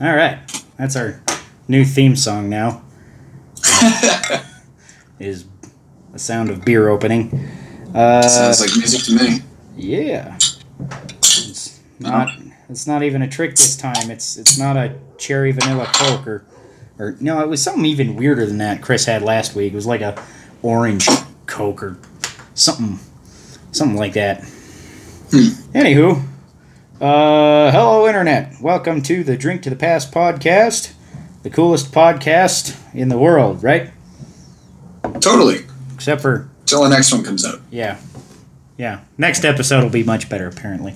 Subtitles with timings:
[0.00, 0.38] All right,
[0.76, 1.20] that's our
[1.66, 2.82] new theme song now.
[5.18, 5.44] is
[6.12, 7.48] the sound of beer opening.
[7.94, 9.40] Uh, Sounds like music to me.
[9.76, 10.36] yeah.
[10.36, 12.30] It's not.
[12.68, 14.10] It's not even a trick this time.
[14.10, 16.44] It's it's not a cherry vanilla coke or,
[16.98, 17.40] or no.
[17.40, 18.82] It was something even weirder than that.
[18.82, 19.72] Chris had last week.
[19.72, 20.22] It was like a
[20.62, 21.08] orange
[21.46, 21.98] coke or
[22.54, 22.98] something,
[23.72, 24.42] something like that.
[25.32, 26.22] Anywho,
[27.00, 28.54] uh, hello internet.
[28.60, 30.92] Welcome to the Drink to the Past podcast,
[31.42, 33.90] the coolest podcast in the world, right?
[35.20, 35.64] Totally.
[35.94, 37.60] Except for Till the next one comes out.
[37.70, 37.98] yeah,
[38.76, 39.00] yeah.
[39.16, 40.94] Next episode will be much better apparently.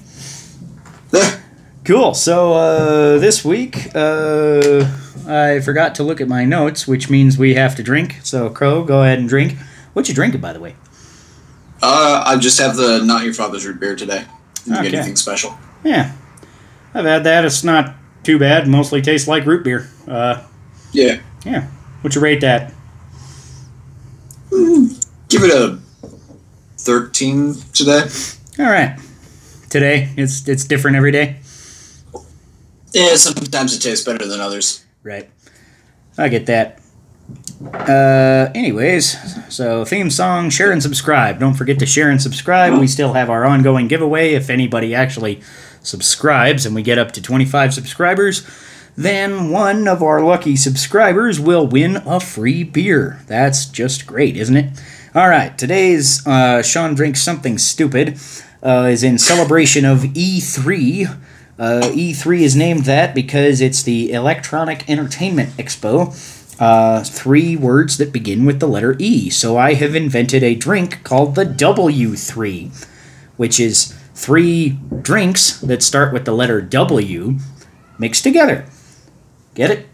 [1.84, 2.14] Cool.
[2.14, 4.86] So uh, this week, uh,
[5.26, 8.20] I forgot to look at my notes, which means we have to drink.
[8.22, 9.56] So Crow, go ahead and drink.
[9.92, 10.76] What you drinking, by the way?
[11.82, 14.24] Uh, I just have the Not Your Father's Root beer today.
[14.64, 14.90] Didn't Okay.
[14.90, 15.58] get anything special.
[15.84, 16.12] Yeah,
[16.94, 17.44] I've had that.
[17.44, 18.68] It's not too bad.
[18.68, 19.88] Mostly tastes like root beer.
[20.06, 20.42] Uh,
[20.92, 21.20] Yeah.
[21.44, 21.68] yeah.
[22.02, 22.72] What you rate that?
[24.50, 25.78] Give it a
[26.78, 28.02] 13 today.
[28.58, 28.98] All right.
[29.70, 31.36] Today, it's it's different every day.
[32.92, 34.84] Yeah, sometimes it tastes better than others.
[35.02, 35.30] Right.
[36.18, 36.78] I get that.
[37.72, 39.16] Uh, anyways,
[39.48, 41.38] so theme song, share and subscribe.
[41.40, 42.78] Don't forget to share and subscribe.
[42.78, 44.34] We still have our ongoing giveaway.
[44.34, 45.40] If anybody actually
[45.82, 48.46] subscribes and we get up to 25 subscribers,
[48.96, 53.20] then one of our lucky subscribers will win a free beer.
[53.26, 54.82] That's just great, isn't it?
[55.14, 58.18] All right, today's uh, Sean Drinks Something Stupid
[58.62, 61.18] uh, is in celebration of E3.
[61.58, 66.14] Uh, E3 is named that because it's the Electronic Entertainment Expo.
[66.60, 69.30] Uh, three words that begin with the letter E.
[69.30, 72.86] So I have invented a drink called the W3,
[73.36, 77.38] which is three drinks that start with the letter W
[77.98, 78.66] mixed together.
[79.54, 79.86] Get it?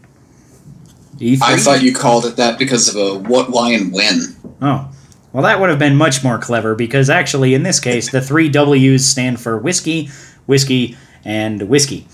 [1.18, 1.38] E3?
[1.42, 4.36] I thought you called it that because of a what, why, and when.
[4.62, 4.88] Oh.
[5.32, 8.48] Well, that would have been much more clever because actually, in this case, the three
[8.48, 10.08] W's stand for whiskey,
[10.46, 12.06] whiskey, and whiskey.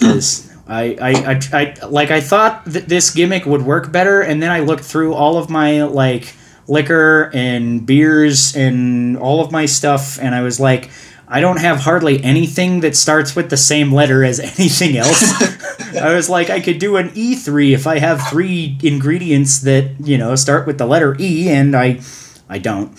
[0.00, 0.12] Hmm.
[0.12, 1.40] 'Cause I, I, I,
[1.80, 5.14] I, like, I thought that this gimmick would work better, and then I looked through
[5.14, 6.34] all of my, like,
[6.68, 10.90] liquor and beers and all of my stuff, and I was like,
[11.28, 15.42] I don't have hardly anything that starts with the same letter as anything else.
[15.96, 20.18] I was like, I could do an E3 if I have three ingredients that you
[20.18, 22.00] know start with the letter E, and I,
[22.48, 22.90] I don't.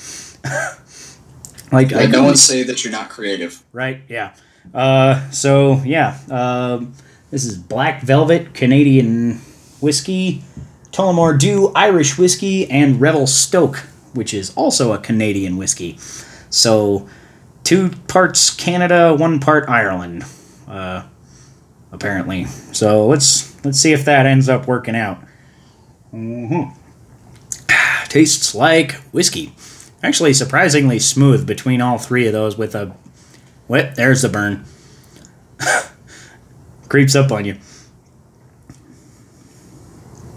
[1.72, 3.64] like I Let no one say that you're not creative.
[3.72, 4.02] right?
[4.08, 4.34] Yeah.
[4.74, 6.94] Uh, so yeah, um,
[7.32, 9.36] this is Black Velvet Canadian
[9.80, 10.44] whiskey,
[10.92, 13.78] Tullamore Dew Irish whiskey, and Revel Stoke,
[14.14, 15.98] which is also a Canadian whiskey.
[16.50, 17.08] So
[17.64, 20.26] two parts Canada, one part Ireland,
[20.68, 21.04] uh,
[21.92, 22.46] apparently.
[22.46, 25.20] So let's let's see if that ends up working out.
[26.14, 26.72] Mm-hmm.
[28.10, 29.54] Tastes like whiskey.
[30.02, 32.96] Actually, surprisingly smooth between all three of those with a
[33.68, 33.96] what?
[33.96, 34.64] There's the burn.
[36.88, 37.58] Creeps up on you.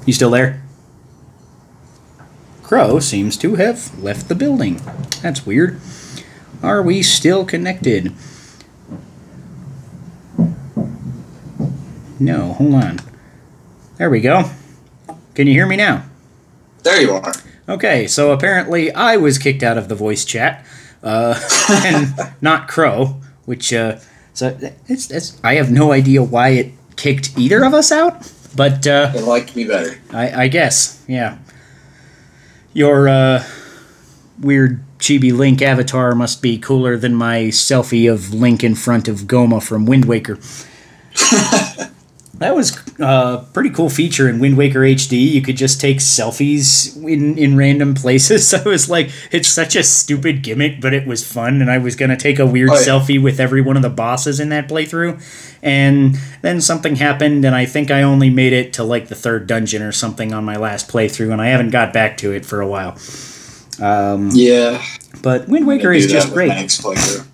[0.06, 0.62] You still there?
[2.62, 4.80] Crow seems to have left the building.
[5.22, 5.80] That's weird.
[6.62, 8.12] Are we still connected?
[12.18, 13.00] No, hold on.
[13.96, 14.50] There we go.
[15.34, 16.04] Can you hear me now?
[16.82, 17.32] There you are.
[17.68, 20.64] Okay, so apparently I was kicked out of the voice chat,
[21.02, 21.40] uh,
[21.84, 22.08] and
[22.40, 23.98] not Crow, which uh,
[24.34, 28.86] so it's, it's I have no idea why it kicked either of us out, but
[28.86, 29.98] uh, They liked me better.
[30.12, 31.38] I, I guess yeah.
[32.72, 33.44] Your uh,
[34.40, 39.22] weird chibi Link avatar must be cooler than my selfie of Link in front of
[39.22, 40.38] Gohma from Wind Waker.
[42.40, 45.30] That was a pretty cool feature in Wind Waker HD.
[45.30, 48.54] You could just take selfies in, in random places.
[48.54, 51.60] I was like, it's such a stupid gimmick, but it was fun.
[51.60, 52.80] And I was going to take a weird Oh, yeah.
[52.86, 55.22] selfie with every one of the bosses in that playthrough.
[55.62, 59.46] And then something happened, and I think I only made it to like the third
[59.46, 62.62] dungeon or something on my last playthrough, and I haven't got back to it for
[62.62, 62.96] a while.
[63.78, 64.82] Um, Yeah.
[65.22, 66.48] but Wind Waker is just great.
[66.48, 67.26] my next playthrough.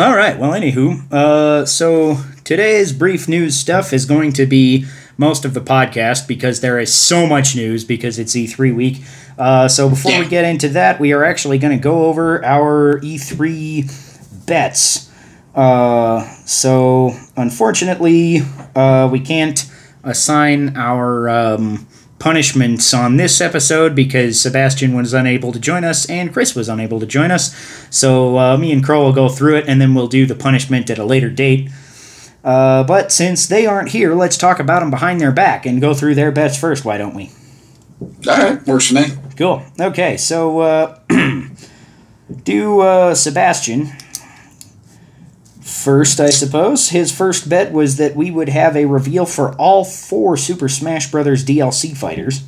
[0.00, 0.36] All right.
[0.36, 4.84] Well, anywho, uh, so today's brief news stuff is going to be
[5.16, 9.02] most of the podcast because there is so much news because it's E3 week.
[9.38, 13.00] Uh, so before we get into that, we are actually going to go over our
[13.00, 15.10] E3 bets.
[15.54, 18.40] Uh, so unfortunately,
[18.74, 19.70] uh, we can't
[20.02, 21.86] assign our um,
[22.18, 27.00] punishments on this episode because Sebastian was unable to join us and Chris was unable
[27.00, 27.54] to join us.
[27.90, 30.90] So uh, me and Crow will go through it and then we'll do the punishment
[30.90, 31.70] at a later date.
[32.44, 35.94] Uh, but since they aren't here, let's talk about them behind their back and go
[35.94, 36.84] through their bets first.
[36.84, 37.30] Why don't we?
[38.00, 39.06] All right, works for me.
[39.36, 39.62] Cool.
[39.80, 40.98] Okay, so uh,
[42.44, 43.92] do uh, Sebastian
[45.60, 46.90] first, I suppose.
[46.90, 51.10] His first bet was that we would have a reveal for all four Super Smash
[51.10, 52.42] Brothers DLC fighters.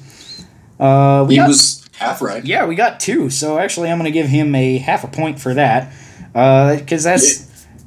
[0.78, 2.44] Uh, we He got- was half right.
[2.44, 3.30] yeah, we got two.
[3.30, 5.90] So actually, I'm going to give him a half a point for that,
[6.32, 7.45] because that's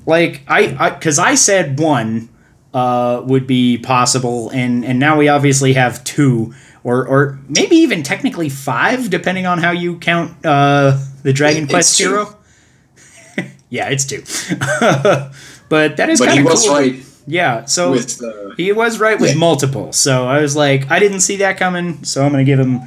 [0.09, 2.29] like I because I, said one
[2.73, 6.53] uh, would be possible, and and now we obviously have two,
[6.83, 11.71] or or maybe even technically five, depending on how you count uh, the Dragon It's
[11.71, 12.35] Quest hero.
[13.69, 14.21] yeah, it's two.
[15.69, 16.75] but that is But kind he of was cool.
[16.75, 16.95] right
[17.27, 18.53] Yeah, so with the.
[18.57, 19.37] he was right with Yeah.
[19.37, 22.59] multiple, so I was like, I didn't see that coming, so I'm going to give
[22.59, 22.81] him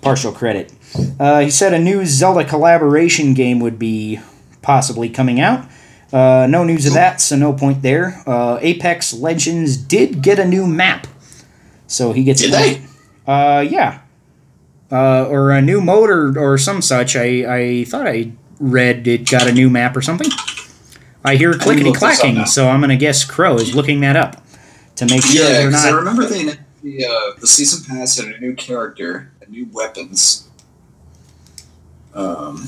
[0.00, 0.72] partial credit.
[1.20, 4.18] Uh, he said a new Zelda collaboration game would be
[4.62, 5.64] possibly coming out.
[6.12, 8.22] Uh, no news of that, so no point there.
[8.26, 11.06] Uh, Apex Legends did get a new map,
[11.86, 12.90] so he gets Did a point.
[13.26, 14.00] Uh, yeah.
[14.90, 17.16] Uh, or a new mode or, or some such.
[17.16, 17.24] I,
[17.80, 20.30] I thought I read it got a new map or something.
[21.24, 24.42] I hear clickety clacking, so I'm gonna guess Crow is looking that up
[24.96, 26.44] to make sure Yeah, we're because I remember they
[26.82, 30.48] the uh, the season pass had a new character, and new weapons.
[32.12, 32.66] Um,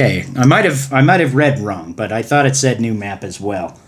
[0.00, 2.94] Okay, I might have I might have read wrong, but I thought it said new
[2.94, 3.78] map as well.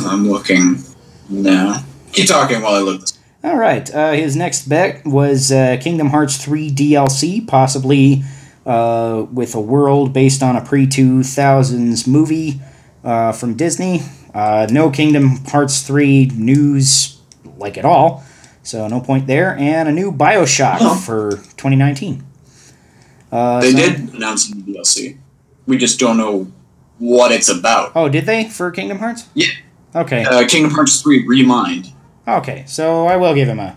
[0.00, 0.78] I'm looking
[1.28, 1.84] now.
[2.12, 3.02] Keep talking while I look.
[3.44, 8.22] All right, uh, his next bet was uh, Kingdom Hearts 3 DLC, possibly
[8.64, 12.58] uh, with a world based on a pre 2000s movie
[13.04, 14.00] uh, from Disney.
[14.32, 17.20] Uh, no Kingdom Hearts 3 news,
[17.58, 18.24] like at all,
[18.62, 19.54] so no point there.
[19.58, 20.94] And a new Bioshock Oh.
[20.94, 22.24] for 2019.
[23.36, 25.18] Uh, They did announce a new DLC.
[25.66, 26.50] We just don't know
[26.98, 27.92] what it's about.
[27.94, 29.28] Oh, did they for Kingdom Hearts?
[29.34, 29.48] Yeah.
[29.94, 30.24] Okay.
[30.24, 31.92] Uh, Kingdom Hearts 3 Re Mind.
[32.26, 33.76] Okay, so I will give him a.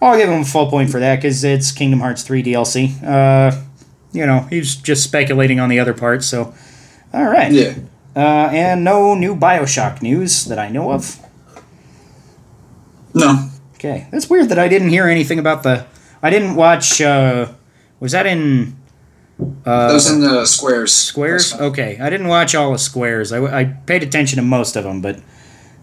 [0.00, 3.02] I'll give him a full point for that because it's Kingdom Hearts 3 DLC.
[3.02, 3.62] Uh,
[4.12, 6.54] you know, he's just speculating on the other part, so.
[7.12, 7.52] All right.
[7.52, 7.74] Yeah.
[8.16, 11.18] Uh, and no new Bioshock news that I know of.
[13.14, 13.50] No.
[13.74, 15.86] Okay, that's weird that I didn't hear anything about the.
[16.22, 17.00] I didn't watch.
[17.00, 17.52] Uh,
[18.02, 18.76] was that in.
[19.64, 20.92] Uh, That was in the squares.
[20.92, 21.54] Squares?
[21.54, 23.32] Okay, I didn't watch all the squares.
[23.32, 25.20] I, I paid attention to most of them, but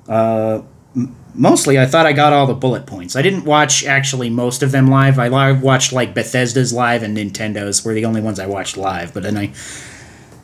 [0.07, 0.61] uh,
[0.95, 3.15] m- mostly I thought I got all the bullet points.
[3.15, 5.17] I didn't watch actually most of them live.
[5.19, 9.13] I li- watched like Bethesda's live and Nintendo's were the only ones I watched live.
[9.13, 9.53] But then I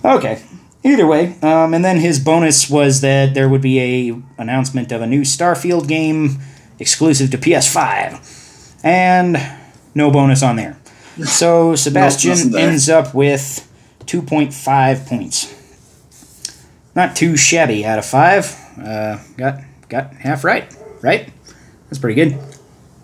[0.04, 0.42] okay.
[0.83, 5.01] Either way, um, and then his bonus was that there would be a announcement of
[5.01, 6.38] a new Starfield game
[6.80, 8.19] exclusive to PS5,
[8.83, 9.36] and
[9.95, 10.77] no bonus on there.
[11.23, 13.67] So Sebastian ends up with
[14.06, 15.53] 2.5 points.
[16.95, 18.53] Not too shabby out of five.
[18.81, 21.29] Uh, got got half right, right?
[21.89, 22.38] That's pretty good.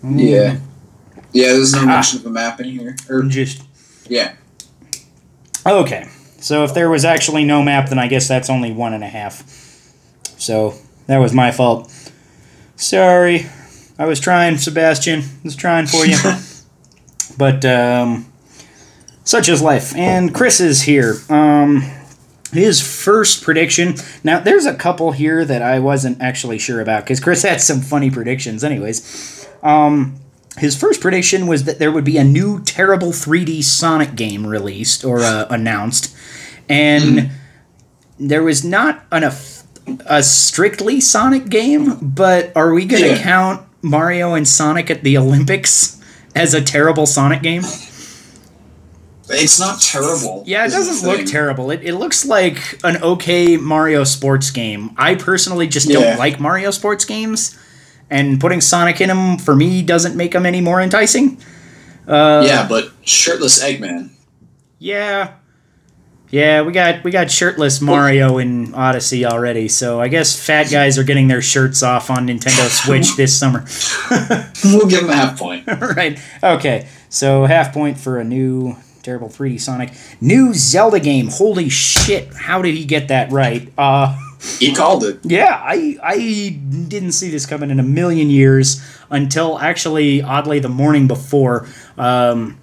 [0.04, 0.58] Yeah.
[1.32, 1.86] Yeah, there's no Ah.
[1.86, 2.96] mention of a map in here.
[3.08, 3.62] Or, Just
[4.08, 4.32] yeah.
[5.66, 6.08] okay.
[6.40, 9.08] So if there was actually no map, then I guess that's only one and a
[9.08, 9.42] half.
[10.38, 10.74] So
[11.06, 11.90] that was my fault.
[12.76, 13.46] Sorry,
[13.98, 15.20] I was trying, Sebastian.
[15.20, 16.16] I was trying for you.
[17.36, 18.26] but um,
[19.24, 19.94] such is life.
[19.96, 21.16] And Chris is here.
[21.28, 21.82] Um,
[22.52, 23.94] his first prediction.
[24.22, 27.80] Now, there's a couple here that I wasn't actually sure about because Chris had some
[27.80, 29.48] funny predictions, anyways.
[29.62, 30.16] Um,
[30.58, 35.02] his first prediction was that there would be a new terrible 3D Sonic game released
[35.02, 36.14] or uh, announced,
[36.68, 37.30] and
[38.20, 39.24] there was not an
[40.06, 41.96] a strictly Sonic game.
[42.02, 43.22] But are we going to Yeah.
[43.22, 46.01] count Mario and Sonic at the Olympics
[46.34, 47.62] as a terrible Sonic game?
[49.28, 50.42] It's not terrible.
[50.46, 51.70] Yeah, it doesn't look terrible.
[51.70, 54.90] It, it looks like an okay Mario sports game.
[54.98, 56.00] I personally just Yeah.
[56.00, 57.56] don't like Mario sports games,
[58.10, 61.38] and putting Sonic in them for me doesn't make them any more enticing.
[62.06, 64.10] Uh, yeah, but shirtless Eggman.
[64.78, 65.34] yeah,
[66.32, 66.62] yeah.
[66.62, 71.04] We got we got shirtless Mario in Odyssey already, so I guess fat guys are
[71.04, 73.64] getting their shirts off on Nintendo Switch this summer.
[74.64, 75.66] We'll give him a half point.
[75.96, 76.18] right.
[76.42, 76.88] Okay.
[77.08, 79.92] So half point for a new terrible 3D Sonic.
[80.20, 81.28] New Zelda game.
[81.28, 82.32] Holy shit.
[82.34, 83.72] How did he get that right?
[83.78, 84.16] Uh
[84.58, 85.20] He called it.
[85.22, 86.16] yeah, I I
[86.88, 92.58] didn't see this coming in a million years until actually oddly the morning before um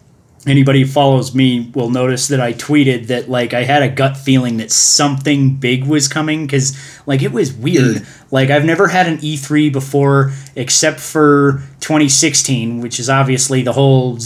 [0.48, 4.16] Anybody who follows me will notice that I tweeted that like I had a gut
[4.16, 8.08] feeling that something big was coming because like it was weird.
[8.32, 14.18] Like I've never had an E3 before except for 2016, which is obviously the whole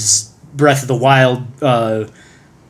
[0.54, 1.48] Breath of the Wild.
[1.62, 2.08] Uh,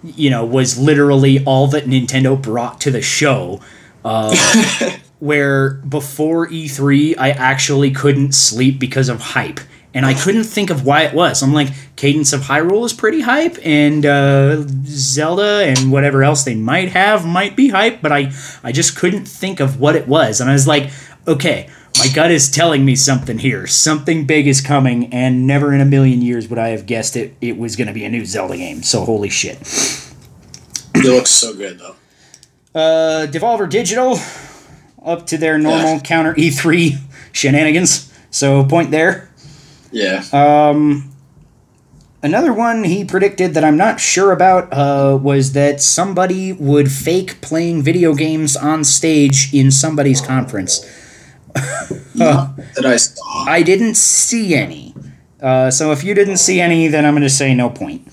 [0.04, 3.62] you know, was literally all that Nintendo brought to the show.
[4.06, 4.36] uh,
[5.20, 9.62] where before E3 I actually couldn't sleep because of hype.
[9.96, 11.44] And I couldn't think of why it was.
[11.44, 16.56] I'm like, Cadence of Hyrule is pretty hype, and uh, Zelda and whatever else they
[16.56, 18.32] might have might be hype, but I,
[18.64, 20.42] I just couldn't think of what it was.
[20.42, 20.90] And I was like,
[21.28, 21.70] okay,
[22.00, 23.68] my gut is telling me something here.
[23.68, 27.36] Something big is coming, and never in a million years would I have guessed it.
[27.40, 28.82] It was going to be a new Zelda game.
[28.82, 29.60] So holy shit.
[30.96, 31.96] It looks so good though.
[32.74, 34.18] Uh, Devolver Digital
[35.06, 36.00] up to their normal Yeah.
[36.00, 36.98] counter E3
[37.32, 38.12] shenanigans.
[38.32, 39.30] So point there.
[39.94, 40.24] Yeah.
[40.34, 41.12] Um,
[42.22, 47.40] another one he predicted that I'm not sure about uh, was that somebody would fake
[47.42, 50.84] playing video games on stage in somebody's conference.
[52.16, 53.46] Not that I saw.
[53.46, 54.96] I didn't see any.
[55.42, 58.08] Uh, so if you didn't see any, then I'm going to say no point.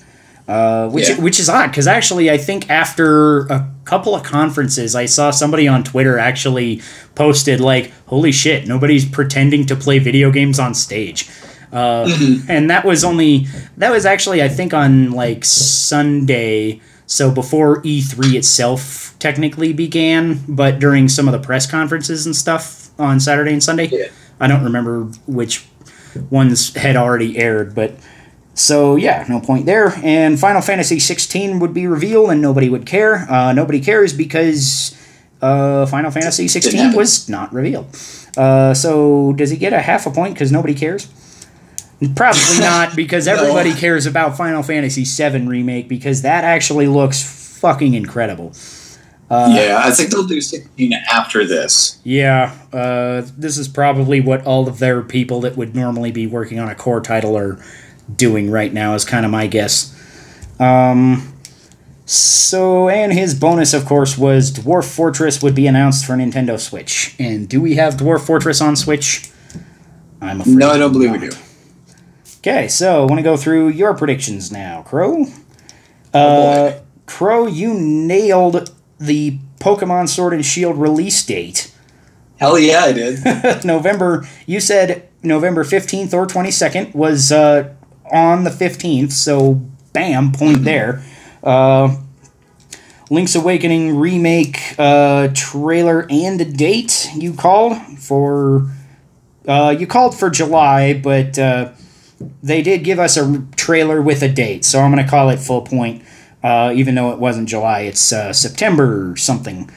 [0.47, 1.21] Uh, which Yeah.
[1.21, 5.69] which is odd because actually I think after a couple of conferences I saw somebody
[5.69, 6.83] on Twitter actually
[7.15, 11.31] posted like holy shit nobody's pretending to play video games on stage,
[11.73, 12.09] uh,
[12.49, 13.47] and that was only
[13.77, 20.79] that was actually I think on like Sunday so before E3 itself technically began but
[20.79, 24.07] during some of the press conferences and stuff on Saturday and Sunday Yeah.
[24.41, 25.67] I don't remember which
[26.31, 27.93] ones had already aired, but
[28.55, 29.93] so yeah, no point there.
[30.03, 33.31] And Final Fantasy 16 would be revealed, and nobody would care.
[33.31, 34.97] Uh, nobody cares because
[35.43, 37.87] uh, Final Fantasy 16 was not revealed.
[38.37, 41.09] Uh, so does he get a half a point because nobody cares?
[42.17, 43.35] Probably not, because No.
[43.35, 47.23] everybody cares about Final Fantasy VII remake because that actually looks
[47.61, 48.53] fucking incredible.
[49.31, 51.99] yeah, I think they'll do 16 after this.
[52.03, 56.59] Yeah, uh, this is probably what all of their people that would normally be working
[56.59, 57.63] on a core title are
[58.17, 59.95] doing right now, is kind of my guess.
[60.59, 61.33] Um,
[62.07, 67.15] so, and his bonus, of course, was Dwarf Fortress would be announced for Nintendo Switch.
[67.21, 69.31] And do we have Dwarf Fortress on Switch?
[70.21, 70.57] I'm afraid.
[70.57, 71.31] No, I don't believe we do.
[72.41, 75.27] Okay, so I want to go through your predictions now, Crow.
[76.15, 76.81] Oh, Uh, boy.
[77.07, 81.71] Crow, you nailed the Pokemon Sword and Shield release date.
[82.39, 83.65] Hell yeah, I did.
[83.65, 87.75] November, you said November 15th or 22nd was uh,
[88.11, 89.61] on the 15th, so
[89.93, 91.03] bam, point there.
[91.45, 91.97] Uh,
[93.11, 98.71] Link's Awakening remake uh, trailer and a date you called for.
[99.49, 101.73] Uh, you called for July, but uh,
[102.43, 105.39] they did give us a trailer with a date, so I'm going to call it
[105.39, 106.03] full point.
[106.43, 109.71] Uh, even though it wasn't July, it's uh, September or something.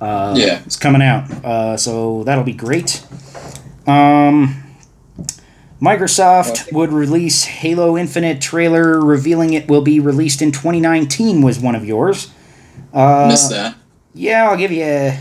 [0.00, 0.60] Uh, Yeah.
[0.64, 3.04] it's coming out, uh, so that'll be great.
[3.86, 4.62] Um,
[5.82, 11.42] Microsoft would release Halo Infinite trailer, revealing it will be released in 2019.
[11.42, 12.30] Was one of yours?
[12.92, 13.74] Uh, Missed that.
[14.14, 14.84] Yeah, I'll give you.
[14.84, 15.18] A,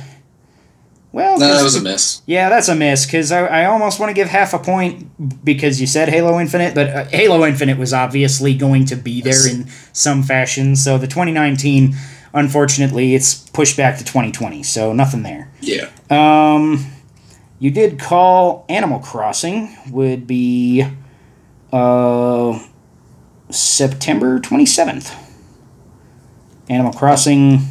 [1.13, 2.21] well, No, that was a miss.
[2.25, 5.79] yeah, that's a miss because I, I almost want to give half a point because
[5.79, 9.47] you said Halo Infinite, but uh, Halo Infinite was obviously going to be there Yes.
[9.53, 10.75] in some fashion.
[10.75, 11.95] So the 2019,
[12.33, 14.63] unfortunately, it's pushed back to 2020.
[14.63, 15.49] So nothing there.
[15.61, 15.89] Yeah.
[16.09, 16.87] Um,
[17.59, 20.85] you did call Animal Crossing would be
[21.71, 22.59] uh,
[23.49, 25.15] September 27th.
[26.69, 27.61] Animal Crossing.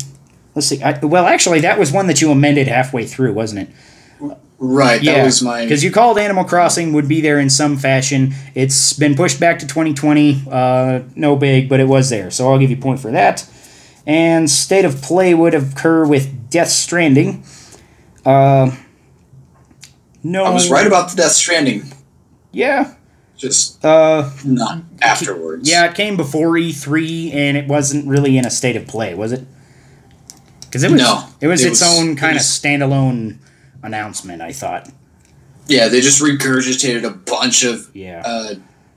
[0.55, 0.83] Let's see.
[0.83, 4.37] I, well, actually, that was one that you amended halfway through, wasn't it?
[4.65, 5.63] Right, that was my.
[5.65, 8.33] because you called Animal Crossing would be there in some fashion.
[8.55, 10.45] It's been pushed back to 2020.
[10.49, 13.45] Uh, no big, but it was there, so I'll give you a point for that.
[14.07, 17.45] And state of play would occur with Death Stranding.
[18.25, 18.71] Uh,
[20.23, 21.83] no, I was right about the Death Stranding,
[22.53, 22.95] Yeah,
[23.37, 25.69] just uh, not afterwards.
[25.69, 29.33] yeah, it came before E3, and it wasn't really in a state of play, was
[29.33, 29.45] it?
[30.73, 33.37] Because it was, No, it was it its was- own it kind of was- standalone
[33.83, 34.41] announcement.
[34.41, 34.89] I thought.
[35.69, 38.23] Yeah, they just regurgitated a bunch of Yeah.
[38.25, 38.55] uh,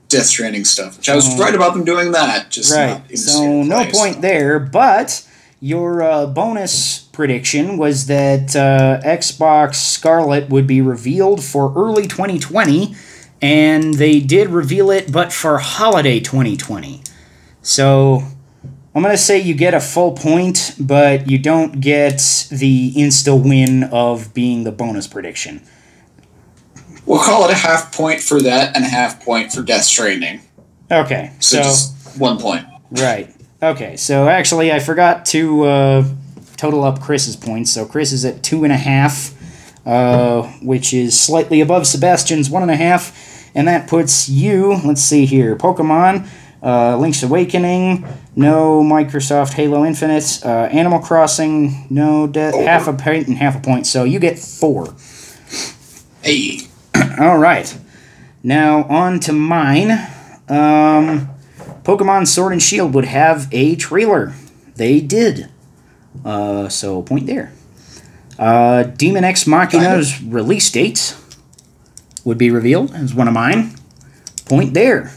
[0.08, 2.50] Death Stranding stuff, which I was right about them doing that.
[2.50, 2.88] Just Right.
[2.88, 3.92] not in the So no place.
[3.94, 5.20] point there, but
[5.60, 12.94] your uh, bonus prediction was that uh, Xbox Scarlett would be revealed for early 2020,
[13.42, 17.02] and they did reveal it, but for holiday 2020.
[17.62, 18.24] So
[18.96, 23.38] I'm going to say you get a full point, but you don't get the insta
[23.38, 25.60] win of being the bonus prediction.
[27.04, 30.40] We'll call it a half point for that and a half point for Death Stranding.
[30.90, 31.30] Okay.
[31.40, 32.64] So, so just one point.
[32.90, 33.34] Right.
[33.62, 33.98] Okay.
[33.98, 36.08] So actually, I forgot to uh,
[36.56, 37.70] total up Chris's points.
[37.70, 39.34] So Chris is at two and a half,
[39.86, 44.72] uh, which is slightly above Sebastian's one and a half, and that puts you.
[44.72, 45.54] Let's see here.
[45.54, 46.26] Pokemon
[46.62, 50.40] Uh, Link's Awakening, no Microsoft Halo Infinite.
[50.44, 53.86] Uh, Animal Crossing, no de- half a point and half a point.
[53.86, 54.94] So you get four.
[56.22, 56.60] Hey.
[57.20, 57.78] All right.
[58.42, 59.90] Now on to mine.
[60.48, 61.28] Um,
[61.82, 64.32] Pokemon Sword and Shield would have a trailer.
[64.74, 65.48] They did.
[66.24, 67.52] Uh, so point there.
[68.38, 71.16] Uh, Daemon X Machina's release date
[72.24, 73.74] would be revealed as one of mine.
[74.46, 75.12] Point there.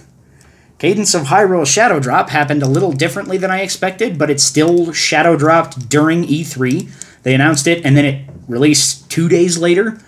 [0.80, 4.94] Cadence of Hyrule Shadow Drop happened a little differently than I expected, but it still
[4.94, 6.90] shadow dropped during E3.
[7.24, 10.00] They announced it and then it released two days later.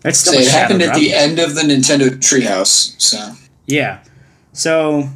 [0.00, 3.00] That's still So it happened at the end of the Nintendo Treehouse.
[3.00, 3.32] So
[3.66, 4.04] Yeah.
[4.52, 5.08] So,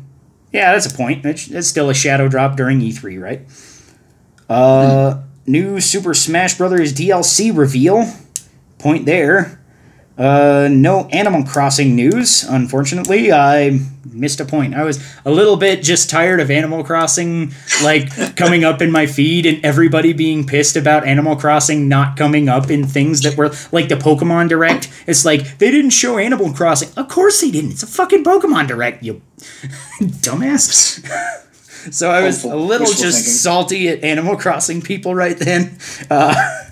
[0.50, 1.26] yeah, that's a point.
[1.26, 3.42] It's, it's still a shadow drop during E3, right?
[4.48, 8.10] Uh, new Super Smash Brothers DLC reveal.
[8.78, 9.60] Point there.
[10.18, 13.32] Uh, no Animal Crossing news, unfortunately.
[13.32, 13.80] I
[14.10, 14.74] missed a point.
[14.74, 19.06] I was a little bit just tired of Animal Crossing, like, coming up in my
[19.06, 23.52] feed and everybody being pissed about Animal Crossing not coming up in things that were,
[23.72, 24.90] like, the Pokemon Direct.
[25.06, 26.88] It's like, they didn't show Animal Crossing.
[26.96, 27.72] Of course they didn't.
[27.72, 29.20] It's a fucking Pokemon Direct, you
[30.00, 31.04] dumbass.
[31.92, 35.76] so I was a little just salty at Animal Crossing people right then.
[36.08, 36.62] Uh,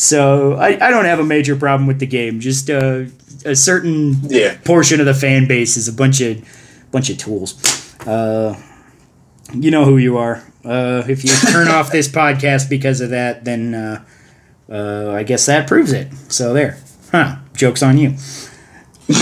[0.00, 2.40] so I, I don't have a major problem with the game.
[2.40, 3.04] Just uh,
[3.44, 4.56] a certain yeah.
[4.64, 6.42] portion of the fan base is a bunch of
[6.90, 7.94] bunch of tools.
[8.06, 8.58] Uh,
[9.52, 10.42] you know who you are.
[10.64, 14.02] Uh, if you turn off this podcast because of that, then uh,
[14.70, 16.10] uh, I guess that proves it.
[16.28, 16.78] So there.
[17.10, 17.36] Huh.
[17.54, 18.16] Joke's on you.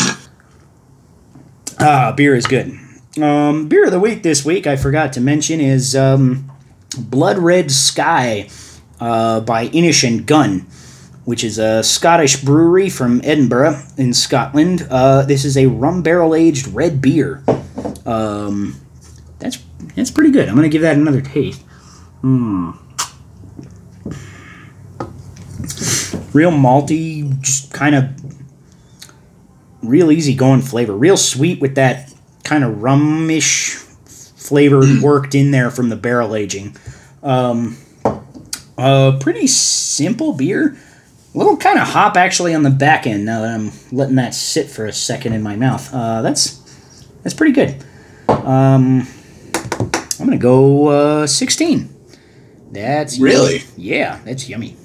[1.81, 2.79] ah, beer is good.
[3.21, 6.53] Um, beer of the week this week, I forgot to mention, is um,
[6.97, 8.49] Blood Red Sky
[9.01, 10.67] uh, by Innis and Gunn,
[11.25, 14.87] which is a Scottish brewery from Edinburgh in Scotland.
[14.91, 17.43] Uh, this is a rum barrel aged red beer.
[18.07, 18.81] Um,
[19.39, 19.59] that's
[19.95, 20.49] that's pretty good.
[20.49, 21.63] I'm gonna give that another taste.
[22.21, 22.71] Hmm.
[26.33, 28.11] Real malty, just kind of
[29.83, 30.95] real easy going flavor.
[30.95, 32.13] Real sweet with that
[32.45, 33.77] kind of rumish
[34.49, 36.77] flavor worked in there from the barrel aging.
[37.23, 37.77] Um,
[38.79, 40.77] a pretty simple beer.
[41.35, 44.35] A little kind of hop actually on the back end now that I'm letting that
[44.35, 45.93] sit for a second in my mouth.
[45.93, 46.59] Uh, that's
[47.23, 47.77] that's pretty good.
[48.29, 49.07] Um,
[50.21, 51.95] I'm gonna go uh, 16.
[52.73, 53.63] That's Really?
[53.77, 54.77] yeah, that's yummy.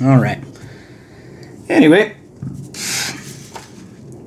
[0.00, 0.42] All right.
[1.68, 2.16] Anyway,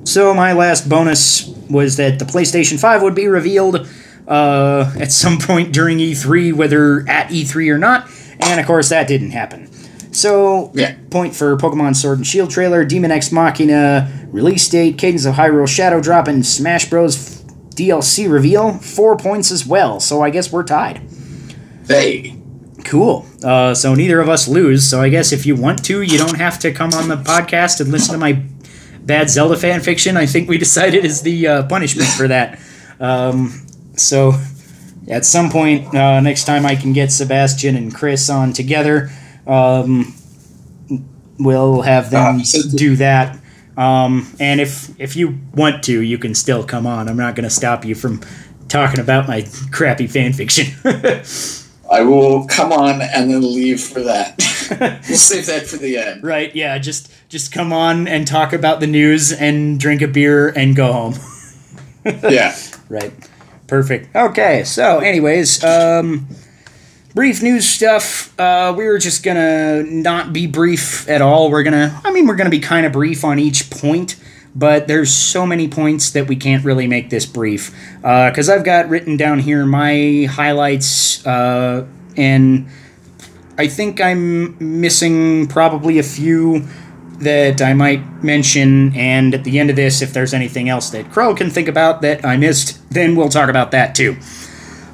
[0.04, 3.86] so my last bonus was that the PlayStation 5 would be revealed
[4.26, 8.08] uh, at some point during E3, whether at E3 or not,
[8.46, 9.68] and of course that didn't happen.
[10.12, 10.94] So, Yeah.
[11.10, 15.68] point for Pokemon Sword and Shield trailer, Daemon X Machina release date, Cadence of Hyrule
[15.68, 17.32] Shadow Drop, and Smash Bros.
[17.74, 20.00] DLC reveal, four points as well.
[20.00, 21.00] So I guess we're tied.
[21.86, 22.36] Hey.
[22.84, 23.26] Cool.
[23.42, 24.88] Uh, so neither of us lose.
[24.88, 27.80] So I guess if you want to, you don't have to come on the podcast
[27.80, 28.42] and listen to my
[29.04, 30.16] bad Zelda fan fiction.
[30.16, 32.58] I think we decided is the uh, punishment for that.
[32.98, 34.32] Um, so
[35.08, 39.10] at some point uh, next time, I can get Sebastian and Chris on together.
[39.46, 40.14] Um,
[41.38, 43.38] we'll have them Ah, do that.
[43.76, 47.08] Um, and if if you want to, you can still come on.
[47.08, 48.20] I'm not going to stop you from
[48.68, 50.66] talking about my crappy fan fiction.
[51.90, 54.34] I will come on and then leave for that.
[55.08, 56.24] we'll save that for the end.
[56.24, 60.48] Right, yeah, just just come on and talk about the news and drink a beer
[60.48, 61.14] and go home.
[62.22, 62.56] Yeah.
[62.88, 63.12] right.
[63.66, 64.14] Perfect.
[64.14, 66.26] Okay, so anyways, um
[67.14, 68.38] brief news stuff.
[68.38, 71.50] Uh we were just gonna not be brief at all.
[71.50, 74.16] We're gonna I mean we're gonna be kind of brief on each point,
[74.54, 77.74] but there's so many points that we can't really make this brief.
[78.04, 82.68] Uh because I've got written down here my highlights uh and
[83.58, 86.66] I think I'm missing probably a few
[87.20, 91.10] that I might mention, and at the end of this, if there's anything else that
[91.10, 94.16] Crow can think about that I missed, then we'll talk about that too.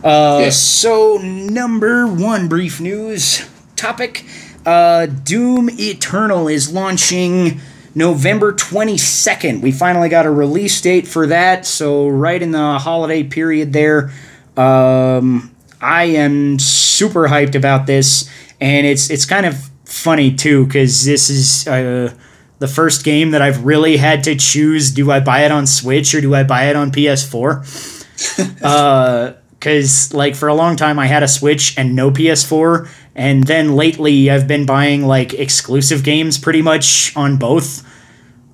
[0.04, 0.58] Uh, Yes.
[0.58, 4.24] So, number one brief news topic
[4.64, 7.60] uh, Doom Eternal is launching
[7.94, 9.60] November 22nd.
[9.60, 14.12] We finally got a release date for that, so right in the holiday period there.
[14.56, 18.30] Um, I am super hyped about this,
[18.60, 19.68] and it's it's kind of
[20.02, 22.12] funny too because this is uh,
[22.58, 26.14] the first game that I've really had to choose: do I buy it on Switch
[26.14, 28.04] or do I buy it on PS4?
[29.58, 33.74] Because like for a long time I had a Switch and no PS4, and then
[33.74, 37.88] lately I've been buying like exclusive games pretty much on both.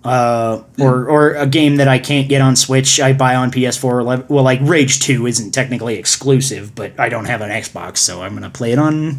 [0.04, 4.28] Uh, or or a game that I can't get on Switch, I buy on PS4.
[4.28, 8.32] Well, like Rage Two isn't technically exclusive, but I don't have an Xbox, so I'm
[8.32, 9.18] gonna play it on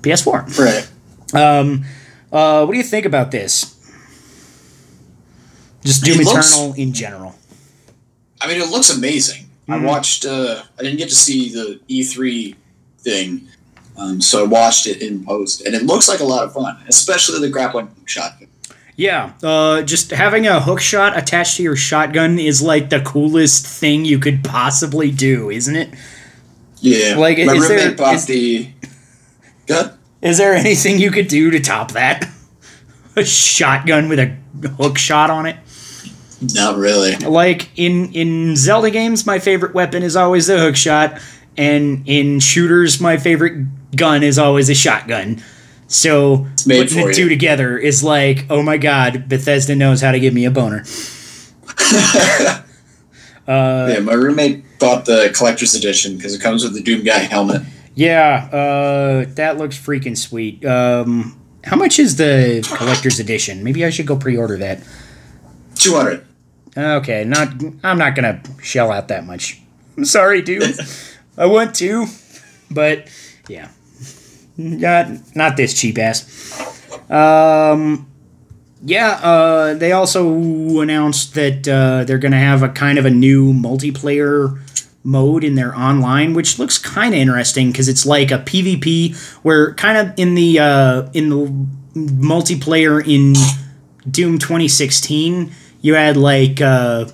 [0.00, 0.58] PS4.
[0.58, 0.88] Right.
[1.34, 1.84] Um,
[2.32, 3.74] uh, what do you think about this?
[5.84, 7.34] Just Doom It looks- Eternal in general.
[8.40, 9.48] I mean, it looks amazing.
[9.68, 9.84] I Mhm.
[9.84, 10.24] watched.
[10.24, 12.56] Uh, I didn't get to see the E3
[13.02, 13.42] thing,
[13.96, 16.76] um, so I watched it in post, and it looks like a lot of fun,
[16.88, 18.48] especially the grappling shotgun.
[18.96, 23.66] Yeah, uh, just having a hook shot attached to your shotgun is like the coolest
[23.66, 25.90] thing you could possibly do, isn't it?
[26.80, 28.68] Yeah, Like, my is there- roommate bought is- the.
[29.66, 29.91] Good.
[30.22, 32.28] Is there anything you could do to top that?
[33.16, 34.34] A shotgun with a
[34.78, 35.56] hook shot on it?
[36.54, 37.14] Not really.
[37.16, 41.20] Like in in Zelda games, my favorite weapon is always the hook shot,
[41.58, 45.42] and in shooters, my favorite gun is always a shotgun.
[45.88, 47.12] So putting the you.
[47.12, 50.84] two together is like, oh my god, Bethesda knows how to give me a boner.
[53.44, 57.18] Uh, yeah, my roommate bought the collector's edition because it comes with the Doom Guy
[57.18, 57.62] helmet.
[57.94, 60.64] Yeah, uh, that looks freaking sweet.
[60.64, 63.62] Um, how much is the collector's edition?
[63.62, 64.82] Maybe I should go pre-order that.
[65.74, 66.26] Two hundred.
[66.76, 67.48] Okay, not
[67.82, 69.60] I'm not gonna shell out that much.
[69.96, 70.74] I'm sorry, dude.
[71.36, 72.06] I want to,
[72.70, 73.08] but
[73.48, 73.68] yeah,
[74.56, 76.90] not not this cheap ass.
[77.10, 78.08] Um,
[78.82, 79.20] yeah.
[79.22, 84.61] Uh, they also announced that uh, they're gonna have a kind of a new multiplayer
[85.04, 89.74] mode in their online, which looks kind of interesting because it's like a PvP where
[89.74, 93.34] kind of in the uh, in the multiplayer in
[94.10, 97.06] Doom 2016, you had like uh,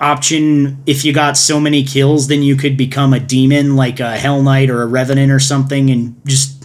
[0.00, 4.16] option if you got so many kills, then you could become a demon, like a
[4.16, 6.56] Hell Knight or a Revenant or something, and just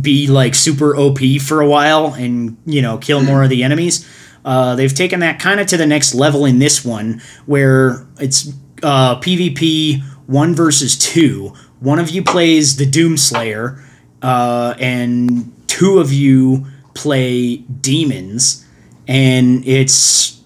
[0.00, 4.08] be like super OP for a while and you know kill more of the enemies.
[4.44, 8.44] Uh, they've taken that kind of to the next level in this one, where it's
[8.82, 11.52] uh, PvP one versus two.
[11.80, 13.82] One of you plays the Doomslayer,
[14.22, 18.66] uh, and two of you play demons,
[19.08, 20.40] and it's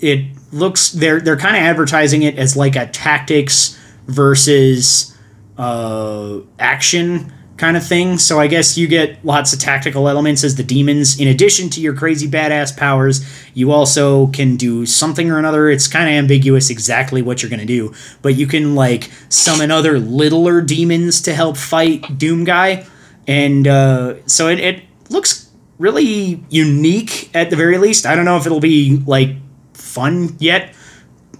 [0.00, 5.16] it looks they're they're kind of advertising it as like a tactics versus
[5.58, 8.18] uh, action kind of thing.
[8.18, 11.20] So I guess you get lots of tactical elements as the demons.
[11.20, 15.70] In addition to your crazy badass powers, you also can do something or another.
[15.70, 19.70] It's kind of ambiguous exactly what you're going to do, but you can like summon
[19.70, 22.84] other littler demons to help fight Doom Guy.
[23.28, 25.48] And uh, so it, it looks
[25.78, 28.06] really unique at the very least.
[28.06, 29.36] I don't know if it'll be like
[29.74, 30.74] fun yet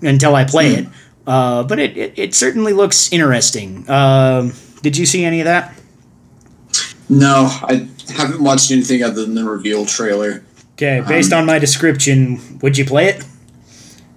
[0.02, 0.86] until I play it.
[1.26, 3.90] Uh, but it, it, it certainly looks interesting.
[3.90, 5.72] Um did you see any of that?
[7.12, 10.42] No, I haven't watched anything other than the reveal trailer.
[10.76, 13.22] Okay, based on my description, would you play it?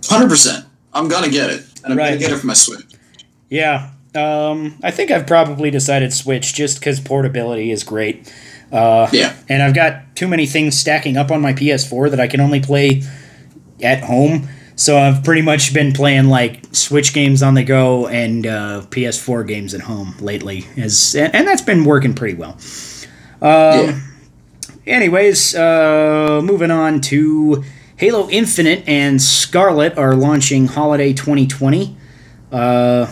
[0.05, 0.65] Hundred percent.
[0.93, 2.08] I'm gonna get it, and I'm Right.
[2.12, 2.86] gonna get it for my Switch.
[3.49, 3.89] Yeah.
[4.15, 8.31] Um, I think I've probably decided Switch just because portability is great.
[8.71, 9.34] Uh, Yeah.
[9.49, 12.62] and I've got too many things stacking up on my PS4 that I can only
[12.62, 13.03] play
[13.84, 14.47] at home.
[14.77, 19.47] So I've pretty much been playing like Switch games on the go and uh, PS4
[19.47, 22.57] games at home lately, as and, and that's been working pretty well.
[23.41, 23.99] yeah.
[24.85, 27.63] Anyways, uh, moving on to
[27.97, 31.97] Halo Infinite and Scarlett are launching holiday 2020.
[32.51, 33.11] Uh,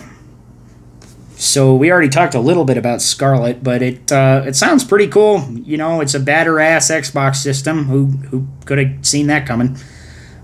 [1.36, 5.08] so we already talked a little bit about Scarlett, but it uh, it sounds pretty
[5.08, 5.50] cool.
[5.52, 7.86] You know, it's a batter ass Xbox system.
[7.86, 9.78] Who who could have seen that coming?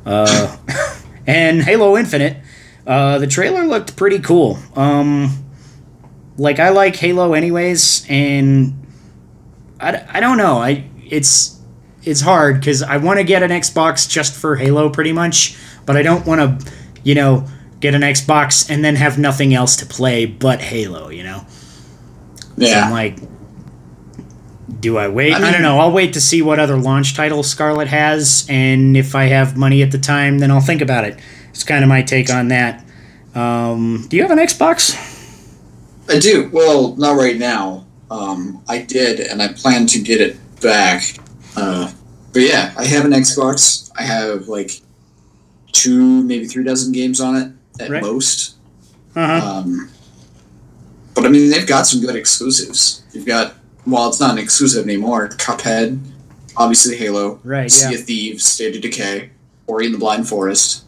[1.30, 2.38] And Halo Infinite,
[2.88, 4.58] uh, the trailer looked pretty cool.
[4.76, 5.46] Um,
[6.38, 8.86] like I like Halo anyways, and
[9.80, 10.58] I, I don't know.
[10.58, 11.60] I it's
[12.04, 15.98] it's hard because I want to get an Xbox just for Halo, pretty much, but
[15.98, 16.72] I don't want to,
[17.04, 17.46] you know,
[17.82, 21.10] get an Xbox and then have nothing else to play but Halo.
[21.10, 21.46] You know,
[22.39, 22.89] so I'm Yeah.
[22.89, 23.18] like,
[24.80, 25.34] do I wait?
[25.34, 25.80] I I, don't know.
[25.80, 29.82] I'll wait to see what other launch titles Scarlett has, and if I have money
[29.82, 31.20] at the time, then I'll think about it.
[31.50, 32.86] It's kind of my take on that.
[33.36, 34.96] Um, do you have an Xbox?
[36.10, 36.50] I do.
[36.52, 37.86] Well, not right now.
[38.10, 41.04] Um, I did, and I plan to get it back.
[41.56, 41.92] Uh,
[42.34, 43.92] but yeah, I have an Xbox.
[43.98, 44.72] I have like
[45.72, 48.02] two, maybe three dozen games on it at Right.
[48.02, 48.56] most.
[49.15, 49.48] Uh huh.
[49.58, 49.89] Um,
[51.13, 53.04] but I mean, they've got some good exclusives.
[53.13, 53.56] You've got,
[53.89, 55.30] well, it's not an exclusive anymore.
[55.30, 55.99] Cuphead,
[56.58, 57.71] obviously Halo, right.
[57.71, 57.97] Sea Yeah.
[57.99, 59.30] of Thieves, State of Decay,
[59.67, 60.84] Ori and the Blind Forest.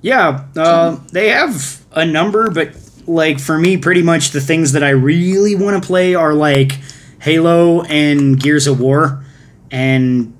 [0.00, 2.70] Yeah, uh, they have a number, but
[3.06, 6.78] like for me, pretty much the things that I really want to play are like
[7.20, 9.24] Halo and Gears of War,
[9.70, 10.34] and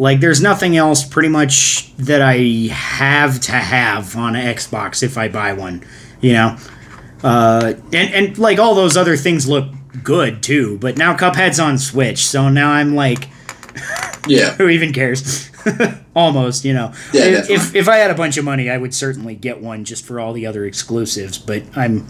[0.00, 5.18] Like, there's nothing else pretty much that I have to have on an Xbox if
[5.18, 5.82] I buy one,
[6.20, 6.56] you know?
[7.24, 9.66] Uh, and, and, like, all those other things look
[10.02, 10.78] good, too.
[10.78, 13.28] But now Cuphead's on Switch, so now I'm like,
[14.28, 14.54] Yeah.
[14.54, 15.50] who even cares?
[16.14, 16.92] Almost, you know.
[17.12, 19.84] Yeah, if, if if I had a bunch of money, I would certainly get one
[19.84, 21.38] just for all the other exclusives.
[21.38, 22.06] But I'm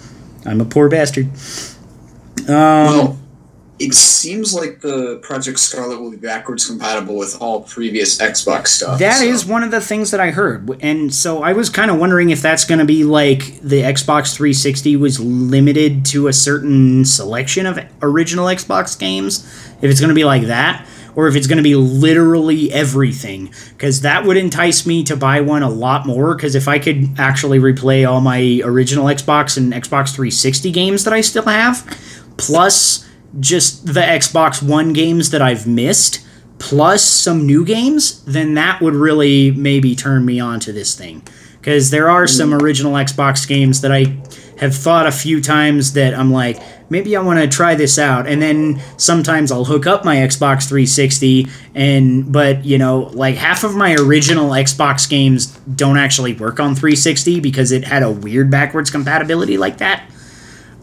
[0.46, 1.26] I'm a poor bastard.
[2.48, 3.18] Um, well,
[3.78, 8.98] it seems like the Project Scarlett will be backwards compatible with all previous Xbox stuff.
[8.98, 11.90] That so- is one of the things that I heard, and so I was kind
[11.90, 16.32] of wondering if that's going to be like the Xbox 360 was limited to a
[16.32, 19.44] certain selection of original Xbox games.
[19.80, 23.52] If it's going to be like that, or if it's going to be literally everything,
[23.70, 26.34] because that would entice me to buy one a lot more.
[26.34, 31.12] Because if I could actually replay all my original Xbox and Xbox 360 games that
[31.12, 31.84] I still have,
[32.36, 33.07] plus
[33.40, 36.26] just the Xbox One games that I've missed,
[36.58, 41.22] plus some new games, then that would really maybe turn me on to this thing.
[41.58, 42.30] Because there are mm.
[42.30, 44.16] some original Xbox games that I
[44.58, 46.60] have thought a few times that I'm like,
[46.90, 48.26] maybe I want to try this out.
[48.26, 53.64] And then sometimes I'll hook up my Xbox 360, and but you know, like half
[53.64, 58.50] of my original Xbox games don't actually work on 360 because it had a weird
[58.50, 60.08] backwards compatibility like that.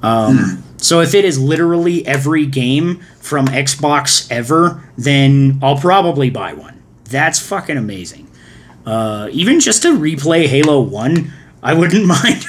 [0.05, 6.53] Um, so if it is literally every game from Xbox ever, then I'll probably buy
[6.53, 6.83] one.
[7.05, 8.29] That's fucking amazing.
[8.85, 12.45] Uh, even just to replay Halo 1, I wouldn't mind.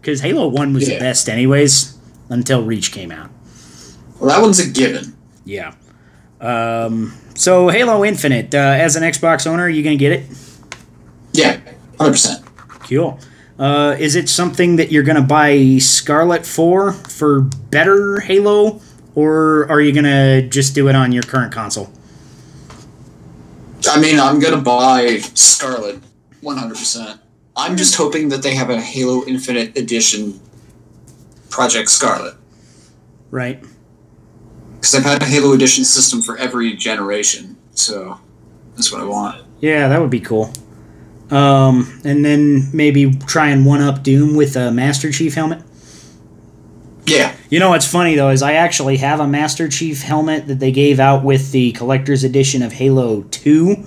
[0.00, 1.98] Because Halo 1 was the best, anyways,
[2.30, 3.30] until Reach came out.
[4.18, 5.16] Well, that one's a given.
[5.44, 5.74] Yeah.
[6.40, 10.26] Um, so Halo Infinite, uh, as an Xbox owner, are you going to get it?
[11.32, 11.60] Yeah,
[11.98, 12.44] hundred percent.
[12.88, 13.18] Cool.
[13.58, 18.80] Uh, is it something that you're going to buy Scarlett for for better Halo,
[19.14, 21.90] or are you going to just do it on your current console?
[23.88, 26.00] I mean, I'm gonna buy Scarlett,
[26.40, 27.20] one hundred percent.
[27.54, 30.40] I'm just hoping that they have a Halo Infinite Edition
[31.50, 32.34] Project Scarlett
[33.30, 33.62] Right.
[34.76, 38.18] because I've had a Halo Edition system for every generation, so
[38.74, 39.44] that's what I want.
[39.60, 40.50] Yeah, that would be cool.
[41.30, 45.62] Um, and then maybe try and one up Doom with a Master Chief helmet.
[47.06, 50.58] Yeah, You know what's funny though is I actually have a Master Chief helmet that
[50.58, 53.84] they gave out with the collector's edition of Halo Two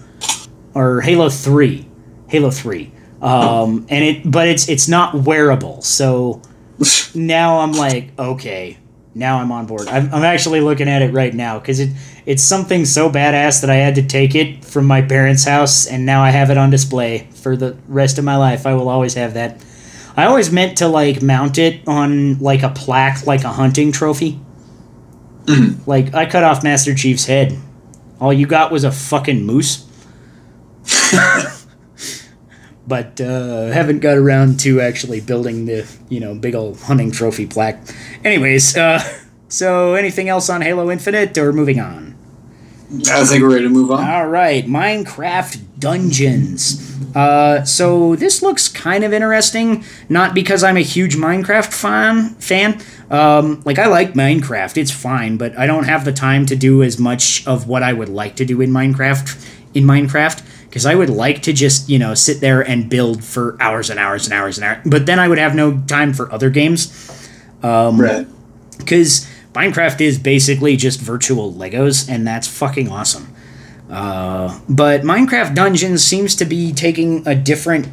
[0.75, 1.87] or Halo Three,
[2.27, 2.91] Halo Three.
[3.21, 5.81] Um, and it, but it's it's not wearable.
[5.81, 6.43] So
[7.15, 8.77] now I'm like, okay,
[9.15, 9.87] now I'm on board.
[9.87, 11.89] I'm, I'm actually looking at it right now because it
[12.27, 16.05] it's something so badass that I had to take it from my parents' house, and
[16.05, 18.65] now I have it on display for the rest of my life.
[18.65, 19.63] I will always have that.
[20.17, 24.41] I always meant to like mount it on like a plaque, like a hunting trophy.
[25.85, 27.57] Like I cut off Master Chief's head.
[28.19, 29.85] All you got was a fucking moose.
[32.87, 37.45] but uh, haven't got around to actually building the you know big old hunting trophy
[37.45, 37.79] plaque.
[38.25, 39.01] Anyways, uh,
[39.47, 42.16] so anything else on Halo Infinite or moving on?
[43.09, 44.09] I think we're ready to move on.
[44.09, 46.95] All right, Minecraft Dungeons.
[47.15, 52.29] Uh, so this looks kind of interesting, not because I'm a huge Minecraft fan.
[52.35, 56.55] Fan, um, like I like Minecraft, it's fine, but I don't have the time to
[56.55, 59.53] do as much of what I would like to do in Minecraft.
[59.73, 63.57] In Minecraft, because I would like to just you know sit there and build for
[63.59, 66.31] hours and hours and hours and hours, but then I would have no time for
[66.31, 66.89] other games
[67.61, 68.25] Um, right.
[68.77, 73.33] because Minecraft is basically just virtual Legos, and that's fucking awesome.
[73.89, 77.87] Uh, but Minecraft Dungeons seems to be taking a different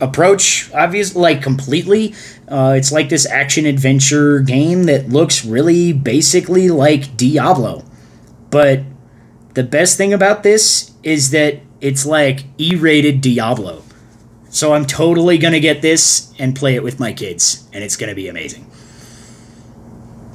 [0.00, 2.14] approach, obviously, like completely.
[2.46, 7.84] Uh, it's like this action adventure game that looks really basically like Diablo.
[8.50, 8.82] But
[9.54, 13.82] the best thing about this is that it's like E rated Diablo.
[14.50, 18.14] So I'm totally gonna get this and play it with my kids, and it's gonna
[18.14, 18.71] be amazing.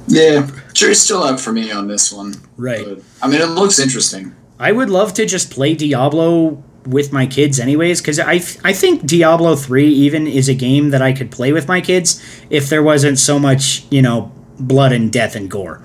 [0.08, 2.34] Yeah, jury's still out for me on this one.
[2.56, 2.84] Right.
[2.84, 4.34] But, I mean, it looks interesting.
[4.58, 9.04] I would love to just play Diablo with my kids anyways because I, I think
[9.06, 12.82] Diablo 3 even is a game that I could play with my kids if there
[12.82, 15.82] wasn't so much, you know, blood and death and gore.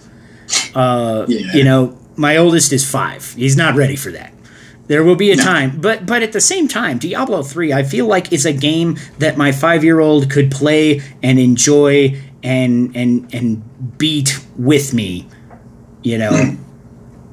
[0.73, 1.53] Uh, Yeah.
[1.53, 3.33] You know, my oldest is 5.
[3.33, 4.33] He's not ready for that.
[4.87, 8.05] There will be a time, but but at the same time, Diablo 3 I feel
[8.05, 14.45] like is a game that my 5-year-old could play and enjoy and and and beat
[14.57, 15.27] with me,
[16.03, 16.31] you know.
[16.31, 16.63] Hmm.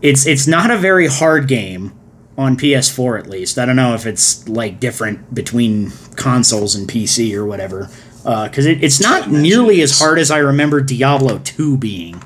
[0.03, 1.93] it's it's not a very hard game
[2.39, 3.59] on PS4 at least.
[3.59, 7.91] I don't know if it's like different between consoles and PC or whatever.
[8.25, 12.23] Uh, because it, it's not nearly as hard as I remember Diablo 2 being.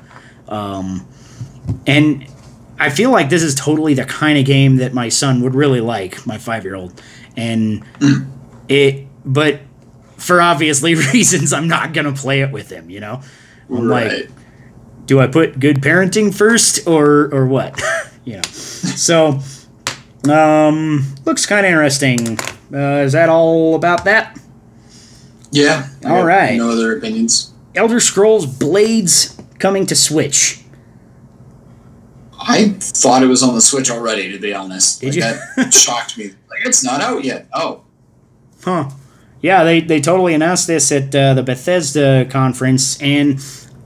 [0.49, 1.07] Um,
[1.87, 2.27] and
[2.77, 5.81] I feel like this is totally the kind of game that my son would really
[5.81, 7.01] like, my five year old,
[7.37, 8.29] and hmm.
[8.67, 9.07] it.
[9.25, 9.61] But
[10.25, 12.89] for obviously reasons, I'm not gonna play it with him.
[12.89, 13.21] You know,
[13.69, 14.11] I'm right.
[14.11, 14.29] like,
[15.05, 17.81] do I put good parenting first or or what?
[18.25, 19.39] you know, so
[20.29, 22.39] um, looks kind of interesting.
[22.73, 24.39] Uh, is that all about that?
[25.51, 25.87] yeah.
[26.03, 26.25] All.
[26.25, 27.53] No other opinions.
[27.75, 30.61] Elder Scrolls Blades coming to Switch.
[32.47, 34.31] I thought it was on the Switch already.
[34.31, 35.21] To be honest, Did like, you?
[35.63, 36.25] That shocked me.
[36.25, 37.47] Like it's not out yet.
[37.53, 37.85] Oh,
[38.63, 38.89] Huh.
[39.45, 43.39] Yeah, they, they totally announced this at uh, the Bethesda conference, and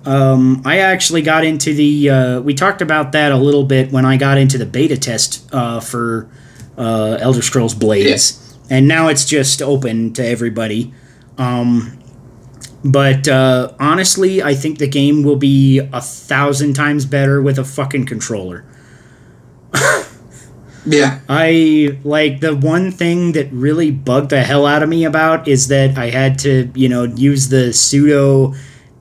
[0.05, 2.09] um, I actually got into the.
[2.09, 5.53] Uh, we talked about that a little bit when I got into the beta test
[5.53, 6.29] uh, for
[6.77, 10.93] uh, Elder Scrolls Blades, and now it's just open to everybody.
[11.37, 11.99] Um,
[12.85, 17.65] but uh, honestly, I think the game will be a thousand times better with a
[17.65, 18.63] fucking controller.
[20.85, 21.19] Yeah.
[21.27, 25.67] I like the one thing that really bugged the hell out of me about is
[25.67, 28.53] that I had to, you know, use the pseudo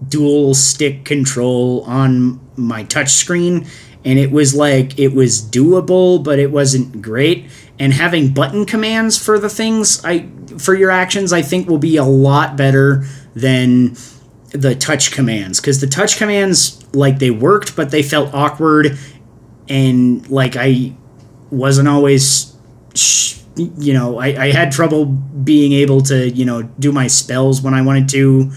[0.06, 3.68] dual stick control on my touchscreen
[4.04, 7.46] and it was like it was doable but it wasn't great
[7.78, 11.96] and having button commands for the things I for your actions I think will be
[11.96, 13.96] a lot better than
[14.50, 18.96] the touch commands cuz the touch commands like they worked but they felt awkward
[19.68, 20.94] and like I
[21.50, 22.54] wasn't always
[23.56, 27.74] you know I, I had trouble being able to you know do my spells when
[27.74, 28.50] i wanted to.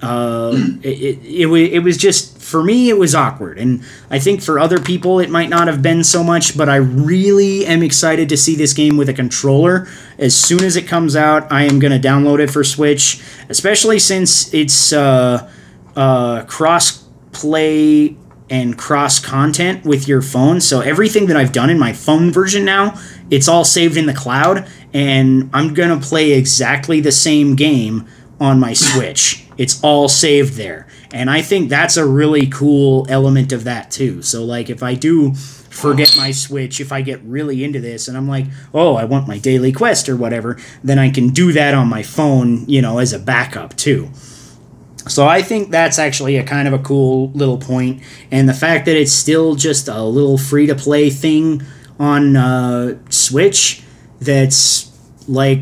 [0.00, 0.52] Uh,
[0.84, 3.58] it, it, it, was just for me it was awkward.
[3.58, 6.76] And i think for other people it might not have been so much but i
[6.76, 9.88] really am excited to see this game with a controller.
[10.16, 13.98] As soon as it comes out i am going to download it for switch especially
[13.98, 15.50] since it's uh,
[15.96, 18.16] uh, cross play
[18.50, 20.60] and cross content with your phone.
[20.60, 22.98] So everything that I've done in my phone version now,
[23.30, 28.06] it's all saved in the cloud, and I'm gonna play exactly the same game
[28.40, 29.44] on my Switch.
[29.56, 30.86] It's all saved there.
[31.12, 34.22] And I think that's a really cool element of that too.
[34.22, 38.16] So like if I do forget my Switch, if I get really into this and
[38.16, 41.74] I'm like, oh, I want my daily quest or whatever, then I can do that
[41.74, 44.10] on my phone, you know, as a backup too.
[45.08, 48.86] So I think that's actually a kind of a cool little point, and the fact
[48.86, 51.62] that it's still just a little free to play thing
[51.98, 53.82] on uh, Switch,
[54.20, 55.60] that's like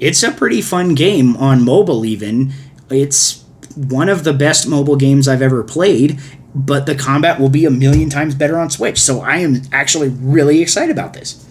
[0.00, 2.04] it's a pretty fun game on mobile.
[2.04, 2.52] Even
[2.90, 3.44] it's
[3.76, 6.20] one of the best mobile games I've ever played,
[6.54, 9.00] but the combat will be a million times better on Switch.
[9.00, 11.44] So I am actually really excited about this.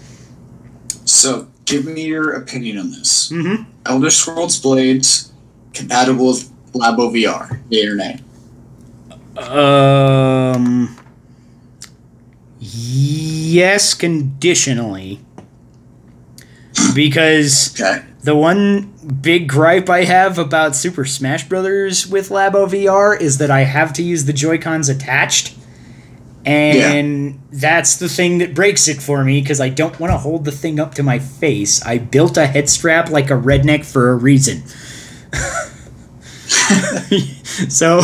[1.05, 3.29] So give me your opinion on this.
[3.29, 3.63] Mm-hmm.
[3.85, 5.31] Elder Scrolls Blades
[5.73, 7.59] compatible with Labo VR.
[7.69, 8.19] Yay or nay?
[9.37, 10.95] Um.
[12.59, 15.19] Yes, conditionally.
[16.95, 18.01] Because Okay.
[18.23, 23.51] the one big gripe I have about Super Smash Brothers with Labo VR is that
[23.51, 25.55] I have to use the Joy Cons attached.
[26.45, 30.43] And that's the thing that breaks it for me because I don't want to hold
[30.45, 31.81] the thing up to my face.
[31.85, 34.63] I built a head strap like a redneck for a reason.
[37.69, 38.01] so,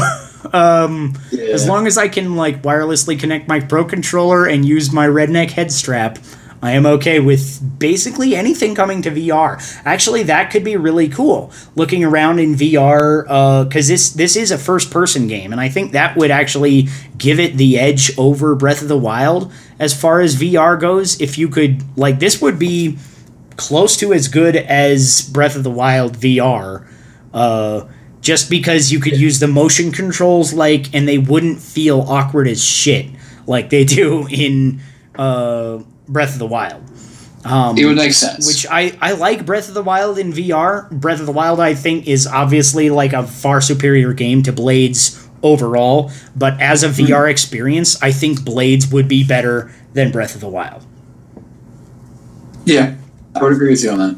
[0.53, 5.07] um, as long as I can like wirelessly connect my Pro controller and use my
[5.07, 6.17] redneck head strap,
[6.61, 9.81] I am okay with basically anything coming to VR.
[9.85, 11.51] Actually, that could be really cool.
[11.75, 13.23] Looking around in VR,
[13.63, 17.39] because this this is a first person game, and I think that would actually give
[17.39, 21.21] it the edge over Breath of the Wild as far as VR goes.
[21.21, 22.97] If you could like, this would be
[23.55, 26.85] close to as good as Breath of the Wild VR.
[27.33, 27.85] Uh,
[28.21, 32.63] just because you could use the motion controls like and they wouldn't feel awkward as
[32.63, 33.07] shit
[33.47, 34.81] like they do in
[35.15, 36.83] uh, Breath of the Wild.
[37.45, 38.45] Um, It would make sense.
[38.45, 40.89] which I, I like Breath of the Wild in VR.
[40.91, 45.25] Breath of the Wild, I think, is obviously like a far superior game to Blades
[45.41, 46.11] overall.
[46.35, 50.49] But as a VR experience, I think Blades would be better than Breath of the
[50.49, 50.85] Wild.
[52.65, 52.95] yeah,
[53.35, 54.17] I would agree with you on that.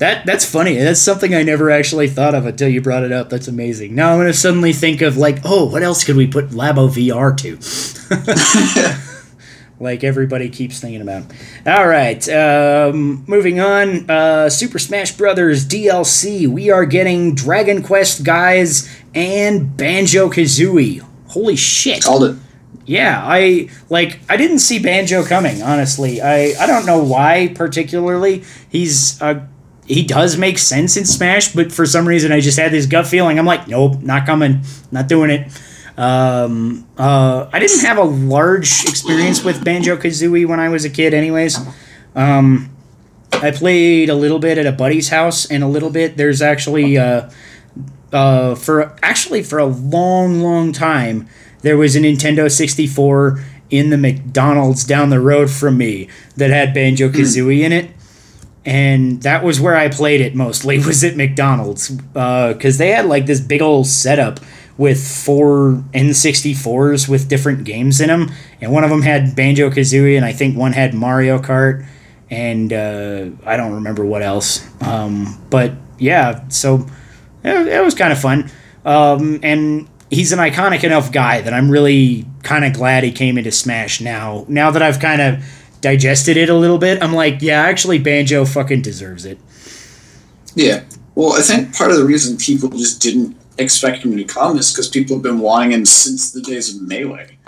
[0.00, 0.76] That that's funny.
[0.76, 3.28] That's something I never actually thought of until you brought it up.
[3.28, 3.94] That's amazing.
[3.94, 7.36] Now I'm gonna suddenly think of like, oh, what else could we put Labo VR
[7.36, 9.00] to?
[9.80, 11.24] like everybody keeps thinking about.
[11.66, 14.08] All right, um, moving on.
[14.08, 16.48] Uh, Super Smash Brothers DLC.
[16.48, 21.00] We are getting Dragon Quest guys and Banjo Kazooie.
[21.28, 22.04] Holy shit!
[22.04, 22.36] Called it.
[22.86, 26.22] Yeah, I like I didn't see Banjo coming, honestly.
[26.22, 28.44] I I don't know why particularly.
[28.70, 29.46] He's uh
[29.86, 33.06] he does make sense in Smash, but for some reason I just had this gut
[33.06, 33.38] feeling.
[33.38, 34.62] I'm like, nope, not coming.
[34.92, 35.60] Not doing it.
[35.96, 40.90] Um, uh, I didn't have a large experience with Banjo Kazooie when I was a
[40.90, 41.58] kid, anyways.
[42.14, 42.70] Um,
[43.32, 46.16] I played a little bit at a buddy's house, and a little bit.
[46.16, 47.30] There's actually uh,
[48.12, 51.28] uh, for actually for a long, long time
[51.62, 56.74] there was a Nintendo 64 in the McDonald's down the road from me that had
[56.74, 57.90] Banjo Kazooie in it.
[58.70, 61.90] And that was where I played it mostly, was at McDonald's.
[61.90, 64.38] Because uh, they had like this big old setup
[64.78, 68.30] with four N64s with different games in them.
[68.60, 71.84] And one of them had Banjo Kazooie, and I think one had Mario Kart.
[72.30, 74.64] And uh, I don't remember what else.
[74.82, 76.86] Um, but yeah, so
[77.42, 78.52] it, it was kind of fun.
[78.84, 83.36] Um, and he's an iconic enough guy that I'm really kind of glad he came
[83.36, 84.44] into Smash now.
[84.46, 85.44] Now that I've kind of
[85.80, 89.38] digested it a little bit, I'm like, yeah, actually, Banjo fucking deserves it.
[90.54, 90.84] Yeah.
[91.14, 94.72] Well, I think part of the reason people just didn't expect him to come is
[94.72, 97.38] because people have been wanting him since the days of Melee.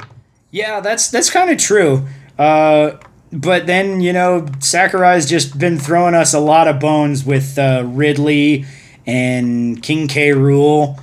[0.50, 2.06] Yeah, that's that's kind of true.
[2.38, 2.98] Uh,
[3.32, 7.84] but then you know, Sakurai's just been throwing us a lot of bones with uh,
[7.86, 8.66] Ridley
[9.06, 10.30] and King K.
[10.30, 11.02] Rool,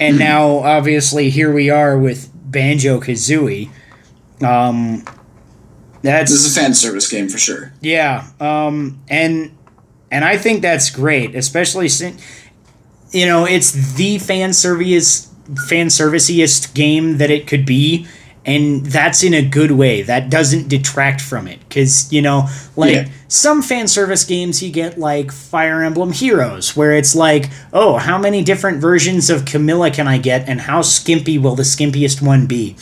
[0.00, 0.20] and hmm.
[0.20, 3.70] now obviously here we are with Banjo Kazooie.
[4.42, 5.04] Um,
[6.02, 7.72] that's this is a fan service game for sure.
[7.80, 9.56] Yeah, um, and
[10.10, 12.22] and I think that's great, especially since
[13.10, 15.32] you know it's the fan service
[15.66, 18.06] fan serviceiest game that it could be
[18.44, 22.46] and that's in a good way that doesn't detract from it because you know
[22.76, 23.08] like yeah.
[23.28, 28.18] some fan service games you get like fire emblem heroes where it's like oh how
[28.18, 32.46] many different versions of camilla can i get and how skimpy will the skimpiest one
[32.46, 32.76] be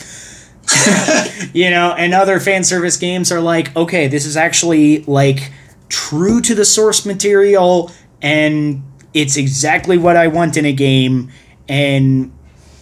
[1.53, 5.53] you know and other fan service games are like okay this is actually like
[5.89, 7.91] true to the source material
[8.23, 8.83] and
[9.15, 11.31] it's exactly what i want in a game
[11.69, 12.33] and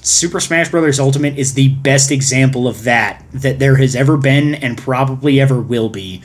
[0.05, 1.01] Super Smash Bros.
[1.01, 5.61] Ultimate is the best example of that that there has ever been and probably ever
[5.61, 6.23] will be.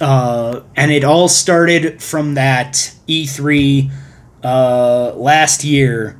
[0.00, 3.90] Uh, and it all started from that E3
[4.42, 6.18] uh, last year.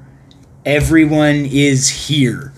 [0.66, 2.53] Everyone is here.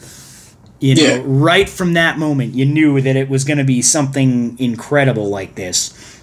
[0.81, 1.23] You know, yeah.
[1.25, 5.55] right from that moment, you knew that it was going to be something incredible like
[5.55, 6.21] this.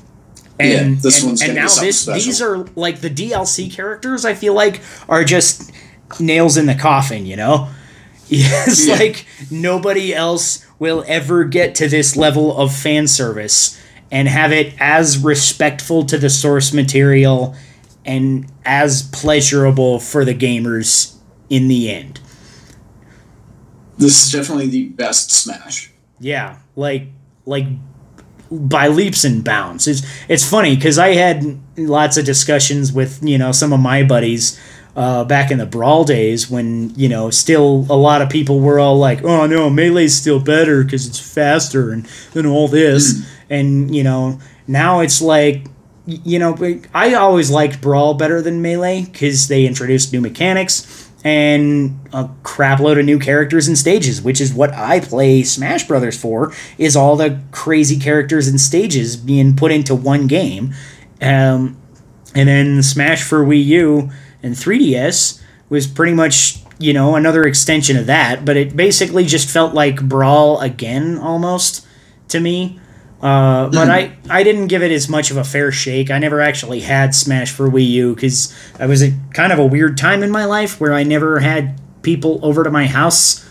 [0.60, 2.14] And, yeah, this and, one's and now this special.
[2.14, 4.26] these are like the DLC characters.
[4.26, 5.72] I feel like are just
[6.20, 7.26] nails in the coffin.
[7.26, 7.70] You know,
[8.32, 8.96] Yes, yeah.
[8.96, 13.78] like nobody else will ever get to this level of fan service
[14.10, 17.56] and have it as respectful to the source material
[18.06, 21.16] and as pleasurable for the gamers
[21.50, 22.22] in the end.
[24.02, 25.92] This is definitely the best Smash.
[26.20, 27.08] Yeah, like
[27.46, 27.66] like
[28.52, 29.88] by leaps and bounds.
[29.88, 34.04] It's it's funny because I had lots of discussions with you know some of my
[34.04, 34.60] buddies
[34.96, 38.80] uh, back in the brawl days when you know still a lot of people were
[38.80, 43.26] all like oh no melee's still better because it's faster and, and all this mm.
[43.50, 44.38] and you know
[44.68, 45.66] now it's like
[46.06, 46.58] you know
[46.94, 53.00] i always liked brawl better than melee because they introduced new mechanics and a crapload
[53.00, 57.16] of new characters and stages which is what i play smash brothers for is all
[57.16, 60.74] the crazy characters and stages being put into one game
[61.22, 61.78] um,
[62.34, 64.10] and then smash for wii u
[64.44, 69.50] and 3DS was pretty much you know another extension of that, but it basically just
[69.50, 71.86] felt like Brawl again almost
[72.30, 72.80] to me.
[73.22, 76.10] Uh, but I, I didn't give it as much of a fair shake.
[76.10, 79.66] I never actually had Smash for Wii U because I was a kind of a
[79.66, 83.48] weird time in my life where I never had people over to my house.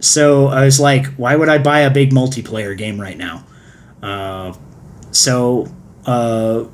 [0.00, 3.46] So I was like, why would I buy a big multiplayer game right now?
[4.02, 4.52] Uh,
[5.10, 5.68] so
[6.04, 6.64] uh,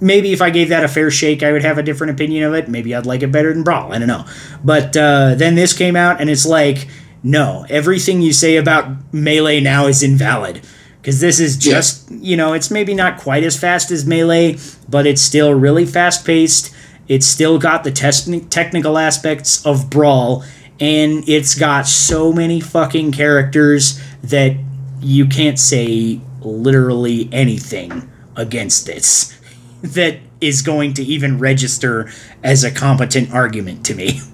[0.00, 2.54] maybe if I gave that a fair shake, I would have a different opinion of
[2.54, 2.68] it.
[2.68, 3.92] Maybe I'd like it better than Brawl.
[3.92, 4.24] I don't know.
[4.62, 6.86] But uh, then this came out, and it's like,
[7.22, 10.60] no, everything you say about Melee now is invalid.
[11.06, 12.18] Because this is just, yeah.
[12.20, 16.26] you know, it's maybe not quite as fast as Melee, but it's still really fast
[16.26, 16.74] paced.
[17.06, 20.42] It's still got the te- technical aspects of Brawl,
[20.80, 24.56] and it's got so many fucking characters that
[25.00, 29.38] you can't say literally anything against this
[29.82, 32.10] that is going to even register
[32.42, 34.20] as a competent argument to me.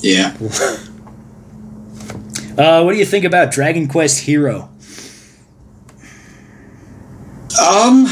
[0.00, 0.36] Yeah.
[2.58, 4.70] uh, what do you think about Dragon Quest Hero?
[7.58, 8.06] Um,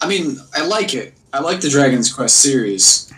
[0.00, 1.14] I mean, I like it.
[1.32, 3.12] I like the Dragon's Quest series.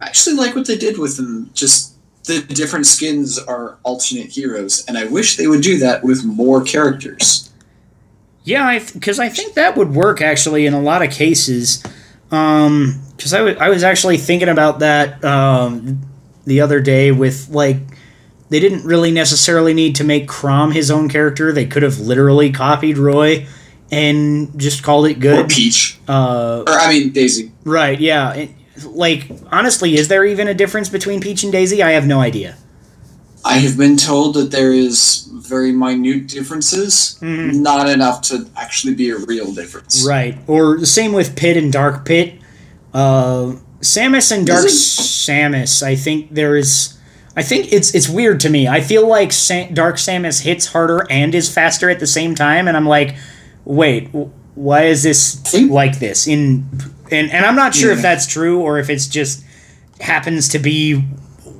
[0.00, 1.50] I actually like what they did with them.
[1.54, 1.94] Just
[2.24, 6.62] the different skins are alternate heroes, and I wish they would do that with more
[6.62, 7.50] characters.
[8.44, 11.82] Yeah, because I, I, think that would work actually in a lot of cases.
[12.30, 16.00] Um, because I, w- I was actually thinking about that um,
[16.46, 17.78] the other day with like
[18.48, 21.52] they didn't really necessarily need to make Chrom his own character.
[21.52, 23.46] They could have literally copied Roy
[23.90, 25.44] and just called it good.
[25.46, 25.48] Or.
[25.48, 25.98] Peach.
[26.08, 27.52] Uh, Or, I mean, Daisy.
[27.64, 27.98] right?
[28.00, 28.32] Yeah.
[28.34, 28.50] It,
[28.84, 31.82] like honestly, is there even a difference between Peach and Daisy?
[31.82, 32.56] I have no idea.
[33.44, 37.54] I have been told that there is very minute differences, Mhm.
[37.60, 40.04] not enough to actually be a real difference.
[40.06, 40.36] Right.
[40.46, 42.34] Or the same with Pit and Dark Pit.
[42.92, 45.82] Uh, Samus and Dark Samus.
[45.82, 46.94] I think there is.
[47.36, 48.66] I think it's it's weird to me.
[48.66, 52.66] I feel like Sa- Dark Samus hits harder and is faster at the same time,
[52.68, 53.14] and I'm like,
[53.68, 54.08] wait,
[54.54, 56.26] why is this like this?
[56.26, 56.66] In
[57.12, 59.44] and and I'm not sure if that's true or if it's just
[60.00, 60.94] happens to be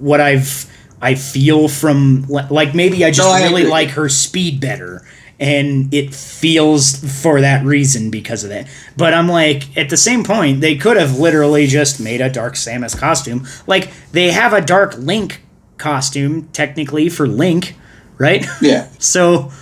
[0.00, 0.66] what I've
[1.00, 3.70] I feel from like maybe I just No, I really agree.
[3.70, 5.06] like her speed better
[5.40, 8.66] and it feels for that reason because of that.
[8.96, 12.54] But I'm like at the same point they could have literally just made a dark
[12.54, 13.46] Samus costume.
[13.68, 15.42] Like they have a dark Link
[15.76, 17.76] costume technically for Link,
[18.18, 18.44] right?
[18.60, 18.88] Yeah.
[18.98, 19.52] So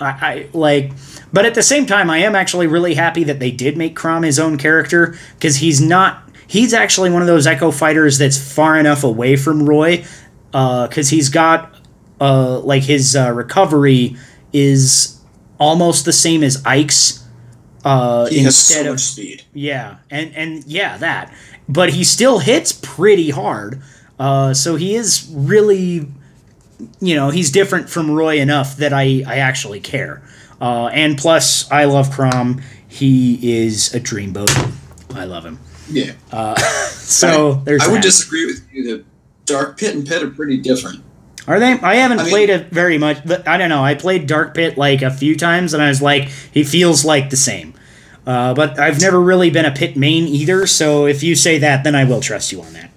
[0.00, 0.92] I, I like
[1.32, 4.24] but at the same time I am actually really happy that they did make Chrom
[4.24, 8.78] his own character because he's not he's actually one of those Echo fighters that's far
[8.78, 10.04] enough away from Roy
[10.50, 11.74] because he's got
[12.20, 14.16] uh like his uh, recovery
[14.52, 15.20] is
[15.58, 17.24] almost the same as Ike's
[17.84, 19.44] uh He has instead so of much speed.
[19.54, 21.32] yeah, and and yeah, that.
[21.68, 23.80] But he still hits pretty hard.
[24.18, 26.06] Uh, so he is really,
[27.00, 30.20] you know, he's different from Roy enough that I I actually care.
[30.60, 32.62] Uh, and plus, I love Chrom.
[32.88, 34.72] He is a dreamboat.
[35.14, 35.58] I love him.
[35.90, 36.12] Yeah.
[37.10, 39.04] So there's I would disagree with you that
[39.44, 41.02] Dark Pit and Pit are pretty different.
[41.48, 41.72] Are they?
[41.72, 43.24] I haven't I mean- played it very much.
[43.26, 43.82] But I don't know.
[43.82, 47.30] I played Dark Pit like a few times, and I was like, he feels like
[47.30, 47.74] the same.
[48.24, 50.68] Uh, but I've never really been a Pit main either.
[50.68, 52.90] So if you say that, then I will trust you on that.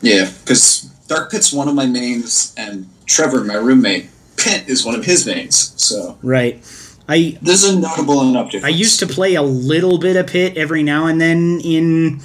[0.00, 4.08] Yeah, because Dark Pit's one of my mains, and Trevor, my roommate,
[4.48, 5.74] Pit is one of his mains.
[5.76, 6.62] So Right.
[7.08, 8.74] I there's a notable enough difference.
[8.74, 12.20] I used to play a little bit of Pit every now and then in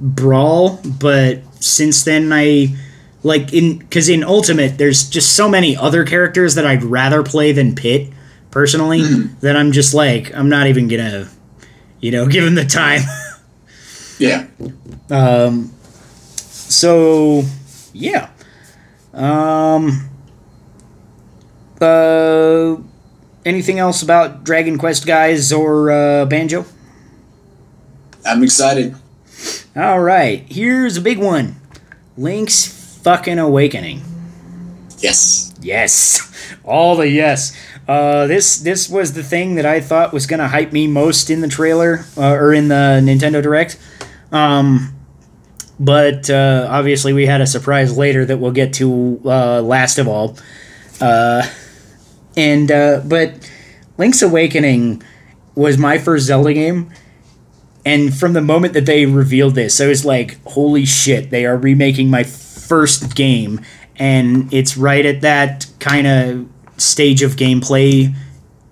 [0.00, 2.74] Brawl, but since then I
[3.22, 7.52] like in because in Ultimate there's just so many other characters that I'd rather play
[7.52, 8.10] than Pit
[8.50, 9.02] personally
[9.40, 11.28] that I'm just like I'm not even gonna
[12.00, 13.02] you know give him the time.
[14.18, 14.46] Yeah.
[15.10, 15.72] Um,
[16.42, 17.44] so
[17.92, 18.30] yeah.
[19.12, 20.10] Um.
[21.80, 22.76] Uh,
[23.44, 26.64] anything else about Dragon Quest guys or uh, Banjo?
[28.24, 28.94] I'm excited.
[29.76, 31.56] All right, here's a big one.
[32.16, 32.66] Link's
[33.02, 34.02] fucking awakening.
[34.98, 35.54] Yes.
[35.64, 36.30] Yes,
[36.62, 37.56] all the yes.
[37.88, 41.40] Uh, this this was the thing that I thought was gonna hype me most in
[41.40, 43.78] the trailer uh, or in the Nintendo Direct.
[44.30, 44.94] Um,
[45.80, 50.06] but uh, obviously we had a surprise later that we'll get to uh, last of
[50.06, 50.36] all.
[52.36, 53.50] And uh, but
[53.96, 55.02] Link's Awakening
[55.54, 56.90] was my first Zelda game.
[57.86, 61.56] And from the moment that they revealed this, I was like, holy shit, they are
[61.56, 63.60] remaking my first game.
[63.96, 68.14] And it's right at that kind of stage of gameplay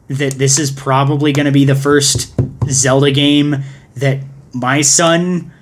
[0.09, 2.35] that this is probably going to be the first
[2.69, 3.57] Zelda game
[3.95, 4.21] that
[4.53, 5.53] my son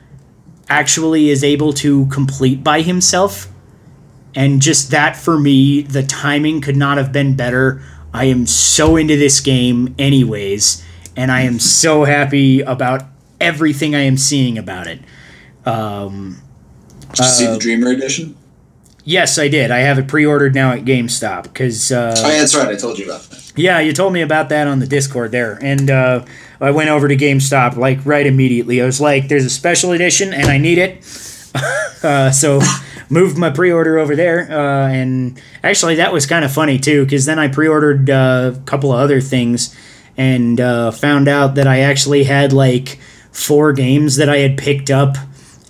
[0.68, 3.48] actually is able to complete by himself.
[4.34, 7.82] And just that for me, the timing could not have been better.
[8.14, 10.84] I am so into this game, anyways,
[11.16, 13.02] and I am so happy about
[13.40, 15.00] everything I am seeing about it.
[15.64, 16.40] Um,
[17.10, 18.36] Did you see Uh, the Dreamer Edition?
[19.04, 19.70] yes, I did.
[19.70, 22.68] I have it pre-ordered now at GameStop because uh, oh, yeah, that's right.
[22.68, 23.52] I told you about that.
[23.56, 26.24] yeah, you told me about that on the Discord there, and uh,
[26.60, 28.80] I went over to GameStop like right immediately.
[28.80, 31.04] I was like, "There's a special edition, and I need it."
[32.04, 32.60] uh, so
[33.10, 37.26] moved my pre-order over there, uh, and actually that was kind of funny too, because
[37.26, 39.76] then I pre-ordered uh, a couple of other things,
[40.16, 42.98] and uh, found out that I actually had like
[43.32, 45.16] four games that I had picked up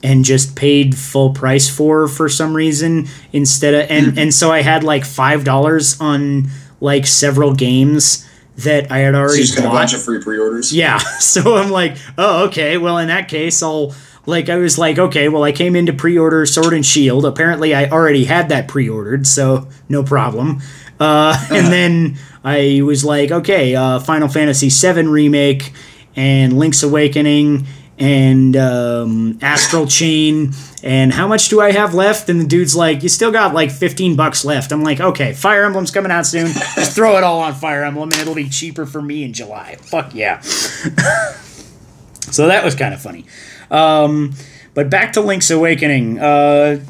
[0.03, 4.63] and just paid full price for for some reason instead of and and so I
[4.63, 6.49] had like five dollars on
[6.81, 8.27] like several games
[8.57, 9.75] that I had already So you just got a bought.
[9.75, 10.73] bunch of free pre-orders.
[10.73, 10.99] Yeah.
[11.21, 12.77] So I'm like, oh, okay.
[12.79, 13.95] Well, in that case, I'll
[14.27, 17.25] like I was like, okay, well, I came in to pre-order Sword and Shield.
[17.25, 20.61] Apparently, I already had that pre-ordered, so no problem.
[20.99, 25.73] Uh, and then I was like, okay, uh, Final Fantasy VII remake
[26.17, 27.67] and Link's Awakening
[27.99, 30.53] and um, Astral Chain.
[30.83, 32.31] And how much do I have left?
[32.31, 34.73] And the dude's like, you still got like 15 bucks left.
[34.73, 36.47] I'm like, okay, Fire Emblem's coming out soon.
[36.47, 39.77] Just throw it all on Fire Emblem and it'll be cheaper for me in July.
[39.83, 40.41] Fuck yeah.
[42.31, 43.27] so that was kind of funny.
[43.71, 44.35] Um,
[44.75, 46.19] but back to Link's Awakening.
[46.19, 46.81] Uh,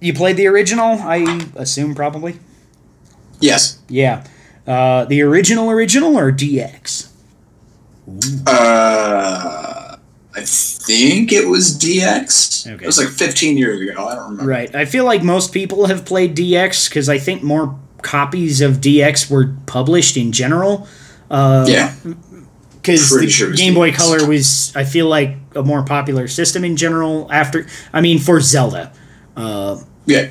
[0.00, 2.38] You played the original, I assume, probably.
[3.40, 3.78] Yes.
[3.88, 4.24] Yeah.
[4.66, 7.08] Uh, the original original or DX?
[8.46, 9.96] Uh,
[10.34, 12.66] I think it was DX.
[12.72, 12.82] Okay.
[12.84, 14.06] It was like 15 years ago.
[14.06, 14.44] I don't remember.
[14.50, 14.74] Right.
[14.74, 19.30] I feel like most people have played DX because I think more copies of DX
[19.30, 20.88] were published in general.
[21.30, 21.94] Uh, Yeah.
[22.82, 26.76] Because the sure Game Boy Color was, I feel like, a more popular system in
[26.76, 27.30] general.
[27.32, 28.92] After, I mean, for Zelda,
[30.06, 30.28] Yeah.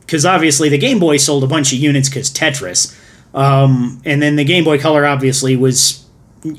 [0.00, 2.96] because obviously the Game Boy sold a bunch of units because Tetris,
[3.34, 6.04] um, and then the Game Boy Color obviously was,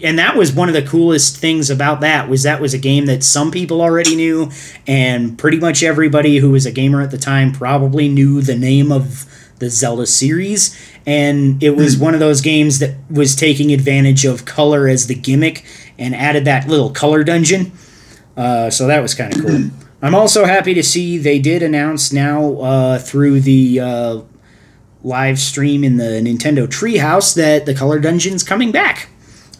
[0.03, 3.05] and that was one of the coolest things about that was that was a game
[3.05, 4.49] that some people already knew,
[4.85, 8.91] and pretty much everybody who was a gamer at the time probably knew the name
[8.91, 9.25] of
[9.59, 14.45] the Zelda series, and it was one of those games that was taking advantage of
[14.45, 15.65] color as the gimmick
[15.97, 17.71] and added that little color dungeon.
[18.35, 19.69] Uh, so that was kind of cool.
[20.01, 24.21] I'm also happy to see they did announce now uh, through the uh,
[25.03, 29.09] live stream in the Nintendo Treehouse that the Color Dungeon's coming back.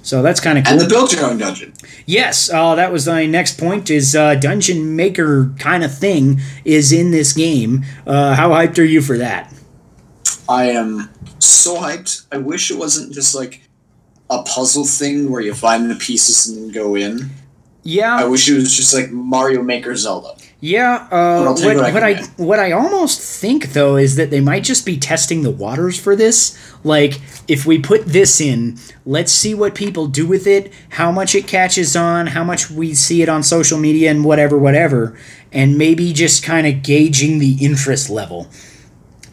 [0.01, 0.73] So that's kind of cool.
[0.73, 1.73] And the build your own dungeon.
[2.05, 3.89] yes, uh, that was my next point.
[3.89, 7.83] Is uh, dungeon maker kind of thing is in this game.
[8.05, 9.51] Uh, how hyped are you for that?
[10.47, 12.25] I am so hyped.
[12.31, 13.61] I wish it wasn't just like
[14.29, 17.29] a puzzle thing where you find the pieces and then go in.
[17.83, 20.35] Yeah, I wish it was just like Mario Maker Zelda.
[20.59, 24.39] Yeah, uh, what, what I what I what I almost think though is that they
[24.39, 26.57] might just be testing the waters for this.
[26.83, 31.35] Like, if we put this in, let's see what people do with it, how much
[31.35, 35.15] it catches on, how much we see it on social media, and whatever, whatever,
[35.51, 38.47] and maybe just kind of gauging the interest level.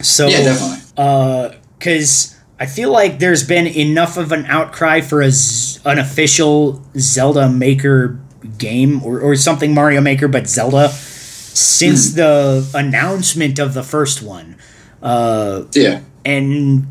[0.01, 5.79] So, Yeah, because I feel like there's been enough of an outcry for a z-
[5.85, 8.19] an official Zelda Maker
[8.57, 14.55] game or, or something Mario Maker, but Zelda since the announcement of the first one,
[15.01, 15.99] Uh, Yeah.
[16.25, 16.87] and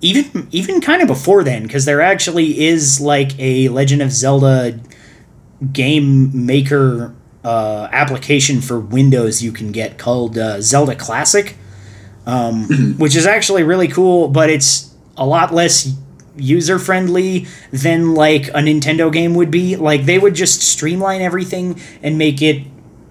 [0.00, 4.78] even even kind of before then, because there actually is like a Legend of Zelda
[5.72, 11.56] game maker uh, application for Windows you can get called uh, Zelda Classic,
[12.28, 15.96] um, which is actually really cool, but it's a lot less
[16.36, 19.74] user friendly than like a Nintendo game would be.
[19.74, 22.64] Like they would just streamline everything and make it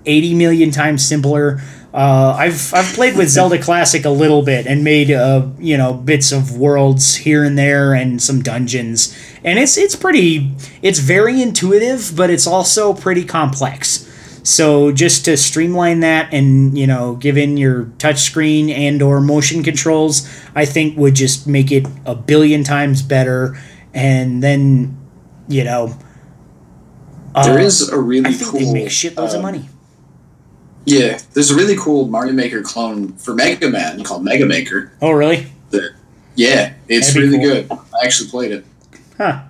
[0.05, 1.59] 80 million times simpler.
[1.93, 5.93] Uh, I've I've played with Zelda Classic a little bit and made uh, you know
[5.93, 10.51] bits of worlds here and there and some dungeons, and it's it's pretty
[10.83, 14.06] it's very intuitive, but it's also pretty complex.
[14.47, 19.61] So just to streamline that and you know give in your touchscreen and or motion
[19.61, 20.25] controls,
[20.55, 23.59] I think would just make it a billion times better.
[23.93, 24.97] And then
[25.49, 25.97] you know
[27.43, 28.59] There uh, is a really I think cool.
[28.61, 29.69] they make shitloads of um, money.
[30.85, 34.93] Yeah, there's a really cool Mario Maker clone for Mega Man called Mega Maker.
[35.01, 35.51] Oh really?
[36.35, 37.47] Yeah, it's really cool.
[37.47, 37.71] good.
[38.01, 38.65] I actually played it.
[39.17, 39.43] Huh.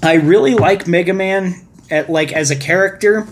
[0.00, 3.26] I really like Mega Man at like as a character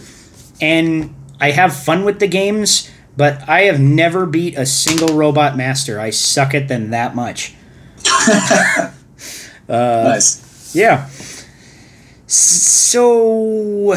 [0.61, 5.57] and I have fun with the games, but I have never beat a single robot
[5.57, 6.01] master.
[6.01, 7.55] I suck at them that much.
[9.69, 10.75] nice.
[10.75, 11.09] Yeah.
[12.27, 13.95] So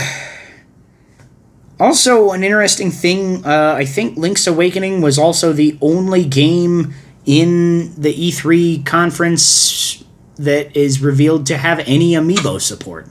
[1.80, 6.94] also an interesting thing, uh, I think Link's Awakening was also the only game
[7.26, 10.04] in the E3 conference
[10.36, 13.08] that is revealed to have any amiibo support.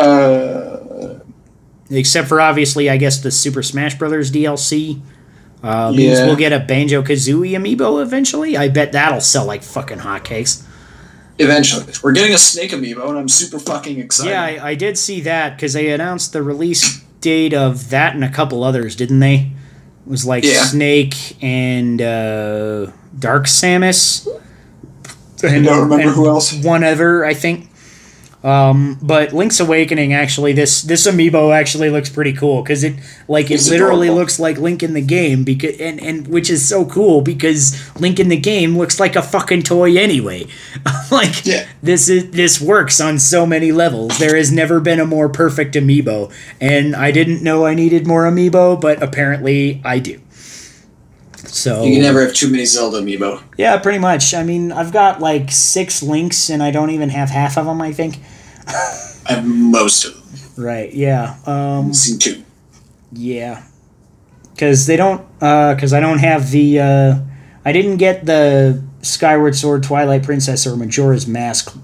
[0.00, 1.20] Uh,
[1.92, 5.00] Except for obviously, I guess the Super Smash Brothers DLC.
[5.62, 6.26] Uh, means Yeah.
[6.26, 8.56] we'll get a Banjo Kazooie amiibo eventually.
[8.56, 10.62] I bet that'll sell like fucking hotcakes.
[11.38, 14.30] eventually, we're getting a Snake amiibo, and I'm super fucking excited.
[14.30, 18.22] Yeah, I, I did see that because they announced the release date of that and
[18.24, 19.50] a couple others, didn't they?
[20.06, 20.62] It was like Yeah.
[20.64, 22.86] Snake and uh,
[23.18, 24.28] Dark Samus.
[25.42, 26.52] I don't remember who else.
[26.52, 27.69] One other, I think.
[28.42, 32.94] Um, but Link's Awakening actually, this this amiibo actually looks pretty cool because it
[33.28, 36.86] like it literally looks like Link in the game because and and which is so
[36.86, 40.46] cool because Link in the game looks like a fucking toy anyway.
[41.10, 41.66] like Yeah.
[41.82, 44.18] this is this works on so many levels.
[44.18, 46.32] There has never been a more perfect amiibo,
[46.62, 50.18] and I didn't know I needed more amiibo, but apparently I do.
[51.52, 53.42] So You can never have too many Zelda amiibo.
[53.58, 54.34] yeah, pretty much.
[54.34, 57.80] I mean, I've got like six links, and I don't even have half of them.
[57.82, 58.18] I think.
[58.66, 60.64] I have most of them.
[60.64, 60.92] Right.
[60.92, 61.36] Yeah.
[61.46, 61.92] Um.
[61.94, 62.44] Seen two.
[63.12, 63.64] Yeah.
[64.54, 65.26] Because they don't.
[65.40, 65.74] Uh.
[65.74, 66.80] Because I don't have the.
[66.80, 67.18] Uh.
[67.64, 71.76] I didn't get the Skyward Sword, Twilight Princess, or Majora's Mask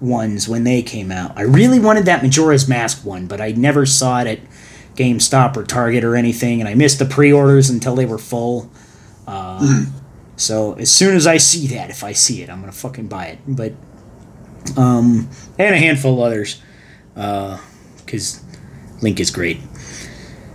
[0.00, 1.36] ones when they came out.
[1.36, 4.38] I really wanted that Majora's Mask one, but I never saw it at
[4.96, 8.70] GameStop or Target or anything, and I missed the pre-orders until they were full.
[9.28, 9.84] Uh,
[10.36, 13.26] So as soon as I see that, if I see it, I'm gonna fucking buy
[13.26, 13.38] it.
[13.46, 13.72] But
[14.76, 16.62] um, and a handful of others,
[18.04, 18.40] because
[19.02, 19.58] Link is great.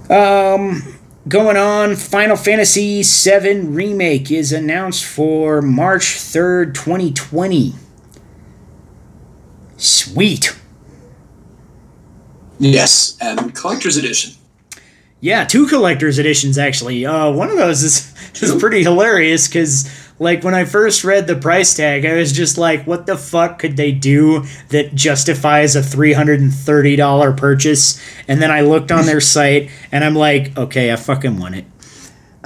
[0.09, 0.97] Um,
[1.27, 7.73] going on, Final Fantasy VII Remake is announced for March 3rd, 2020.
[9.77, 10.55] Sweet.
[12.59, 14.33] Yes, and collector's edition.
[15.19, 17.05] Yeah, two collector's editions actually.
[17.05, 21.35] Uh, one of those is, is pretty hilarious because, like, when I first read the
[21.35, 25.81] price tag, I was just like, what the fuck could they do that justifies a
[25.81, 28.01] $330 purchase?
[28.27, 31.65] And then I looked on their site and I'm like, okay, I fucking want it.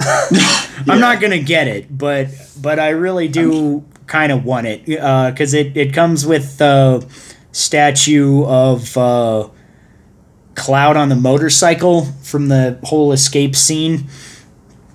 [0.86, 2.28] I'm not gonna get it, but
[2.60, 7.04] but I really do kind of want it because it it comes with the
[7.52, 9.48] statue of uh,
[10.54, 14.06] Cloud on the motorcycle from the whole escape scene,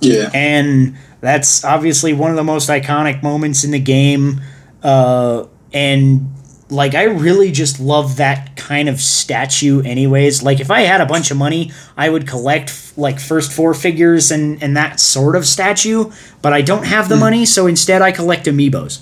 [0.04, 0.30] Yeah.
[0.34, 4.41] and that's obviously one of the most iconic moments in the game.
[4.82, 6.30] Uh, and
[6.70, 10.43] like I really just love that kind of statue anyways.
[10.43, 13.74] Like if I had a bunch of money, I would collect f- like first four
[13.74, 18.01] figures and and that sort of statue, but I don't have the money, so instead
[18.01, 19.01] I collect amiibos.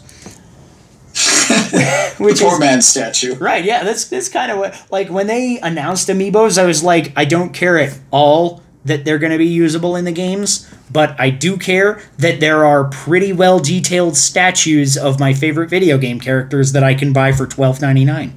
[1.71, 3.35] the poor man's statue.
[3.35, 7.13] Right, yeah, that's that's kind of what like when they announced amiibos, I was like,
[7.15, 11.19] I don't care at all that they're going to be usable in the games, but
[11.19, 16.19] I do care that there are pretty well detailed statues of my favorite video game
[16.19, 18.33] characters that I can buy for twelve ninety nine.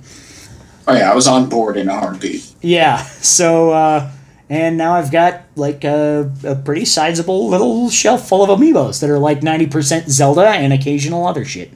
[0.87, 2.55] Oh yeah, I was on board in a heartbeat.
[2.61, 4.11] Yeah, so uh,
[4.51, 9.09] and now I've got like a, a pretty sizable little shelf full of amiibos that
[9.09, 11.73] are like ninety percent Zelda and occasional other shit.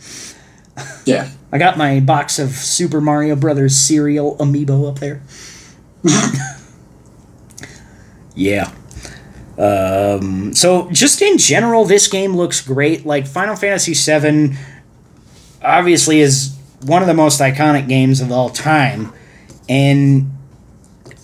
[1.04, 1.30] Yeah.
[1.50, 5.22] I got my box of Super Mario Brothers cereal amiibo up there.
[8.39, 8.70] yeah.
[9.59, 13.05] Um, so just in general, this game looks great.
[13.05, 14.57] Like Final Fantasy VII,
[15.61, 19.12] obviously is one of the most iconic games of all time,
[19.68, 20.30] and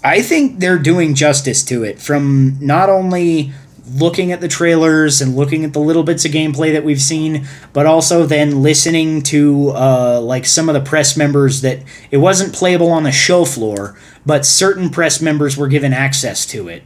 [0.03, 2.01] I think they're doing justice to it.
[2.01, 3.53] From not only
[3.93, 7.47] looking at the trailers and looking at the little bits of gameplay that we've seen,
[7.73, 12.53] but also then listening to uh, like some of the press members that it wasn't
[12.53, 13.97] playable on the show floor,
[14.27, 16.83] but certain press members were given access to it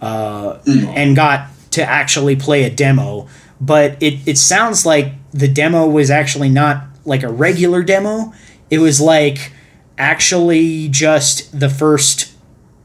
[0.00, 3.28] uh, and got to actually play a demo.
[3.60, 8.32] But it, it sounds like the demo was actually not like a regular demo.
[8.70, 9.52] It was like
[9.98, 12.32] actually just the first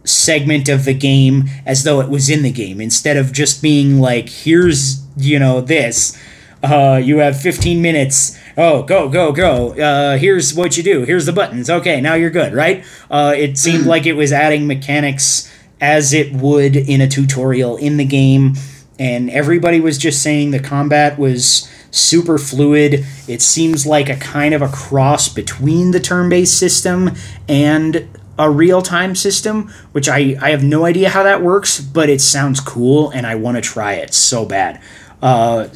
[0.04, 2.80] segment of the game as though it was in the game.
[2.82, 6.20] Instead of just being like here's you know this.
[6.64, 8.40] Uh, you have 15 minutes.
[8.58, 9.74] Oh go go go.
[9.74, 11.04] Uh, here's what you do.
[11.04, 11.70] Here's the buttons.
[11.70, 12.84] Okay now you're good right?
[13.10, 15.52] Uh, it seemed like it was adding mechanics
[15.86, 18.56] as it would in a tutorial in the game.
[18.98, 23.06] And everybody was just saying the combat was super fluid.
[23.28, 27.12] It seems like a kind of a cross between the turn-based system
[27.48, 32.20] and a real-time system which I, I have no idea how that works but it
[32.20, 34.82] sounds cool and i want to try it so bad.
[35.22, 35.70] Uh,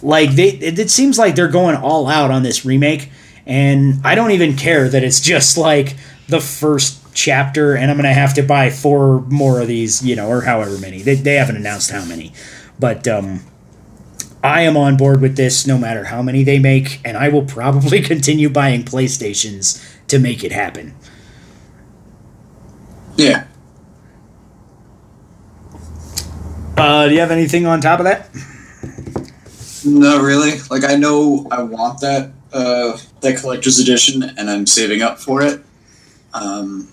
[0.00, 3.10] like they it, it seems like they're going all out on this remake
[3.44, 5.96] and i don't even care that it's just like
[6.28, 10.28] the first chapter and i'm gonna have to buy four more of these you know
[10.28, 12.32] or however many they, they haven't announced how many
[12.78, 13.40] but um
[14.42, 17.44] i am on board with this no matter how many they make and i will
[17.44, 20.94] probably continue buying playstations to make it happen
[23.16, 23.44] Yeah.
[26.76, 28.28] uh do you have anything on top of that
[29.84, 30.60] No, really.
[30.70, 35.40] Like I know I want that uh, that collector's edition, and I'm saving up for
[35.40, 35.64] it.
[36.34, 36.89] Um,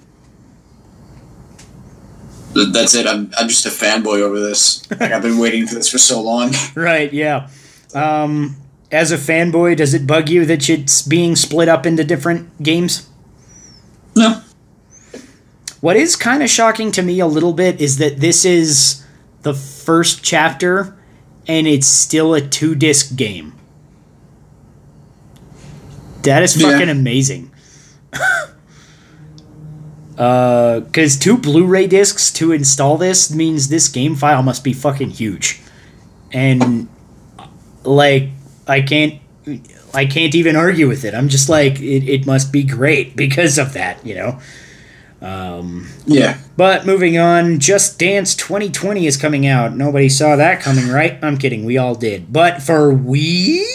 [2.54, 3.06] that's it.
[3.08, 4.90] I'm I'm just a fanboy over this.
[4.92, 6.52] Like I've been waiting for this for so long.
[6.76, 7.50] Right, yeah.
[7.94, 8.56] Um,
[8.92, 13.08] as a fanboy, does it bug you that it's being split up into different games?
[14.16, 14.42] No.
[15.82, 19.04] What is kind of shocking to me a little bit is that this is
[19.44, 20.98] the first chapter
[21.48, 23.54] and it's still a two disc game.
[26.24, 26.72] That is Yeah.
[26.72, 26.90] fucking
[30.18, 31.18] amazing.
[31.18, 35.62] uh, two Blu-ray discs to install this means this game file must be fucking huge.
[36.32, 36.88] And
[37.84, 38.30] like
[38.68, 39.22] I can't
[39.94, 41.14] I can't even argue with it.
[41.14, 44.40] I'm just like it, it must be great because of that, you know.
[45.20, 46.38] Um, yeah.
[46.58, 49.76] But moving on, Just Dance 2020 is coming out.
[49.76, 51.18] Nobody saw that coming, right?
[51.24, 51.66] I'm kidding.
[51.66, 52.32] We all did.
[52.32, 53.66] But for we,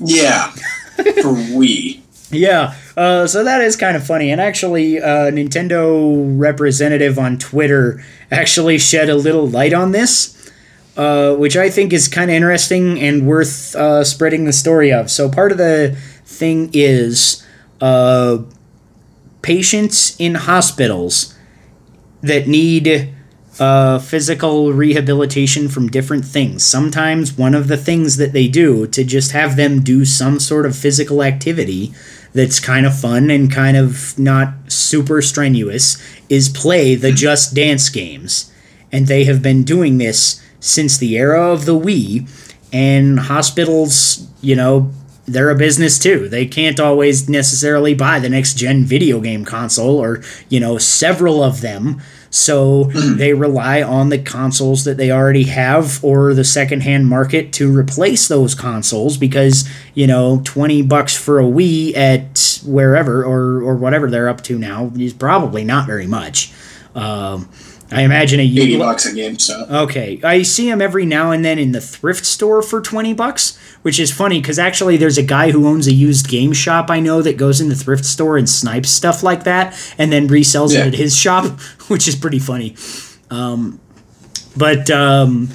[0.00, 0.50] Yeah.
[0.50, 2.00] for Wii.
[2.32, 4.30] yeah, Uh, so that is kind of funny.
[4.30, 10.52] And actually, a Nintendo representative on Twitter actually shed a little light on this,
[10.98, 15.10] uh, which I think is kind of interesting and worth uh, spreading the story of.
[15.10, 15.96] So part of the
[16.26, 17.42] thing is
[17.80, 18.40] uh,
[19.40, 21.34] patients in hospitals
[22.20, 23.14] that need
[23.58, 26.64] uh, physical rehabilitation from different things.
[26.64, 30.66] Sometimes one of the things that they do to just have them do some sort
[30.66, 31.94] of physical activity
[32.32, 37.16] that's kind of fun and kind of not super strenuous is play the hmm.
[37.16, 38.52] Just Dance games.
[38.92, 42.28] And they have been doing this since the era of the Wii.
[42.72, 44.92] And hospitals, you know,
[45.26, 46.28] they're a business too.
[46.28, 51.42] They can't always necessarily buy the next gen video game console or, you know, several
[51.42, 52.00] of them.
[52.30, 52.84] So
[53.16, 58.28] they rely on the consoles that they already have or the secondhand market to replace
[58.28, 64.08] those consoles because, you know, 20 bucks for a Wii at wherever or, or whatever
[64.10, 66.52] they're up to now is probably not very much.
[66.94, 67.48] Um,
[67.92, 69.66] I imagine a 80 bucks a game, so.
[69.68, 73.58] Okay, I see them every now and then in the thrift store for 20 bucks,
[73.82, 77.00] which is funny because actually there's a guy who owns a used game shop I
[77.00, 80.72] know that goes in the thrift store and snipes stuff like that and then resells
[80.72, 80.82] Yeah.
[80.82, 81.46] it at his shop,
[81.88, 82.76] which is pretty funny.
[83.30, 83.80] Um,
[84.56, 85.48] but um,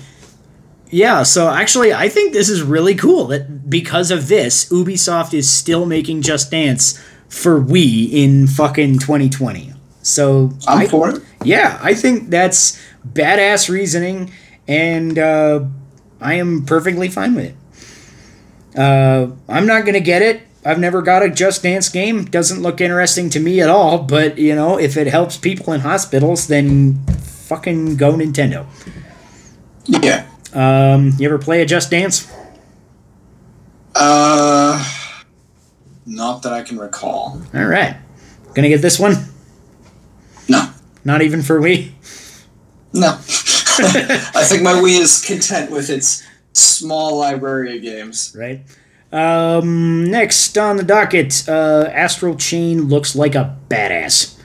[0.90, 5.50] yeah, so actually I think this is really cool that because of this, Ubisoft is
[5.50, 9.74] still making Just Dance for Wii in fucking 2020.
[10.06, 11.22] So I'm I- for it.
[11.44, 12.80] yeah, I think that's
[13.12, 14.32] badass reasoning,
[14.68, 15.64] and uh,
[16.22, 18.80] I am perfectly fine with it.
[18.80, 20.44] Uh, I'm not gonna get it.
[20.64, 22.26] I've never got a Just Dance game.
[22.26, 23.98] Doesn't look interesting to me at all.
[24.04, 27.04] But you know, if it helps people in hospitals, then
[27.48, 28.66] fucking go Nintendo.
[29.86, 30.28] Yeah.
[30.54, 32.32] Um, you ever play a Just Dance?
[33.96, 34.84] Uh,
[36.06, 37.42] not that I can recall.
[37.56, 37.98] All right,
[38.54, 39.16] gonna get this one.
[41.06, 41.14] No.
[41.14, 41.92] Not even for Wii.
[42.94, 43.10] No.
[43.18, 48.36] I think my Wii is content with its small library of games.
[48.38, 48.62] right?
[49.12, 54.38] Um, next on the docket, uh, Astral Chain looks like a badass.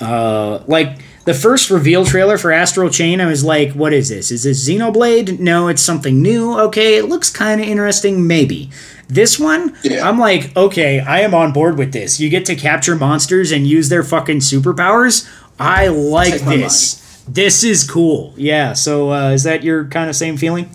[0.00, 4.30] Uh, like the first reveal trailer for Astral Chain, I was like, "What is this?
[4.30, 5.38] Is this Xenoblade?
[5.38, 6.58] No, it's something new.
[6.58, 8.70] Okay, it looks kind of interesting, maybe."
[9.08, 10.06] This one, Yeah.
[10.06, 12.18] I'm like, okay, I am on board with this.
[12.18, 15.28] You get to capture monsters and use their fucking superpowers.
[15.58, 17.24] I like this.
[17.28, 18.34] This is cool.
[18.36, 18.72] Yeah.
[18.74, 20.70] So, uh, is that your kind of same feeling?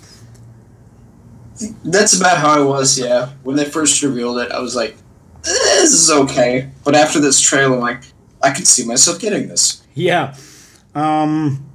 [1.83, 3.29] That's about how I was, yeah.
[3.43, 4.97] When they first revealed it, I was like,
[5.43, 6.71] this is okay.
[6.83, 8.03] But after this trailer, I'm like,
[8.41, 9.83] I can see myself getting this.
[9.93, 10.35] Yeah.
[10.95, 11.65] Um,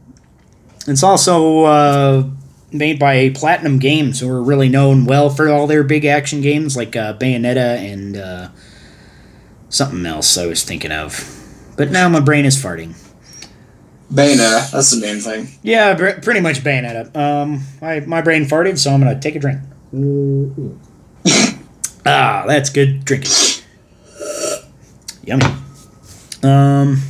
[0.87, 2.29] it's also uh,
[2.73, 6.77] made by Platinum Games, who are really known well for all their big action games
[6.77, 8.49] like uh, Bayonetta and uh,
[9.69, 11.36] something else I was thinking of.
[11.77, 12.95] But now my brain is farting.
[14.13, 15.49] Bayonetta, that's the main thing.
[15.63, 17.15] Yeah, br- pretty much Bayonetta.
[17.17, 19.61] Um, my, my brain farted, so I'm going to take a drink.
[22.07, 23.33] ah, that's good drinking.
[25.25, 25.45] Yummy.
[26.43, 27.03] Um,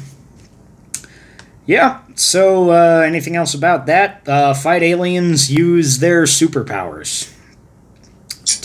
[1.67, 4.27] yeah, so uh, anything else about that?
[4.27, 7.31] Uh, fight aliens use their superpowers.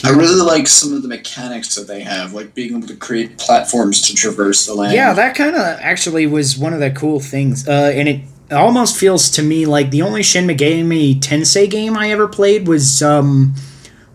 [0.04, 3.38] I really like some of the mechanics that they have, like being able to create
[3.38, 4.94] platforms to traverse the land.
[4.94, 7.68] Yeah, that kind of actually was one of the cool things.
[7.68, 8.22] Uh, and it
[8.52, 13.02] almost feels to me like the only Shin Megami Tensei game I ever played was
[13.02, 13.56] um,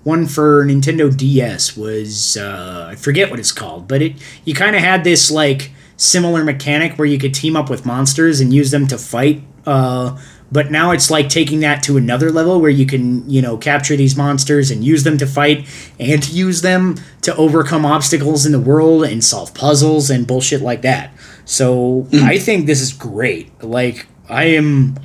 [0.05, 1.77] one for Nintendo DS.
[1.77, 4.15] Was uh, I forget what it's called, but it
[4.45, 8.41] you kind of had this like similar mechanic where you could team up with monsters
[8.41, 9.43] and use them to fight.
[9.65, 10.17] Uh,
[10.51, 13.97] but now it's like taking that to another level where you can, you know, capture
[13.97, 15.67] these monsters and use them to fight
[15.99, 20.83] and use them to overcome obstacles in the world and solve puzzles and bullshit like
[20.83, 21.13] that.
[21.45, 22.25] So hmm.
[22.25, 23.63] I think this is great.
[23.63, 24.97] Like, I am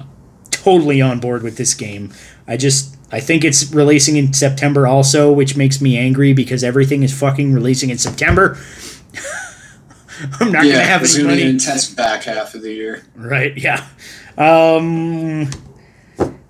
[0.51, 2.11] totally on board with this game.
[2.47, 2.97] I just.
[3.13, 7.51] I think it's releasing in September also, which makes me angry because everything is fucking
[7.51, 8.57] releasing in September.
[10.39, 11.41] I'm not yeah, gonna have any money.
[11.41, 13.05] an intense back half of the year.
[13.15, 13.85] Right, yeah.
[14.38, 15.49] Um,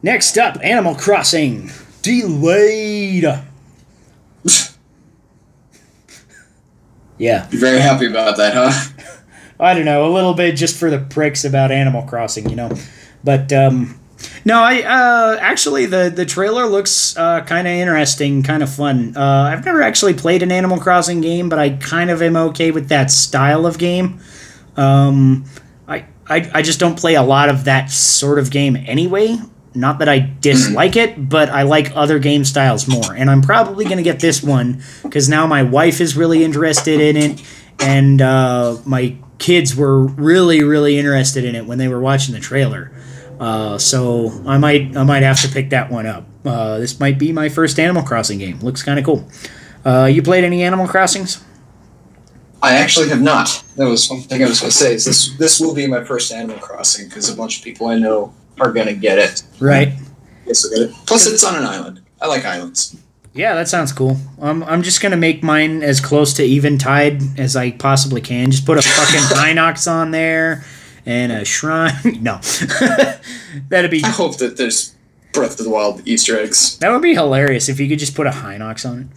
[0.01, 1.71] next up, Animal Crossing.
[2.01, 3.23] Delayed.
[7.17, 9.05] yeah, You're very happy about that, huh?
[9.59, 12.71] I don't know, a little bit just for the pricks about Animal Crossing, you know.
[13.23, 13.99] But um
[14.43, 19.15] no, I uh actually the the trailer looks uh kind of interesting, kind of fun.
[19.15, 22.71] Uh I've never actually played an Animal Crossing game, but I kind of am okay
[22.71, 24.19] with that style of game.
[24.75, 25.45] Um
[26.31, 29.37] I I just don't play a lot of that sort of game anyway.
[29.73, 33.13] Not that I dislike it, but I like other game styles more.
[33.15, 36.99] And I'm probably going to get this one because now my wife is really interested
[36.99, 37.41] in it
[37.79, 42.39] and uh, my kids were really really interested in it when they were watching the
[42.41, 42.91] trailer.
[43.39, 46.25] Uh, so I might I might have to pick that one up.
[46.45, 48.59] Uh, this might be my first Animal Crossing game.
[48.59, 49.27] Looks kind of cool.
[49.85, 51.43] Uh, you played any Animal Crossings?
[52.61, 53.63] I actually have not.
[53.75, 54.93] That was one thing I was going to say.
[54.93, 57.97] Is this this will be my first Animal Crossing because a bunch of people I
[57.97, 59.43] know are going to get it.
[59.59, 59.93] Right.
[60.45, 60.95] Yes, get it.
[61.05, 62.01] Plus, it's on an island.
[62.21, 62.95] I like islands.
[63.33, 64.17] Yeah, that sounds cool.
[64.39, 68.51] Um, I'm just gonna make mine as close to eventide as I possibly can.
[68.51, 70.65] Just put a fucking Hinox on there
[71.05, 71.93] and a shrine.
[72.21, 72.39] no,
[73.69, 74.95] that'd be I hope that there's
[75.31, 76.77] Breath of the Wild Easter eggs.
[76.79, 79.09] that would be hilarious if you could just put a Hinox on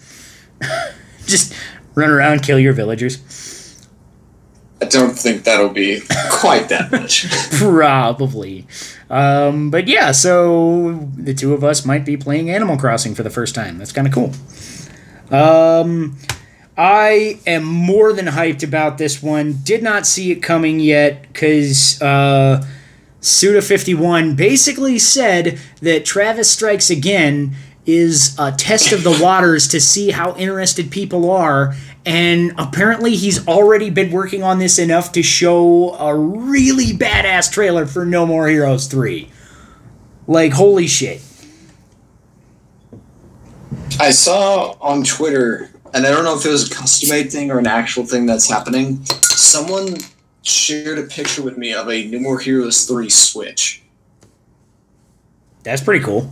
[0.63, 0.95] it.
[1.27, 1.53] just
[1.95, 3.21] run around, kill your villagers.
[4.81, 7.31] I don't think that'll be quite that much.
[7.53, 8.67] Probably.
[9.09, 13.31] Um, but yeah, so the two of us might be playing Animal Crossing for the
[13.31, 13.79] first time.
[13.79, 14.33] That's kind of cool.
[15.31, 16.19] Um,
[16.77, 19.61] I am more than hyped about this one.
[19.63, 22.67] Did not see it coming yet because uh,
[23.21, 27.55] Suda51 basically said that Travis Strikes Again
[27.87, 31.75] is a test of the waters to see how interested people are.
[32.07, 37.87] And apparently, he's already been working on this enough to show a really badass trailer
[37.87, 39.31] for No More Heroes 3.
[40.27, 41.23] Like, holy shit.
[44.01, 47.51] I saw on Twitter, and I don't know if it was a custom made thing
[47.51, 49.05] or an actual thing that's happening.
[49.05, 49.97] Someone
[50.43, 53.83] shared a picture with me of a No More Heroes 3 Switch.
[55.63, 56.31] That's pretty cool.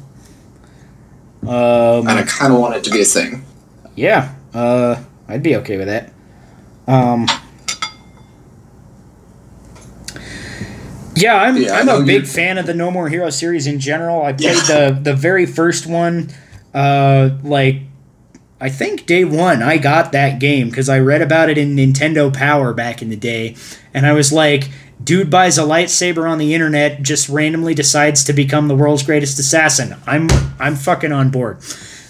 [1.42, 3.44] Um, And I kind of want it to be a thing.
[3.96, 4.96] yeah, uh,
[5.28, 6.12] I'd be okay with that.
[6.86, 7.26] Um,
[11.14, 13.78] yeah, I'm, Yeah, I'm a big you're- fan of the No More Heroes series in
[13.80, 14.22] general.
[14.22, 14.90] I played Yeah.
[14.90, 16.28] the the very first one,
[16.74, 17.80] uh, like
[18.60, 22.32] I think day one I got that game because I read about it in Nintendo
[22.32, 23.54] Power back in the day,
[23.92, 24.68] and I was like,
[25.04, 29.38] dude buys a lightsaber on the internet, just randomly decides to become the world's greatest
[29.38, 29.96] assassin.
[30.06, 30.28] I'm
[30.58, 31.58] I'm fucking on board.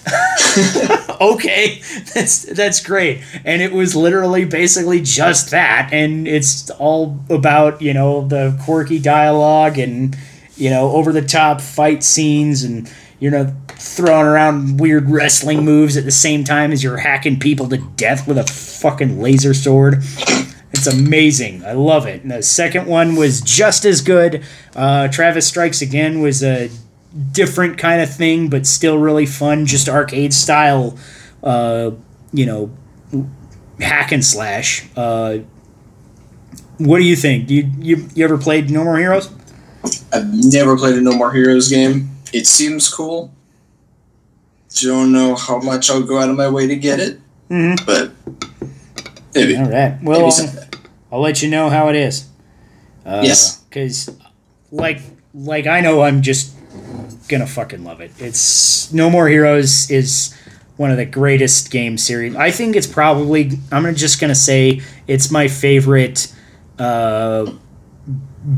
[1.20, 1.80] okay,
[2.14, 7.94] that's that's great, and it was literally basically just that, and it's all about you
[7.94, 10.16] know the quirky dialogue and
[10.56, 15.96] you know over the top fight scenes and you know throwing around weird wrestling moves
[15.96, 20.02] at the same time as you're hacking people to death with a fucking laser sword.
[20.86, 21.64] It's amazing.
[21.64, 22.22] I love it.
[22.22, 24.42] And the second one was just as good.
[24.74, 26.70] Uh, Travis Strikes Again was a
[27.32, 30.98] different kind of thing, but still really fun, just arcade style,
[31.42, 31.90] uh,
[32.32, 32.70] you know,
[33.80, 34.86] hack and slash.
[34.96, 35.38] Uh,
[36.78, 37.46] what do you think?
[37.46, 39.30] Do you, you you ever played No More Heroes?
[40.12, 42.10] I've never played a No More Heroes game.
[42.32, 43.32] It seems cool.
[44.80, 47.20] Don't know how much I'll go out of my way to get it,
[47.50, 47.84] Mm-hmm.
[47.84, 48.12] but
[49.34, 49.54] maybe.
[49.56, 49.98] All right.
[50.02, 50.61] Well, someday.
[51.12, 52.24] I'll let you know how it is.
[53.04, 53.58] Uh, Yes.
[53.68, 54.10] Because,
[54.70, 55.00] like,
[55.34, 56.54] like I know I'm just
[57.28, 58.10] gonna fucking love it.
[58.18, 60.34] It's No More Heroes is
[60.76, 62.34] one of the greatest game series.
[62.34, 63.58] I think it's probably.
[63.70, 66.32] I'm just gonna say it's my favorite.
[66.78, 67.52] Uh,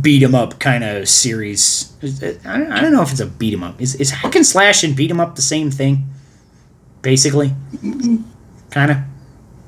[0.01, 1.93] beat 'em up kind of series.
[2.47, 3.81] I don't know if it's a beat 'em up.
[3.83, 6.07] Is, is hack and slash and beat 'em up the same thing?
[7.03, 7.53] Basically,
[8.71, 8.97] kind of.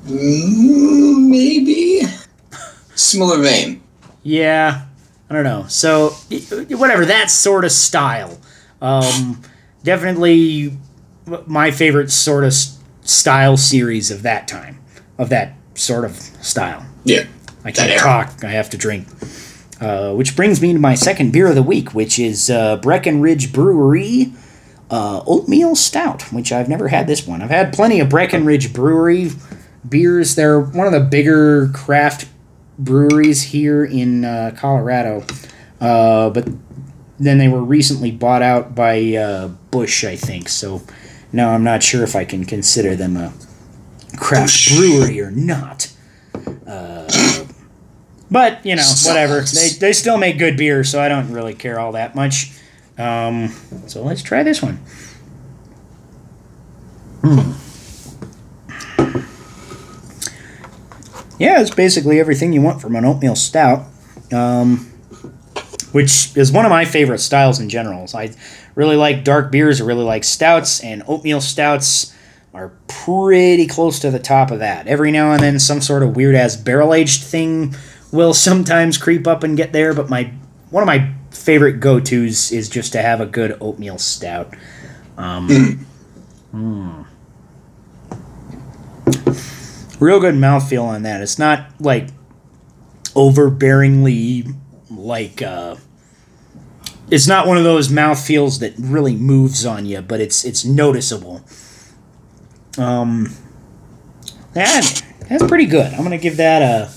[0.08, 2.02] Mm, maybe
[2.96, 3.82] similar vein.
[4.22, 4.86] Yeah,
[5.30, 5.66] I don't know.
[5.68, 6.10] So
[6.70, 8.38] whatever that sort of style,
[8.82, 9.42] um,
[9.84, 10.76] definitely
[11.46, 12.52] my favorite sort of
[13.02, 14.80] style series of that time,
[15.18, 16.84] of that sort of style.
[17.04, 17.26] Yeah.
[17.64, 18.44] I can't talk.
[18.44, 19.08] I have to drink.
[19.80, 23.52] Uh, which brings me to my second beer of the week, which is uh, Breckenridge
[23.52, 24.32] Brewery
[24.90, 27.42] uh, Oatmeal Stout, which I've never had this one.
[27.42, 29.30] I've had plenty of Breckenridge Brewery
[29.86, 30.34] beers.
[30.34, 32.28] They're one of the bigger craft
[32.78, 35.24] breweries here in uh, Colorado.
[35.80, 36.48] Uh, but
[37.18, 40.48] then they were recently bought out by uh, Busch, I think.
[40.48, 40.82] So
[41.32, 43.32] now I'm not sure if I can consider them a
[44.16, 44.76] craft Busch.
[44.76, 45.92] brewery or not.
[46.66, 47.44] Uh,
[48.30, 49.40] but you know, whatever.
[49.40, 52.52] They they still make good beer, so I don't really care all that much.
[52.98, 53.48] Um,
[53.86, 54.80] so let's try this one.
[61.38, 63.84] Yeah, it's basically everything you want from an oatmeal stout,
[64.32, 64.90] um,
[65.92, 68.06] which is one of my favorite styles in general.
[68.06, 68.34] So I
[68.74, 72.14] really like dark beers, I really like stouts, and oatmeal stouts
[72.54, 74.86] are pretty close to the top of that.
[74.86, 77.74] Every now and then, some sort of weird ass barrel aged thing
[78.12, 80.32] will sometimes creep up and get there, but my
[80.70, 84.54] one of my favorite go tos is just to have a good oatmeal stout.
[85.18, 85.86] Um,
[86.54, 87.06] mm.
[89.98, 91.22] Real good mouthfeel on that.
[91.22, 92.08] It's not like
[93.14, 94.54] overbearingly
[94.90, 95.76] like uh
[97.10, 101.42] it's not one of those mouthfeels that really moves on you, but it's it's noticeable.
[102.78, 103.32] Um
[104.52, 105.92] that that's pretty good.
[105.94, 106.90] I'm gonna give that a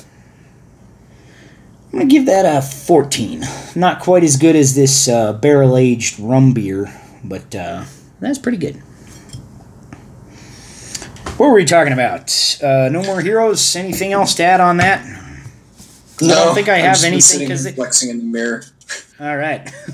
[1.91, 3.43] I'm gonna give that a 14.
[3.75, 6.93] Not quite as good as this uh, barrel aged rum beer,
[7.23, 7.85] but uh,
[8.19, 8.79] that's pretty good.
[11.39, 12.59] What were we talking about?
[12.61, 13.73] Uh, no more heroes.
[13.77, 15.05] Anything else to add on that?
[16.21, 17.71] No, I don't think I I've just anything because they.
[17.71, 18.63] flexing in the mirror.
[19.21, 19.71] All right.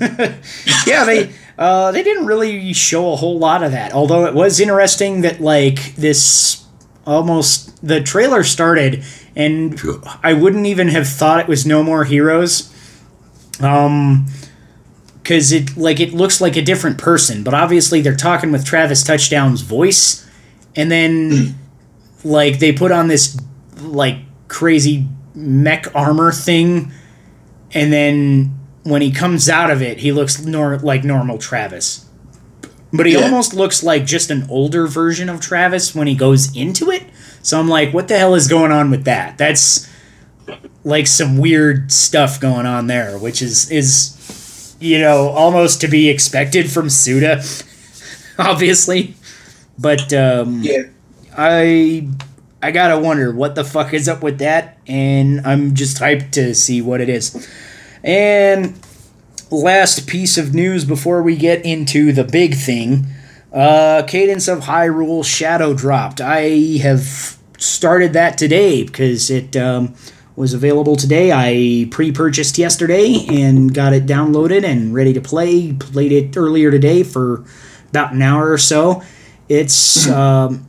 [0.88, 3.92] yeah, they uh, they didn't really show a whole lot of that.
[3.92, 6.64] Although it was interesting that like this
[7.06, 9.04] almost the trailer started
[9.36, 9.80] and
[10.24, 12.74] I wouldn't even have thought it was No More Heroes.
[13.60, 14.26] Um
[15.22, 19.04] cuz it like it looks like a different person, but obviously they're talking with Travis
[19.04, 20.25] Touchdown's voice
[20.76, 21.54] and then
[22.24, 23.38] like they put on this
[23.80, 24.18] like
[24.48, 26.90] crazy mech armor thing
[27.72, 32.06] and then when he comes out of it, he looks nor- like normal Travis.
[32.92, 33.22] But he Yeah.
[33.22, 37.02] almost looks like just an older version of Travis when he goes into it.
[37.42, 39.36] So I'm like, what the hell is going on with that?
[39.38, 39.88] That's
[40.84, 46.08] like some weird stuff going on there, which is is you know almost to be
[46.08, 47.42] expected from Suda,
[48.38, 49.16] obviously.
[49.78, 50.82] But um, Yeah.
[51.36, 52.08] I
[52.62, 56.54] I gotta wonder what the fuck is up with that, and I'm just hyped to
[56.54, 57.48] see what it is.
[58.02, 58.78] And
[59.50, 63.06] last piece of news before we get into the big thing,
[63.52, 66.20] uh, Cadence of Hyrule Shadow dropped.
[66.20, 69.94] I have started that today because it um,
[70.34, 71.32] was available today.
[71.32, 75.72] I pre-purchased yesterday and got it downloaded and ready to play.
[75.72, 77.44] Played it earlier today for
[77.90, 79.02] about an hour or so.
[79.48, 80.66] It's um,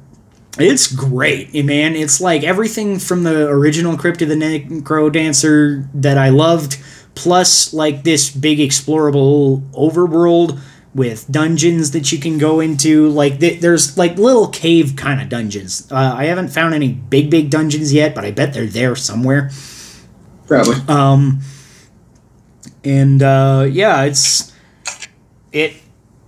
[0.60, 1.96] it's great, man.
[1.96, 6.78] It's like everything from the original Crypt of the Necrodancer that I loved,
[7.16, 10.60] plus like this big explorable overworld
[10.94, 13.10] with dungeons that you can go into.
[13.10, 15.88] Like th- there's like little cave kind of dungeons.
[15.92, 19.52] Uh, I haven't found any big big dungeons yet, but I bet they're there somewhere.
[20.48, 20.76] Probably.
[20.88, 21.42] Um,
[22.84, 24.54] and uh, yeah, it's
[25.52, 25.74] it.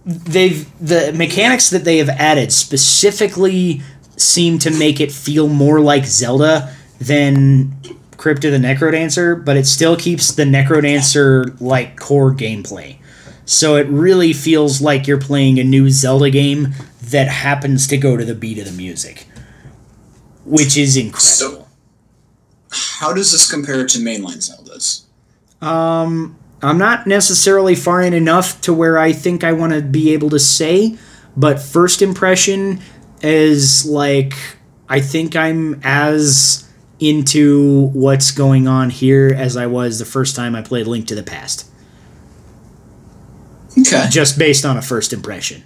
[0.10, 3.82] They've the mechanics that they have added specifically
[4.18, 7.76] seem to make it feel more like Zelda than
[8.18, 12.98] Crypt of the Necrodancer, but it still keeps the Necrodancer like core gameplay.
[13.46, 16.70] So it really feels like you're playing a new Zelda game
[17.04, 19.28] that happens to go to the beat of the music,
[20.44, 21.20] which is incredible.
[21.22, 21.66] So-
[22.72, 25.04] How does this compare to mainline Zeldas?
[25.66, 30.12] Um, I'm not necessarily far in enough to where I think I want to be
[30.14, 30.98] able to say,
[31.38, 32.82] but first impression
[33.22, 34.34] is like
[34.90, 36.68] I think I'm as
[37.00, 41.16] into what's going on here as I was the first time I played Link to
[41.16, 41.70] the Past,
[43.78, 44.08] Okay.
[44.10, 45.64] just based on a first impression.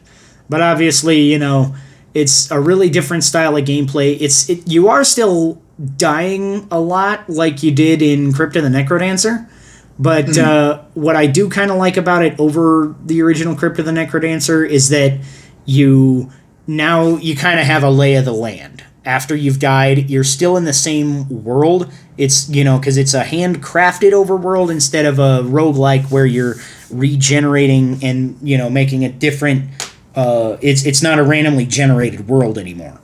[0.50, 1.74] But obviously, you know,
[2.14, 4.18] it's a really different style of gameplay.
[4.22, 5.60] It's it, you are still
[5.98, 9.48] dying a lot like you did in Crypt of the Necrodancer.
[10.00, 13.86] But uh, what I do kind of like about it over the original Crypt of
[13.86, 15.20] the Necrodancer is that
[15.66, 16.32] you
[16.66, 18.84] now you kind of have a lay of the land.
[19.06, 21.92] After you've died, you're still in the same world.
[22.18, 26.56] It's, you know, because it's a handcrafted overworld instead of a roguelike where you're
[26.90, 29.70] regenerating and, you know, making a different.
[30.16, 33.00] Uh, it's, it's not a randomly generated world anymore.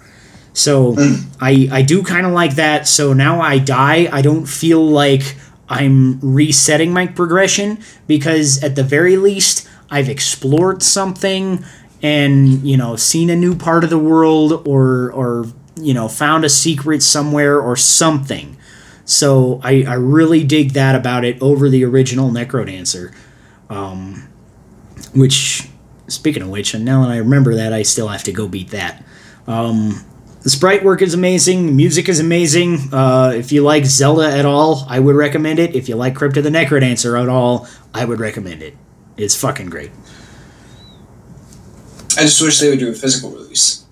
[0.54, 0.96] So
[1.40, 2.88] I I do kind of like that.
[2.88, 5.36] So now I die, I don't feel like
[5.70, 11.64] I'm resetting my progression because at the very least I've explored something
[12.02, 16.44] and you know seen a new part of the world or or you know found
[16.44, 18.58] a secret somewhere or something.
[19.06, 23.14] So I, I really dig that about it over the original Necrodancer.
[23.70, 24.28] Um,
[25.16, 25.68] which
[26.08, 28.70] speaking of which, and now that I remember that, I still have to go beat
[28.70, 29.04] that.
[29.48, 30.06] Um,
[30.42, 31.66] the sprite work is amazing.
[31.66, 32.94] The music is amazing.
[32.94, 35.76] Uh, if you like Zelda at all, I would recommend it.
[35.76, 38.76] If you like Crypt of the Necrodancer at all, I would recommend it.
[39.18, 39.92] It's fucking great.
[42.18, 43.86] I just wish they would do a physical release.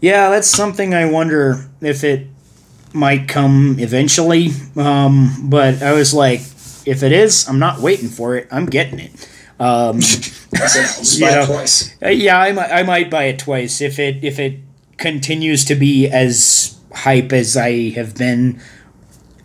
[0.00, 2.26] Yeah, that's something I wonder if it
[2.92, 4.50] might come eventually.
[4.76, 6.40] Um, but I was like,
[6.84, 8.48] if it is, I'm not waiting for it.
[8.50, 9.28] I'm getting it.
[9.60, 11.42] Um, I said, I'll just You buy know.
[11.42, 12.02] it twice.
[12.02, 14.58] Uh, yeah, I might, I might buy it twice if it if it
[15.02, 18.60] continues to be as hype as I have been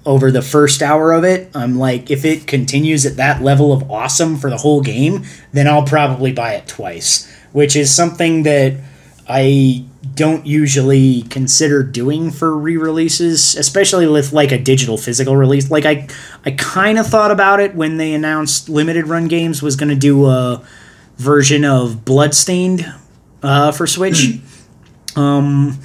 [0.05, 1.49] over the first hour of it.
[1.53, 5.67] I'm like, if it continues at that level of awesome for the whole game, then
[5.67, 8.75] I'll probably buy it twice, which is something that
[9.27, 15.69] I don't usually consider doing for re-releases, especially with like a digital physical release.
[15.69, 16.07] Like I
[16.45, 19.95] I kind of thought about it when they announced limited run games was going to
[19.95, 20.63] do a
[21.17, 22.85] version of Bloodstained
[23.41, 24.39] uh, for Switch.
[25.17, 25.79] um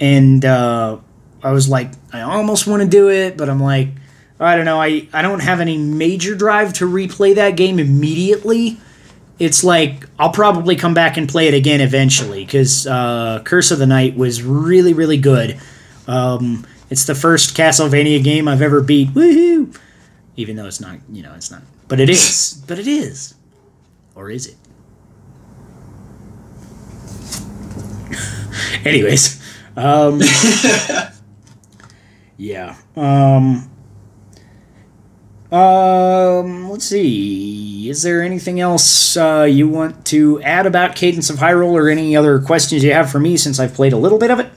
[0.00, 0.98] and uh,
[1.42, 3.88] I was like I almost want to do it, but I'm like
[4.40, 4.80] I don't know.
[4.80, 8.78] I I don't have any major drive to replay that game immediately
[9.38, 13.78] it's like I'll probably come back and play it again eventually because uh, Curse of
[13.78, 15.58] the Night was really really good.
[16.06, 19.08] Um, it's the first Castlevania game I've ever beat.
[19.10, 19.76] Woohoo!
[20.36, 22.62] Even though it's not, you know, it's not, but it is.
[22.66, 23.34] but it is,
[24.14, 24.56] or is it?
[28.84, 29.42] Anyways,
[29.76, 30.20] um,
[32.36, 32.76] yeah.
[32.96, 33.70] Um,
[35.50, 37.88] um, let's see.
[37.88, 42.16] Is there anything else uh, you want to add about Cadence of Hyrule, or any
[42.16, 44.50] other questions you have for me since I've played a little bit of it?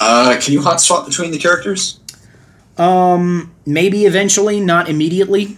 [0.00, 2.00] Uh, can you hot swap between the characters?
[2.78, 5.56] Um, maybe eventually, not immediately.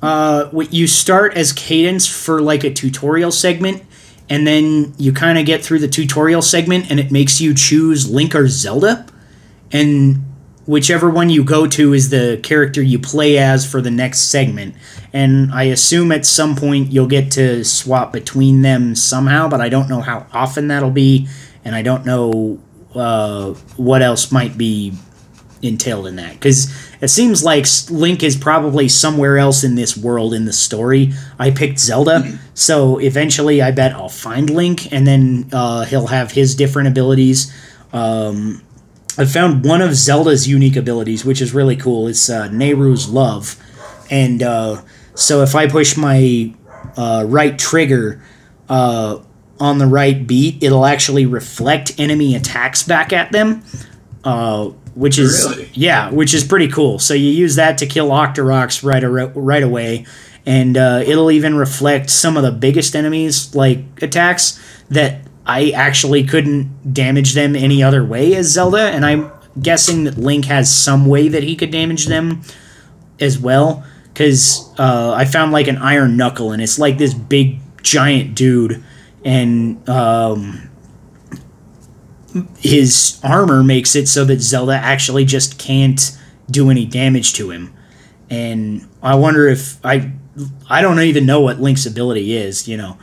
[0.00, 3.84] Uh, you start as Cadence for like a tutorial segment,
[4.28, 8.10] and then you kind of get through the tutorial segment, and it makes you choose
[8.10, 9.06] Link or Zelda,
[9.70, 10.24] and
[10.66, 14.74] whichever one you go to is the character you play as for the next segment.
[15.12, 19.68] And I assume at some point you'll get to swap between them somehow, but I
[19.68, 21.28] don't know how often that'll be,
[21.64, 22.60] and I don't know
[22.94, 24.92] uh, what else might be
[25.62, 26.34] entailed in that.
[26.34, 31.12] Because it seems like Link is probably somewhere else in this world in the story.
[31.38, 36.32] I picked Zelda, so eventually I bet I'll find Link, and then uh, he'll have
[36.32, 37.52] his different abilities.
[37.92, 38.62] Um,
[39.18, 42.08] I found one of Zelda's unique abilities, which is really cool.
[42.08, 43.56] It's uh, Nayru's Love,
[44.10, 44.82] and uh,
[45.14, 46.54] so if I push my
[46.96, 48.22] uh, right trigger
[48.68, 49.18] uh,
[49.60, 53.62] on the right beat, it'll actually reflect enemy attacks back at them,
[54.24, 55.70] uh, which is Really?
[55.74, 56.98] yeah, which is pretty cool.
[56.98, 60.06] So you use that to kill Octoroks right ar- right away,
[60.46, 64.60] and uh, it'll even reflect some of the biggest enemies like attacks
[64.90, 70.16] that I actually couldn't damage them any other way as Zelda, and I'm guessing that
[70.16, 72.42] Link has some way that he could damage them
[73.20, 73.84] as well.
[74.12, 78.84] Because uh, I found like an iron knuckle, and it's like this big giant dude,
[79.24, 80.68] and um,
[82.58, 86.16] his armor makes it so that Zelda actually just can't
[86.50, 87.72] do any damage to him.
[88.30, 90.12] And I wonder if I
[90.68, 92.96] I don't even know what Link's ability is, you know.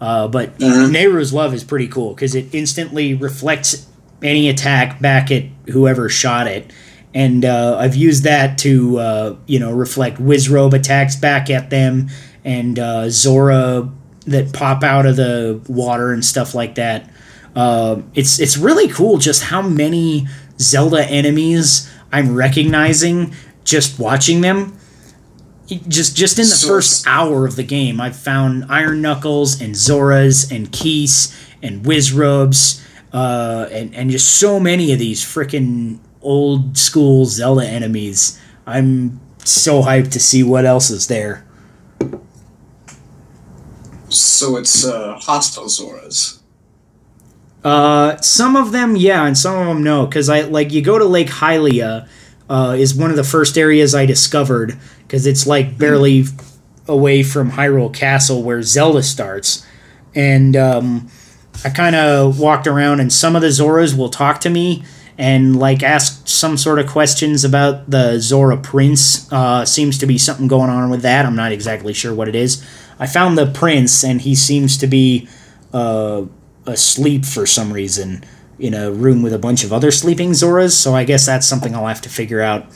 [0.00, 0.90] Uh, but Mhm.
[0.90, 3.86] Nayru's love is pretty cool because it instantly reflects
[4.22, 6.72] any attack back at whoever shot it.
[7.14, 12.08] And uh, I've used that to, uh, you know, reflect Wizrobe attacks back at them
[12.44, 13.88] and uh, Zora
[14.26, 17.08] that pop out of the water and stuff like that.
[17.54, 20.26] Uh, it's it's really cool just how many
[20.58, 23.34] Zelda enemies I'm recognizing
[23.64, 24.76] just watching them
[25.88, 29.74] just just in the So- first hour of the game, I've found Iron Knuckles and
[29.74, 32.80] Zoras and Keese and Wizrobes,
[33.12, 38.38] uh, and and just so many of these freaking old school Zelda enemies.
[38.66, 41.44] I'm so hyped to see what else is there.
[44.08, 46.40] So it's uh, hostile Zoras.
[47.64, 50.98] Uh, some of them, yeah, and some of them no, because I like you go
[50.98, 52.08] to Lake Hylia,
[52.50, 56.24] uh, is one of the first areas I discovered because it's like barely
[56.88, 59.64] away from Hyrule Castle where Zelda starts,
[60.14, 61.08] and um,
[61.64, 64.84] I kind of walked around, and some of the Zoras will talk to me
[65.18, 69.30] and like ask some sort of questions about the Zora Prince.
[69.32, 71.24] Uh, seems to be something going on with that.
[71.26, 72.66] I'm not exactly sure what it is.
[72.98, 75.28] I found the prince, and he seems to be
[75.72, 76.24] uh,
[76.66, 78.24] asleep for some reason
[78.58, 80.72] in a room with a bunch of other sleeping Zoras.
[80.72, 82.66] So I guess that's something I'll have to figure out.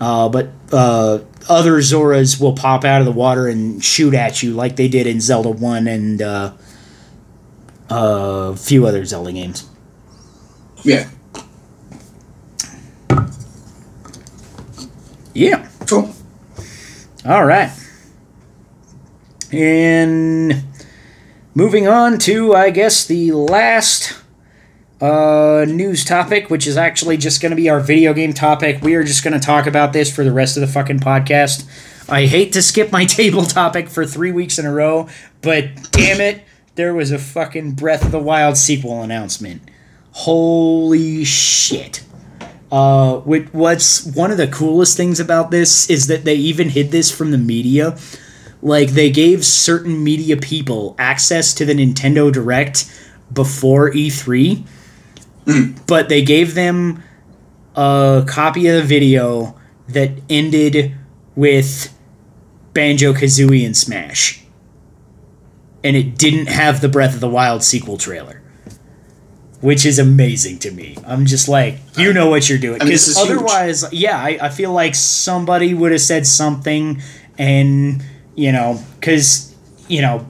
[0.00, 4.52] Uh, but uh, other Zoras will pop out of the water and shoot at you
[4.52, 6.52] like they did in Zelda 1 and uh,
[7.90, 9.68] a few other Zelda games.
[10.82, 11.08] Yeah.
[15.34, 15.68] Yeah.
[15.86, 16.12] Cool.
[17.24, 17.70] All right.
[19.52, 20.62] And
[21.58, 24.16] moving on to, I guess, the last
[25.00, 28.80] uh, news topic, which is actually just going to be our video game topic.
[28.80, 31.68] We are just going to talk about this for the rest of the fucking podcast.
[32.08, 35.08] I hate to skip my table topic for three weeks in a row,
[35.42, 36.44] but damn it,
[36.76, 39.60] there was a fucking Breath of the Wild sequel announcement.
[40.12, 42.04] Holy shit.
[42.70, 47.10] Uh, what's one of the coolest things about this is that they even hid this
[47.10, 47.98] from the media.
[48.60, 52.90] Like they gave certain media people access to the Nintendo Direct
[53.32, 54.64] before E3,
[55.44, 55.86] mm.
[55.86, 57.02] but they gave them
[57.76, 59.58] a copy of the video
[59.88, 60.94] that ended
[61.36, 61.96] with
[62.72, 64.42] Banjo Kazooie and Smash.
[65.84, 68.42] And it didn't have the Breath of the Wild sequel trailer.
[69.60, 70.96] Which is amazing to me.
[71.04, 72.80] I'm just like, you know what you're doing.
[72.80, 73.30] I mean, Because huge.
[73.30, 77.02] otherwise, yeah, I, I feel like somebody would have said something
[77.36, 78.04] and,
[78.38, 79.54] you know, because,
[79.88, 80.24] you know,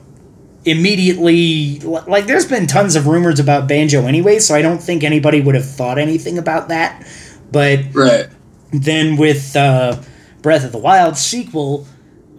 [0.65, 5.39] immediately like there's been tons of rumors about banjo anyway so i don't think anybody
[5.39, 7.07] would have thought anything about that
[7.51, 8.27] but Right.
[8.71, 9.99] then with uh,
[10.41, 11.87] breath of the wild sequel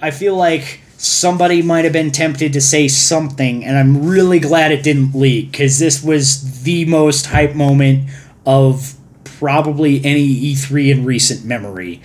[0.03, 4.71] i feel like somebody might have been tempted to say something and i'm really glad
[4.71, 8.11] it didn't leak because this was the most hype moment
[8.45, 8.95] of
[9.25, 12.03] probably any e3 in recent memory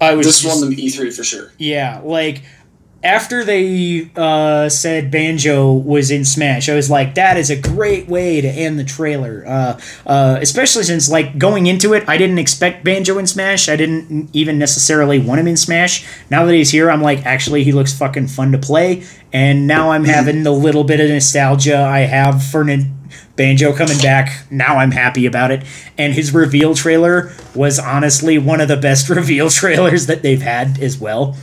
[0.00, 1.50] i was This just- won them E3 for sure.
[1.58, 2.42] yeah, like
[3.02, 8.08] after they uh, said Banjo was in Smash, I was like, that is a great
[8.08, 9.44] way to end the trailer.
[9.46, 13.68] Uh, uh, especially since, like, going into it, I didn't expect Banjo in Smash.
[13.68, 16.04] I didn't even necessarily want him in Smash.
[16.28, 19.04] Now that he's here, I'm like, actually, he looks fucking fun to play.
[19.32, 22.64] And now I'm having the little bit of nostalgia I have for
[23.36, 24.50] Banjo coming back.
[24.50, 25.62] Now I'm happy about it.
[25.96, 30.80] And his reveal trailer was honestly one of the best reveal trailers that they've had
[30.80, 31.36] as well.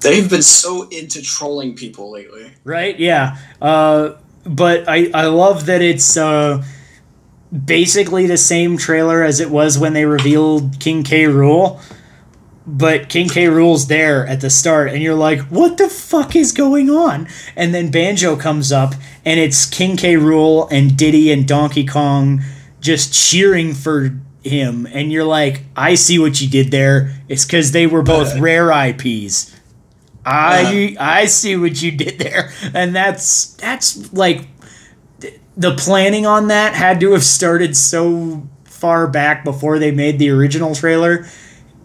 [0.00, 2.52] They've been so into trolling people lately.
[2.64, 2.98] right?
[2.98, 3.36] Yeah.
[3.60, 4.12] Uh,
[4.44, 6.62] but I, I love that it's uh,
[7.64, 11.24] basically the same trailer as it was when they revealed King K.
[11.24, 11.80] Rool.
[12.66, 13.46] But King K.
[13.46, 17.26] Rool's there at the start, and you're like, what the fuck is going on?
[17.56, 18.92] And then Banjo comes up,
[19.24, 20.16] and it's King K.
[20.16, 22.42] Rool and Diddy and Donkey Kong
[22.80, 24.14] just cheering for
[24.44, 24.86] him.
[24.86, 27.14] And you're like, I see what you did there.
[27.26, 28.40] It's because they were both Uh.
[28.40, 29.54] rare IPs.
[30.30, 34.46] I I see what you did there, and that's that's like
[35.56, 40.30] the planning on that had to have started so far back before they made the
[40.30, 41.26] original trailer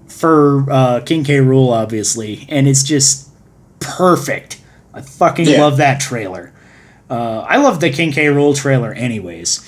[0.08, 1.38] for uh, King K.
[1.38, 3.30] Rool, obviously, and it's just
[3.80, 4.62] perfect.
[4.94, 5.62] I fucking Yeah.
[5.62, 6.54] love that trailer.
[7.10, 8.26] Uh, I love the King K.
[8.28, 9.68] Rool trailer, anyways.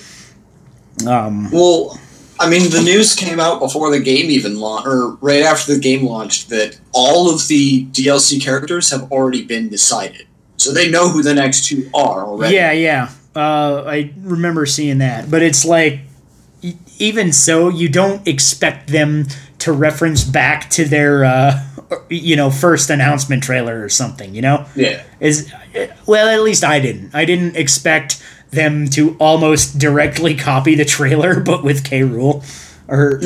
[1.07, 1.99] Um, Well,
[2.39, 5.79] I mean, the news came out before the game even launched, or right after the
[5.79, 10.27] game launched, that all of the DLC characters have already been decided.
[10.57, 12.55] So they know who the next two are already.
[12.55, 13.09] Yeah, yeah.
[13.35, 15.99] Uh, I remember seeing that, but it's like,
[16.97, 19.27] even so, you don't expect them
[19.59, 21.63] to reference back to their, uh,
[22.09, 24.33] you know, first announcement trailer or something.
[24.35, 25.03] You know, Yeah.
[25.19, 25.51] is
[26.05, 27.13] well, at least I didn't.
[27.13, 28.21] I didn't expect
[28.51, 32.01] them to almost directly copy the trailer, but with K.
[32.01, 32.43] Rool,
[32.87, 33.19] or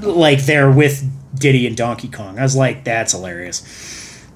[0.00, 2.38] like they're with Diddy and Donkey Kong.
[2.38, 4.26] I was like, that's hilarious.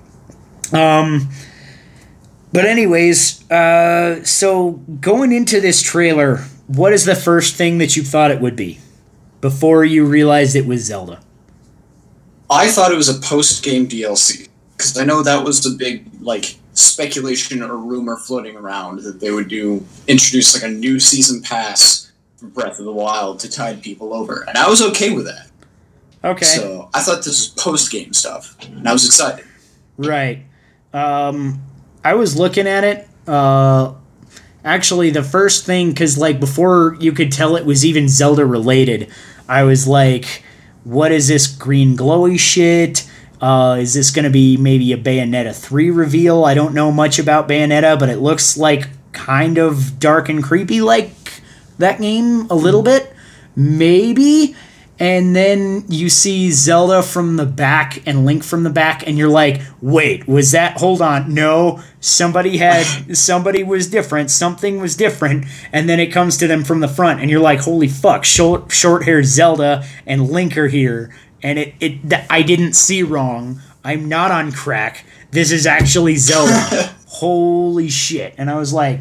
[0.72, 1.28] Um.
[2.52, 6.38] But anyways, uh, so going into this trailer,
[6.68, 8.78] what is the first thing that you thought it would be
[9.42, 11.20] before you realized it was Zelda?
[12.48, 16.08] I thought it was a post game DLC because I know that was the big
[16.20, 21.42] like speculation or rumor floating around that they would do introduce like a new season
[21.42, 25.26] pass for Breath of the Wild to tide people over, and I was okay with
[25.26, 25.48] that.
[26.22, 26.44] Okay.
[26.44, 29.44] So I thought this was post game stuff, and I was excited.
[29.96, 30.44] Right.
[30.92, 31.62] Um,
[32.04, 33.08] I was looking at it.
[33.26, 33.94] Uh,
[34.64, 39.10] actually, the first thing, because like before you could tell it was even Zelda related,
[39.48, 40.42] I was like,
[40.84, 43.05] "What is this green glowy shit?
[43.40, 46.44] Uh, is this going to be maybe a Bayonetta three reveal?
[46.44, 50.80] I don't know much about Bayonetta, but it looks like kind of dark and creepy,
[50.80, 51.10] like
[51.78, 53.12] that game a little bit,
[53.54, 54.54] maybe."
[54.98, 59.28] and then you see Zelda from the back and Link from the back, and you're
[59.28, 60.78] like, wait, was that?
[60.78, 62.84] Hold on, no, somebody had
[63.16, 67.20] somebody was different, something was different, and then it comes to them from the front,
[67.20, 71.74] and you're like, holy fuck, short short hair Zelda and Link are here, and it
[71.80, 73.60] it th- I didn't see wrong.
[73.84, 75.04] I'm not on crack.
[75.30, 76.94] This is actually Zelda.
[77.06, 78.34] holy shit!
[78.36, 79.00] And I was like,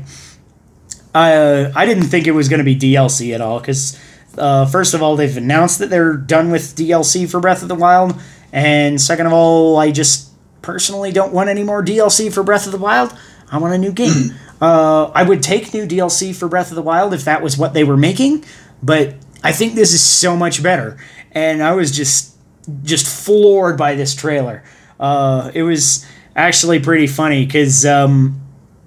[1.14, 4.00] uh, I didn't think it was going to be DLC at all because,
[4.38, 7.76] uh, first of all, they've announced that they're done with DLC for Breath of the
[7.76, 8.20] Wild,
[8.52, 10.32] and second of all, I just
[10.62, 13.18] personally don't want any more DLC for Breath of the Wild.
[13.52, 14.34] I want a new game.
[14.62, 17.74] uh, I would take new DLC for Breath of the Wild if that was what
[17.74, 18.44] they were making,
[18.84, 20.98] but I think this is so much better,
[21.36, 22.36] and I was just
[22.84, 24.64] just floored by this trailer.
[25.00, 26.04] Uh, it was
[26.36, 28.42] actually pretty funny because, um,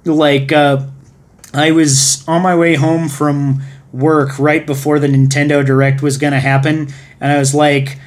[0.04, 0.50] like.
[0.50, 0.88] Uh,
[1.54, 3.62] I was on my way home from
[3.92, 6.88] work right before the Nintendo Direct was to happen,
[7.20, 7.98] and I was like,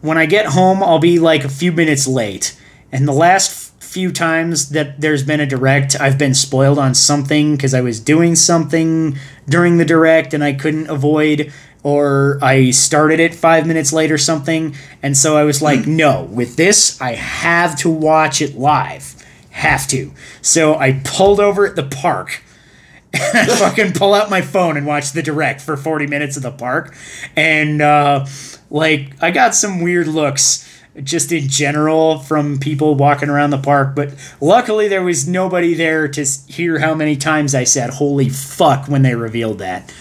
[0.00, 2.58] when I get home, I'll be like a few minutes late.
[2.92, 7.56] And the last few times that there's been a direct, I've been spoiled on something
[7.56, 9.18] because I was doing something
[9.48, 11.52] during the direct and I couldn't avoid,
[11.84, 14.74] or I started it five minutes late or something.
[15.02, 19.14] And so I was like, no, with this, I have to watch it live.
[19.50, 20.12] Have to.
[20.40, 22.42] So I pulled over at the park.
[23.14, 26.50] I fucking pull out my phone and watch the direct for 40 minutes of the
[26.50, 26.96] park.
[27.36, 28.26] And, uh,
[28.70, 30.68] like, I got some weird looks
[31.02, 36.06] just in general from people walking around the park, but luckily there was nobody there
[36.06, 39.92] to hear how many times I said "holy fuck" when they revealed that.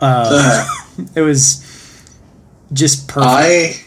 [0.00, 0.66] Uh,
[1.14, 1.66] it was
[2.72, 3.30] just perfect.
[3.30, 3.80] I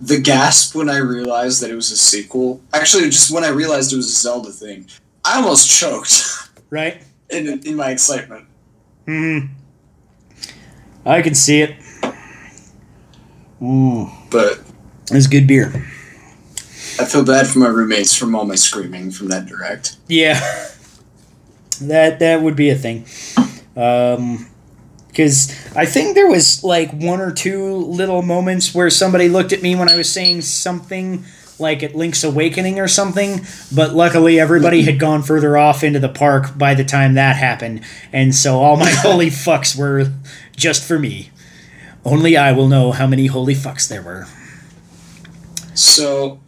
[0.00, 2.60] the gasp when I realized that it was a sequel.
[2.72, 4.86] Actually, just when I realized it was a Zelda thing,
[5.24, 7.02] I almost choked right?
[7.30, 8.46] in in my excitement.
[9.06, 9.38] Hmm.
[11.04, 11.76] I can see it.
[13.62, 14.60] Ooh, But
[15.12, 15.68] it's good beer.
[16.98, 19.96] I feel bad for my roommates from all my screaming from that direct.
[20.08, 20.40] Yeah,
[21.80, 23.04] that that would be a thing.
[23.76, 24.48] Um,
[25.16, 29.62] because I think there was like one or two little moments where somebody looked at
[29.62, 31.24] me when I was saying something
[31.58, 33.40] like at Link's Awakening or something,
[33.74, 37.80] but luckily everybody had gone further off into the park by the time that happened,
[38.12, 40.12] and so all my holy fucks were
[40.54, 41.30] just for me.
[42.04, 44.26] Only I will know how many holy fucks there were.
[45.74, 46.40] So,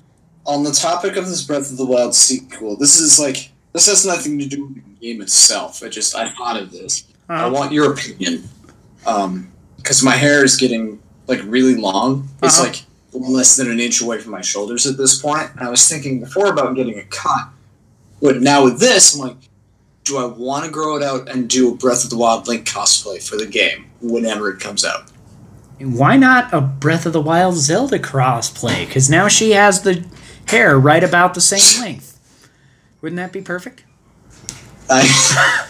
[0.44, 4.04] on the topic of this Breath of the Wild sequel, this is like this has
[4.06, 5.82] nothing to do with the game itself.
[5.82, 7.04] I just I thought of this.
[7.30, 7.50] I Uh-huh.
[7.50, 8.48] want your opinion,
[9.06, 12.28] um, because my hair is getting like really long.
[12.42, 12.68] It's Uh-huh.
[12.68, 15.50] like less than an inch away from my shoulders at this point.
[15.56, 17.48] And I was thinking before about getting a cut,
[18.20, 19.36] but now with this, I'm like,
[20.04, 22.66] do I want to grow it out and do a Breath of the Wild Link
[22.66, 25.10] cosplay for the game whenever it comes out?
[25.80, 28.86] Why not a Breath of the Wild Zelda crossplay?
[28.86, 30.04] Because now she has the
[30.48, 32.18] hair right about the same length.
[33.00, 33.84] Wouldn't that be perfect?
[34.90, 35.66] I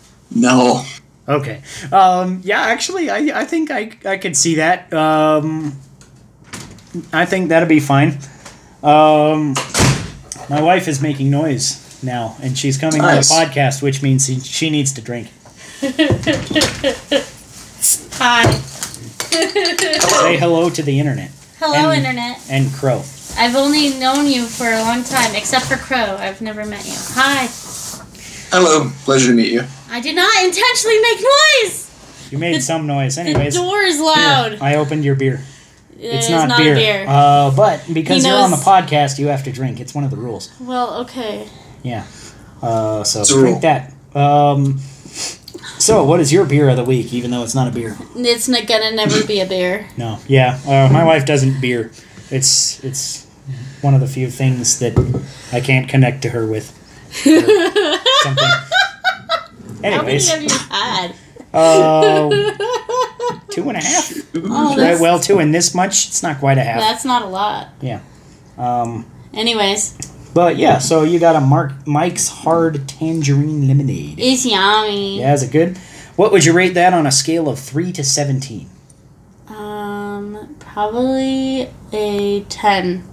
[0.30, 0.84] no.
[1.28, 1.60] Okay.
[1.92, 4.92] Um, yeah, actually, I, I think I, I could see that.
[4.94, 5.76] Um,
[7.12, 8.18] I think that'd be fine.
[8.82, 9.54] Um,
[10.48, 13.32] my wife is making noise now, and she's coming Nice.
[13.32, 15.28] on the podcast, which means she, she needs to drink.
[18.18, 18.44] Hi.
[18.50, 22.38] Say hello to the internet Hello, And- Internet.
[22.50, 23.02] and Crow.
[23.38, 26.16] I've only known you for a long time, except for Crow.
[26.18, 26.94] I've never met you.
[26.96, 27.48] Hi.
[28.50, 29.64] Hello, pleasure to meet you.
[29.90, 31.90] I did not intentionally make noise.
[32.30, 33.54] You made The- some noise, anyways.
[33.54, 34.58] the door is Here, loud.
[34.60, 35.42] I opened your beer.
[35.98, 36.74] It It's is not, not beer.
[36.74, 37.04] a beer.
[37.08, 39.80] Uh, but because He you're on the podcast, you have to drink.
[39.80, 40.50] It's one of the rules.
[40.60, 41.48] well, okay.
[41.82, 42.04] Yeah.
[42.62, 43.92] Uh, so It's drink that.
[44.14, 44.78] Um,
[45.78, 47.96] so, what is your beer of the week, even though it's not a beer?
[48.16, 49.86] It's not gonna never be a beer.
[49.96, 50.18] No.
[50.26, 50.58] Yeah.
[50.66, 51.90] Uh, my wife doesn't beer.
[52.30, 53.26] It's it's
[53.82, 54.94] one of the few things that
[55.52, 56.72] I can't connect to her with.
[58.26, 58.34] Or
[59.92, 59.92] something.
[59.92, 61.14] How many Anyways, have you had?
[61.54, 62.28] uh,
[63.50, 64.12] two and a half.
[64.36, 66.08] Oh, Right, well, two and this much.
[66.08, 66.80] It's not quite a half.
[66.80, 67.68] that's not a lot.
[68.58, 69.04] Um,
[69.34, 69.96] Anyways,
[70.34, 74.18] But yeah, so you got a Mark Mike's Hard Tangerine Lemonade.
[74.18, 75.20] it's yummy.
[75.20, 75.76] Yeah, is it good?
[76.16, 78.68] What would you rate that on a scale of three to seventeen?
[79.48, 83.04] Um, probably a ten.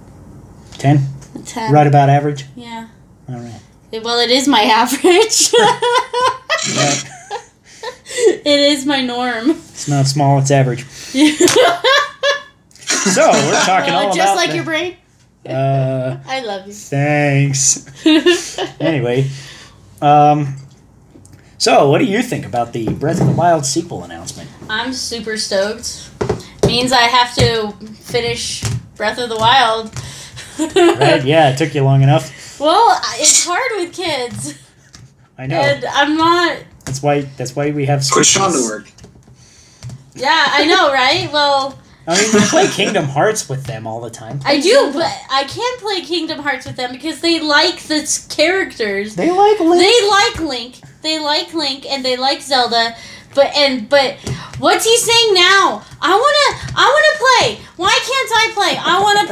[0.72, 1.72] Ten, A ten.
[1.72, 2.46] right about average.
[2.56, 2.88] Yeah.
[3.28, 3.60] All right.
[4.02, 5.52] Well, it is my average.
[8.06, 9.50] It is my norm.
[9.50, 10.84] It's not small; it's average.
[13.04, 14.96] So we're talking all just about like the- your brain.
[15.46, 16.72] Uh, I love you.
[16.72, 17.84] thanks.
[18.80, 19.28] Anyway,
[20.00, 20.56] um,
[21.58, 24.48] so what do you think about the Breath of the Wild sequel announcement?
[24.70, 26.08] I'm super stoked.
[26.66, 28.62] Means I have to finish
[28.96, 29.94] Breath of the Wild.
[30.58, 31.22] Right?
[31.24, 32.30] Yeah, it took you long enough.
[32.58, 34.54] Well, it's hard with kids,
[35.38, 35.60] I know.
[35.60, 36.58] and I'm not.
[36.84, 37.22] That's why.
[37.22, 38.02] That's why we have.
[38.10, 38.90] Put Sean to work.
[40.14, 41.28] Yeah, I know, right?
[41.32, 41.76] Well,
[42.06, 44.38] I mean, you play Kingdom Hearts with them all the time.
[44.44, 49.14] I do, but I can't play Kingdom Hearts with them because they like the characters.
[49.16, 49.80] They like Link.
[49.80, 50.80] They like Link.
[51.02, 52.94] They like Link, and they like Zelda.
[53.34, 54.16] But and but
[54.58, 55.82] what's he saying now?
[56.00, 57.58] I wanna I wanna play.
[57.76, 58.76] Why can't I play?
[58.78, 59.26] I wanna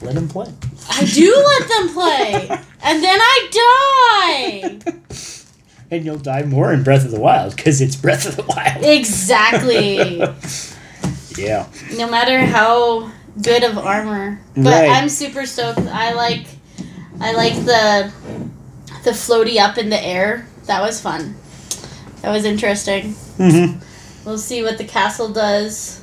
[0.00, 0.06] play.
[0.06, 0.50] Let him play.
[0.88, 2.48] I do let them play,
[2.82, 4.92] and then I die.
[5.92, 8.84] And you'll die more in Breath of the Wild because it's Breath of the Wild.
[8.84, 10.22] Exactly.
[11.36, 11.66] Yeah.
[11.96, 13.10] No matter how
[13.42, 14.90] good of armor, but Right.
[14.90, 15.78] I'm super stoked.
[15.80, 16.46] I like
[17.20, 18.12] I like the
[19.04, 20.46] the floaty up in the air.
[20.66, 21.36] That was fun.
[22.22, 23.14] That was interesting.
[23.38, 23.78] Mm-hmm.
[24.24, 26.02] We'll see what the castle does.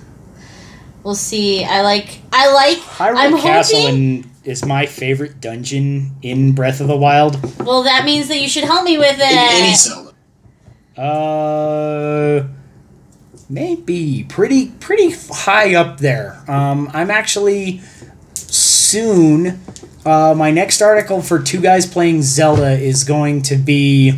[1.07, 1.63] We'll see.
[1.63, 2.19] I like.
[2.33, 2.77] I like.
[2.79, 7.39] Hyrule I'm Castle hoping- in, is my favorite dungeon in Breath of the Wild.
[7.65, 9.77] Well, that means that you should help me with In any it.
[9.77, 10.13] Zelda.
[10.97, 12.47] Uh,
[13.49, 16.43] maybe pretty pretty high up there.
[16.47, 17.81] Um, I'm actually
[18.33, 19.59] soon.
[20.05, 24.17] Uh, my next article for two guys playing Zelda is going to be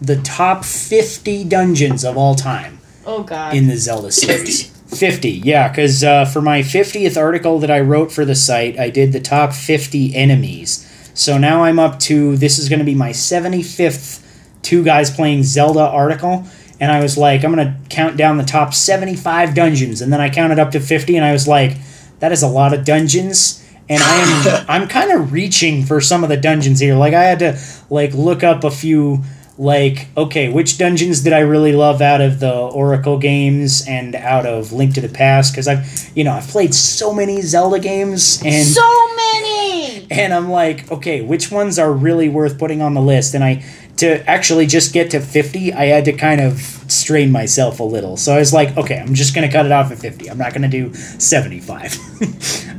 [0.00, 3.54] the top 50 dungeons of all time Oh God.
[3.54, 4.69] in the Zelda series.
[4.90, 8.90] 50, yeah, because uh, for my 50th article that I wrote for the site, I
[8.90, 10.86] did the top 50 enemies.
[11.14, 14.26] So now I'm up to, this is going to be my 75th
[14.62, 16.44] two guys playing Zelda article.
[16.78, 20.00] And I was like, I'm going to count down the top 75 dungeons.
[20.00, 21.76] And then I counted up to 50, and I was like,
[22.20, 23.64] that is a lot of dungeons.
[23.88, 26.94] And I am, I'm kind of reaching for some of the dungeons here.
[26.94, 27.58] Like, I had to,
[27.90, 29.22] like, look up a few
[29.60, 34.46] like okay which dungeons did i really love out of the oracle games and out
[34.46, 38.42] of link to the past because i've you know i've played so many zelda games
[38.42, 40.06] and so many.
[40.10, 43.62] and i'm like okay which ones are really worth putting on the list and i
[43.98, 48.16] to actually just get to 50 i had to kind of strain myself a little
[48.16, 50.54] so i was like okay i'm just gonna cut it off at 50 i'm not
[50.54, 51.98] gonna do 75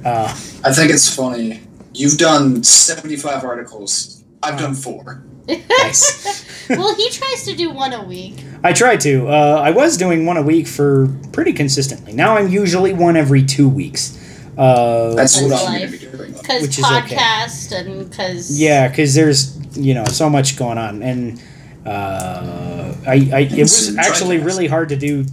[0.06, 1.60] uh, I think it's funny.
[1.94, 4.24] You've done 75 articles.
[4.44, 5.24] I've done four.
[5.48, 8.44] Nice well, he tries to do one a week.
[8.64, 9.28] I try to.
[9.28, 12.14] Uh, I was doing one a week for pretty consistently.
[12.14, 14.18] Now I'm usually one every two weeks.
[14.58, 16.34] Uh, That's what I'm going to be doing.
[16.34, 17.16] Because Which is okay.
[17.16, 21.42] podcast and because yeah, because there's you know so much going on, and
[21.86, 25.26] uh, I, I it was actually really hard to do.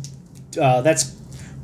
[0.61, 1.15] Uh, that's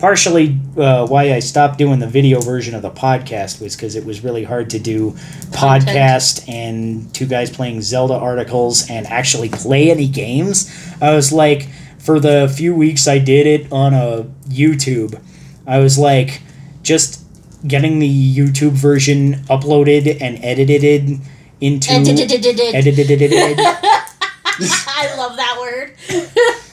[0.04, 4.04] partially uh, why I stopped doing the video version of the podcast was because it
[4.04, 5.12] was really hard to do
[5.48, 10.70] podcast and two guys playing Zelda articles and actually play any games.
[11.00, 15.18] I was like, for the few weeks I did it on a YouTube,
[15.66, 16.42] I was like,
[16.82, 17.24] just
[17.66, 21.18] getting the YouTube version uploaded and edited
[21.62, 22.30] into Edited.
[22.74, 23.58] edited.
[23.58, 26.60] I love that word.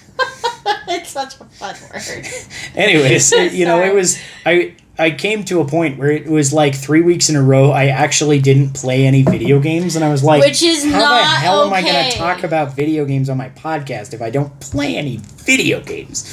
[1.15, 2.27] it's such a fun word.
[2.75, 6.75] Anyways, you know, it was I I came to a point where it was like
[6.75, 10.23] three weeks in a row I actually didn't play any video games, and I was
[10.23, 13.37] like, Which is how not the hell am I gonna talk about video games on
[13.37, 16.23] my podcast if I don't play any video games?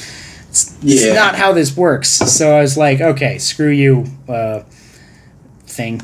[0.51, 2.09] It's, it's not how this works.
[2.09, 4.63] So I was like, okay, screw you, uh,
[5.67, 6.01] thing.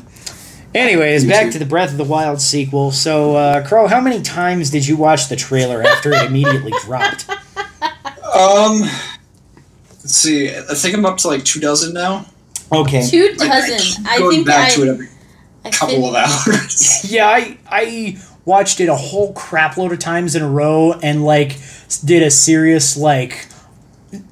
[0.75, 2.91] Anyways, back to the Breath of the Wild sequel.
[2.91, 7.29] So, uh, Crow, how many times did you watch the trailer after it immediately dropped?
[8.35, 8.81] Um,
[10.01, 10.49] let's see.
[10.49, 12.25] I think I'm up to like two dozen now.
[12.71, 13.07] Okay.
[13.07, 13.77] Two Like, I dozen.
[14.03, 15.07] keep I, think back I, to it every
[15.63, 17.05] I couple fin- of hours.
[17.11, 21.23] Yeah, I I watched it a whole crap load of times in a row and
[21.23, 21.57] like
[22.03, 23.47] did a serious like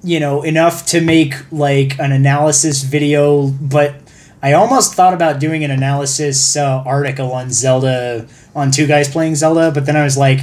[0.04, 3.96] you know enough to make like an analysis video, but
[4.42, 9.36] I almost thought about doing an analysis uh, article on Zelda on two guys playing
[9.36, 10.40] Zelda, but then I was like.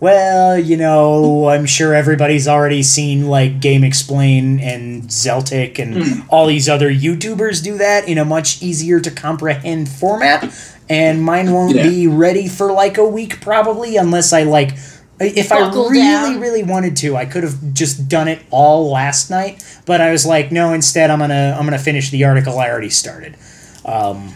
[0.00, 6.68] Well, you know, I'm sure everybody's already seen like GameXplain and Zeltik and all these
[6.68, 10.52] other YouTubers do that in a much easier to comprehend format.
[10.90, 11.88] And mine won't Yeah.
[11.88, 14.72] be ready for like a week probably unless I like
[15.20, 16.40] if Buckle I really down.
[16.40, 20.26] really wanted to, I could have just done it all last night, but I was
[20.26, 23.36] like, no, instead I'm going to I'm going to finish the article I already started.
[23.86, 24.34] Um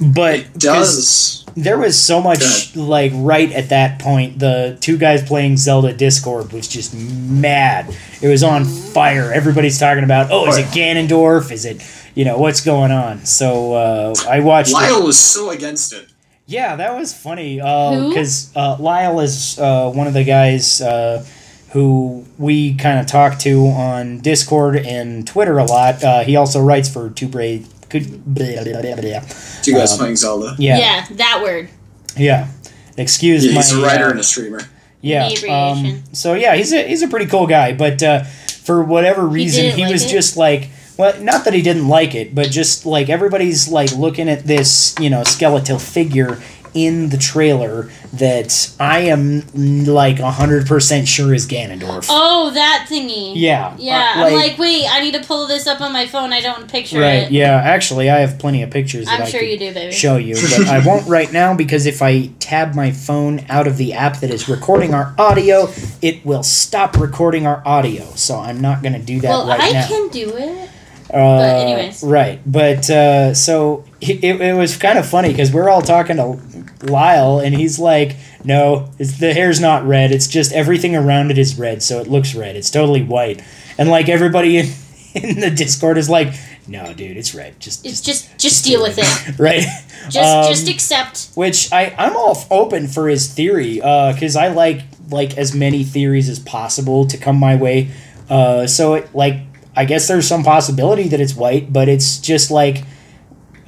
[0.00, 1.44] but It does.
[1.56, 6.52] there was so much like right at that point the two guys playing zelda discord
[6.52, 11.64] was just mad it was on fire everybody's talking about oh is it ganondorf is
[11.64, 11.82] it
[12.14, 14.74] you know what's going on so uh, i watched it.
[14.74, 16.06] Lyle was so against it.
[16.46, 18.08] yeah that was funny Who?
[18.08, 21.24] because uh, lyle is uh, one of the guys uh,
[21.72, 26.60] who we kind of talk to on discord and twitter a lot uh, he also
[26.62, 29.20] writes for two brave could blah, blah, blah, blah.
[29.62, 30.54] Two guys Um, playing Zelda.
[30.58, 31.06] yeah yeah.
[31.12, 31.68] that word.
[32.16, 32.48] yeah
[32.96, 34.60] excuse Yeah, my he's a writer uh, and a streamer.
[35.00, 35.28] Yeah.
[35.48, 39.64] Um, so yeah, he's a he's a pretty cool guy, but uh, for whatever reason,
[39.64, 40.08] he, didn't like was it?
[40.08, 44.28] just like, well, not that he didn't like it, but just like everybody's like looking
[44.28, 46.40] at this, you know, skeletal figure
[46.74, 49.42] in the trailer that I am
[49.84, 52.06] like hundred percent sure is Ganondorf.
[52.08, 53.32] Oh, that thingy.
[53.34, 53.74] Yeah.
[53.78, 54.14] Yeah.
[54.16, 56.32] uh, I'm like, wait, I need to pull this up on my phone.
[56.32, 57.24] I don't picture right.
[57.24, 57.32] it.
[57.32, 57.56] Yeah.
[57.56, 59.06] Actually, I have plenty of pictures.
[59.06, 59.92] That I'm I sure you do, baby.
[59.92, 63.76] show you, but I won't right now because if I tab my phone out of
[63.76, 65.68] the app that is recording our audio,
[66.02, 68.04] it will stop recording our audio.
[68.14, 69.84] So I'm not going to do that well, right I now.
[69.84, 70.70] I can do it.
[71.12, 72.02] Uh, anyways.
[72.02, 72.40] right.
[72.44, 76.38] But uh, so it, it was kind of funny because we're all talking to
[76.86, 80.12] Lyle, and he's like, "No, it's, the hair's not red.
[80.12, 82.56] It's just everything around it is red, so it looks red.
[82.56, 83.42] It's totally white."
[83.76, 84.66] And like everybody in,
[85.14, 86.34] in the Discord is like,
[86.66, 87.58] No, dude, it's red.
[87.60, 89.38] Just, It's just, just just deal with it.
[89.38, 89.64] right.
[90.10, 91.28] Just Um, just accept.
[91.34, 96.28] Which I I'm all open for his theory, because I like like as many theories
[96.28, 97.88] as possible to come my way.
[98.28, 99.36] Uh, so it like
[99.74, 102.84] I guess there's some possibility that it's white, but it's just like,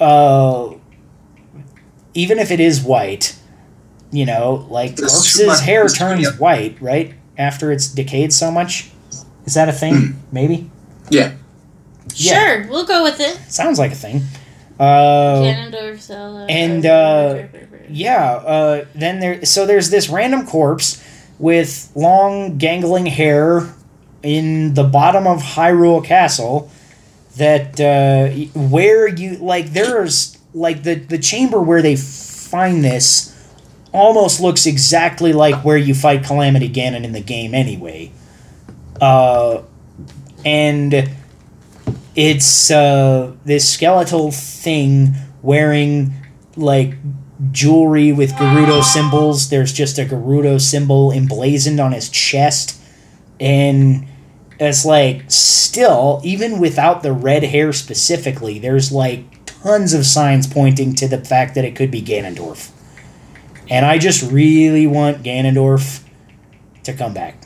[0.00, 0.74] uh,
[2.14, 3.36] even if it is white,
[4.10, 5.98] you know, like There's corpse's hair mystery.
[5.98, 7.14] turns white, right?
[7.38, 8.90] After it's decayed so much.
[9.44, 10.20] Is that a thing?
[10.32, 10.70] Maybe.
[11.10, 11.34] Yeah.
[12.14, 12.34] yeah.
[12.34, 13.36] Sure, we'll go with it.
[13.50, 14.22] Sounds like a thing.
[14.78, 17.42] Uh, Ganondorf, and, uh,
[17.88, 19.44] Yeah, uh, then there.
[19.44, 21.04] So there's this random corpse
[21.38, 23.74] with long, gangling hair
[24.22, 26.70] in the bottom of Hyrule Castle.
[27.40, 33.34] That uh, where you like there's like the the chamber where they find this
[33.92, 38.12] almost looks exactly like where you fight Calamity Ganon in the game anyway.
[39.00, 39.62] Uh,
[40.44, 41.10] and
[42.14, 46.12] it's uh, this skeletal thing wearing
[46.56, 46.94] like
[47.52, 49.48] jewelry with Gerudo symbols.
[49.48, 52.78] There's just a Gerudo symbol emblazoned on his chest.
[53.40, 54.06] And
[54.68, 60.94] it's like, still, even without the red hair specifically, there's like tons of signs pointing
[60.96, 62.70] to the fact that it could be Ganondorf.
[63.68, 66.02] And I just really want Ganondorf
[66.82, 67.42] to come back.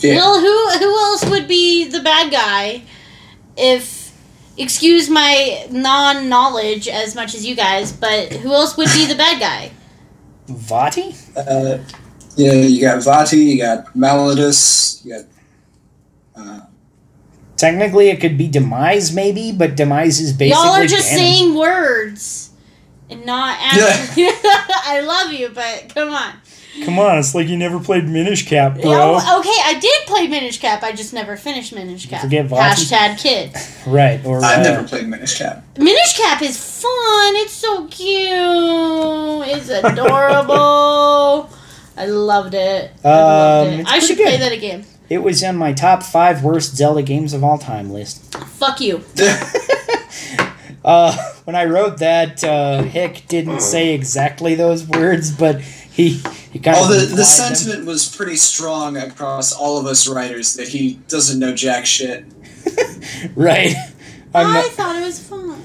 [0.00, 0.16] Yeah.
[0.16, 2.82] Well, who who else would be the bad guy?
[3.56, 4.12] If
[4.56, 9.40] excuse my non-knowledge as much as you guys, but who else would be the bad
[9.40, 9.70] guy?
[10.48, 11.14] Vaati?
[11.36, 11.82] Uh,
[12.36, 15.24] yeah, you got Vaati, you got Malladus you got.
[16.36, 16.60] Uh,
[17.56, 20.48] Technically, it could be Demise, maybe, but Demise is basically.
[20.62, 21.16] Y'all are just Ganon.
[21.16, 22.50] saying words
[23.08, 24.24] and not actually.
[24.28, 26.32] I love you, but come on.
[26.84, 28.90] Come on, it's like you never played Minish Cap, bro.
[29.22, 30.82] Oh, okay, I did play Minish Cap.
[30.82, 32.22] I just never finished Minish Cap.
[32.22, 32.90] forget Vaati?
[32.90, 33.52] Hashtag kid.
[33.86, 35.62] Right, or I've uh, never played Minish Cap.
[35.78, 37.36] Minish Cap is fun.
[37.36, 38.32] It's so cute.
[39.46, 41.48] It's adorable.
[41.96, 42.90] I loved it.
[43.04, 43.80] I loved Um, it.
[43.82, 44.84] it's I should pretty play that again.
[45.08, 48.34] It was in my top five worst Zelda games of all time list.
[48.34, 49.02] Fuck you.
[50.84, 56.20] Uh, when I wrote that, uh, Hick didn't say exactly those words, but he
[56.52, 57.24] he kind Oh, of the, implied the them.
[57.24, 62.26] sentiment was pretty strong across all of us writers that he doesn't know jack shit.
[63.34, 63.74] right.
[64.34, 65.58] I'm I not- thought it was fun.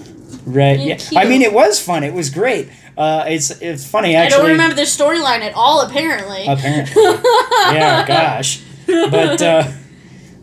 [0.46, 0.80] right.
[0.80, 0.96] you're Yeah.
[0.96, 1.20] cute.
[1.20, 2.06] I mean, it was fun.
[2.06, 2.70] It was great.
[2.98, 4.36] Uh, it's it's funny actually.
[4.36, 5.82] I don't remember the storyline at all.
[5.82, 6.46] Apparently.
[6.48, 7.02] Apparently.
[7.74, 8.06] yeah.
[8.08, 8.62] Gosh.
[9.12, 9.72] But uh,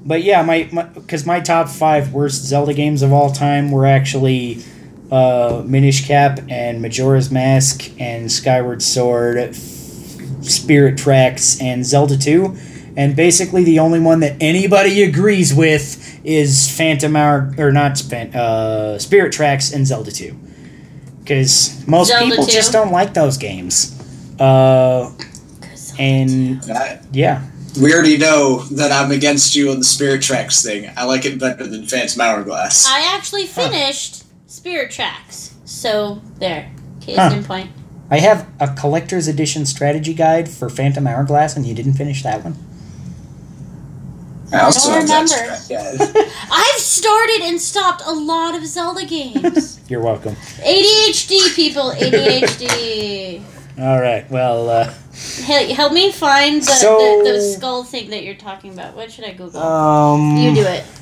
[0.05, 0.65] but yeah, my
[0.95, 4.63] because my, top five worst Zelda games of all time were actually
[5.11, 12.57] uh, Minish Cap and Majora's Mask and Skyward Sword, F- Spirit Tracks and Zelda Two.
[12.97, 18.35] And basically, the only one that anybody agrees with is Phantom Hour, or not Phan-
[18.35, 20.35] uh, Spirit Tracks and Zelda 2.
[21.21, 22.53] Because most Zelda people 2.
[22.53, 23.93] just don't like those games.
[24.41, 25.13] Uh,
[25.99, 27.47] and I, yeah,
[27.81, 30.91] we already know that I'm against you on the Spirit Tracks thing.
[30.97, 32.87] I like it better than Phantom Hourglass.
[32.89, 35.55] I actually finished Spirit Tracks.
[35.65, 36.71] So there.
[37.01, 37.31] Case Huh.
[37.37, 37.71] in point.
[38.11, 42.45] I have a collector's edition strategy guide for Phantom Hourglass, and you didn't finish that
[42.45, 42.57] one.
[44.53, 46.05] I also don't have that remember.
[46.05, 49.81] strat- I've started and stopped a lot of Zelda games.
[49.89, 50.37] You're welcome.
[50.61, 53.43] ADHD people, ADHD.
[53.79, 54.29] All right.
[54.31, 54.95] Well, uh,
[55.45, 58.95] Help, help me find the, So- the, the skull thing that you're talking about.
[58.97, 59.61] What should I Google?
[59.63, 60.85] um, you do it.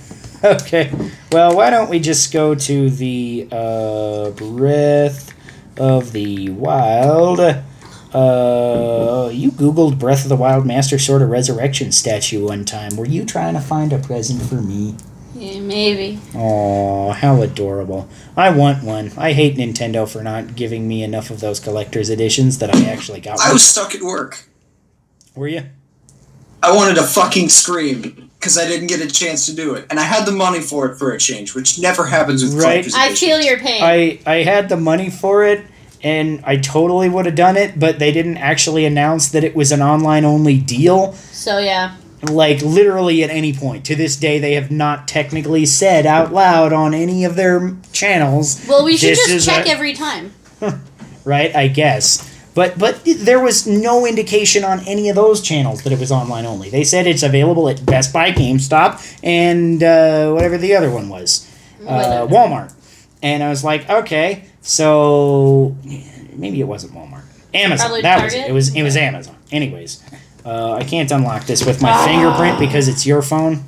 [0.44, 0.92] Okay.
[1.32, 5.32] Well, why don't we just go to the uh, Breath
[5.78, 7.40] of the Wild?
[7.40, 12.94] Uh, you Googled Breath of the Wild Master Sword of Resurrection statue one time.
[12.96, 14.96] Were you trying to find a present for me?
[15.44, 16.18] Yeah, maybe.
[16.34, 18.08] Oh, how adorable.
[18.36, 19.12] I want one.
[19.16, 23.20] I hate Nintendo for not giving me enough of those collector's editions that I actually
[23.20, 23.54] got I one.
[23.54, 24.46] was stuck at work.
[25.34, 25.62] Were you?
[26.62, 29.98] I wanted to fucking scream because I didn't get a chance to do it, and
[30.00, 32.62] I had the money for it for a change, which never happens with Right.
[32.84, 33.20] collector's I editions.
[33.20, 33.82] feel your pain.
[33.82, 35.62] I I had the money for it
[36.02, 39.72] and I totally would have done it, but they didn't actually announce that it was
[39.72, 41.14] an online only deal.
[41.32, 41.96] so yeah.
[42.30, 43.84] Like literally at any point.
[43.86, 48.64] To this day they have not technically said out loud on any of their channels,
[48.68, 50.32] Well, we should just check a- every time.
[51.24, 51.54] right?
[51.54, 52.30] I guess.
[52.54, 56.46] But but there was no indication on any of those channels that it was online
[56.46, 56.70] only.
[56.70, 61.50] They said it's available at Best Buy, GameStop, and uh, whatever the other one was,
[61.84, 62.72] uh, Walmart.
[63.24, 65.74] And I was like, okay, so
[66.32, 67.86] maybe it wasn't Walmart, Amazon.
[67.86, 68.36] Probably that was it.
[68.36, 68.50] Target?
[68.50, 69.36] It was it was Amazon.
[69.50, 70.03] Anyways,
[70.44, 72.04] uh, I can't unlock this with my Ah.
[72.06, 73.64] fingerprint because it's your phone.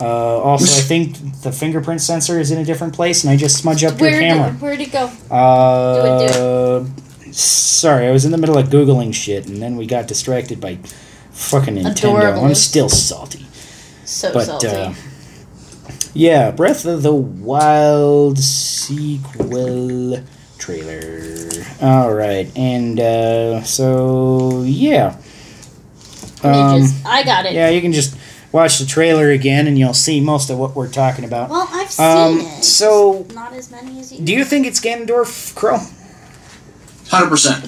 [0.00, 3.56] Uh, also, I think the fingerprint sensor is in a different place, and I just
[3.58, 4.50] smudge up your camera.
[4.52, 5.10] did where'd it go?
[5.30, 6.90] Uh, Do
[7.32, 10.78] Sorry, I was in the middle of googling shit, and then we got distracted by
[11.32, 12.42] fucking Nintendo.
[12.42, 13.44] I'm still salty.
[14.04, 14.68] So But salty.
[14.68, 14.94] uh,
[16.14, 20.18] yeah, Breath of the Wild sequel
[20.58, 21.48] trailer.
[21.82, 25.16] All right, and uh, so yeah,
[26.44, 27.52] um, just- I got it.
[27.54, 28.16] yeah, you can just
[28.52, 31.50] watch the trailer again, and you'll see most of what we're talking about.
[31.50, 32.64] Well, I've seen Um, it.
[32.64, 34.20] so not as many as you.
[34.24, 35.80] do you think it's Ganondorf, Crow?
[37.10, 37.66] Hundred percent.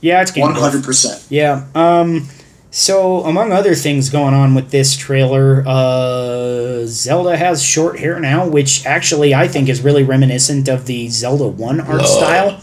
[0.00, 0.60] Yeah, it's Ganondorf.
[0.60, 1.22] hundred percent.
[1.28, 1.64] Yeah.
[1.74, 2.28] Um.
[2.72, 8.46] So, among other things going on with this trailer, uh, Zelda has short hair now,
[8.46, 12.06] which actually I think is really reminiscent of the Zelda One art Whoa.
[12.06, 12.60] style.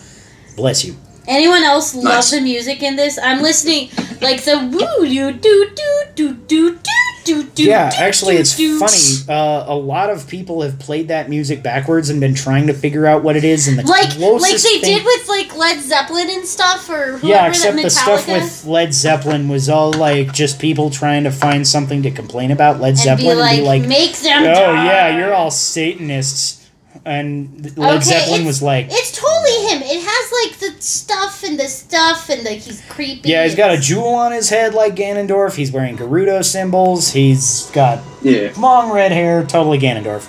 [0.56, 0.96] Bless you.
[1.28, 3.20] Anyone else love the music in this?
[3.22, 3.90] I'm listening
[4.22, 6.78] like the woo you do do do do do
[7.26, 7.64] do do.
[7.64, 8.80] Yeah, do, actually, do, it's do.
[8.80, 9.30] funny.
[9.38, 13.06] Uh, a lot of people have played that music backwards and been trying to figure
[13.06, 15.82] out what it is, and the Like closest like they thing- did with like Led
[15.82, 20.58] Zeppelin and stuff, or Yeah, except the stuff with Led Zeppelin was all like just
[20.60, 23.66] people trying to find something to complain about Led and Zeppelin be like, and be
[23.68, 24.44] like, make them.
[24.44, 24.86] Oh die.
[24.86, 26.67] yeah, you're all Satanists.
[27.06, 29.82] And Led Okay, Zeppelin was like, It's totally him.
[29.84, 33.30] It has like the stuff and the stuff and like he's creepy.
[33.30, 35.56] yeah, he's got a jewel on his head like Ganondorf.
[35.56, 37.12] He's wearing Gerudo symbols.
[37.12, 38.52] He's got Yeah.
[38.58, 40.28] long red hair, totally Ganondorf.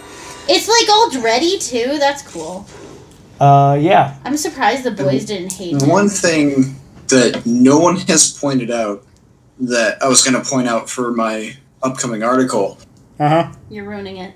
[0.49, 1.99] It's like all dready too.
[1.99, 2.67] That's cool.
[3.41, 4.17] Uh, yeah.
[4.25, 5.91] I'm surprised the boys didn't hate The it.
[5.91, 6.77] one thing
[7.09, 9.05] that no one has pointed out
[9.61, 12.79] that I was going to point out for my upcoming article
[13.21, 13.53] Uh huh.
[13.71, 14.35] You're ruining it.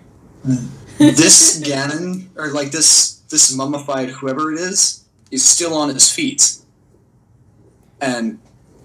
[1.10, 6.56] This Ganon or like this this mummified whoever it is is still on his feet,
[8.00, 8.38] and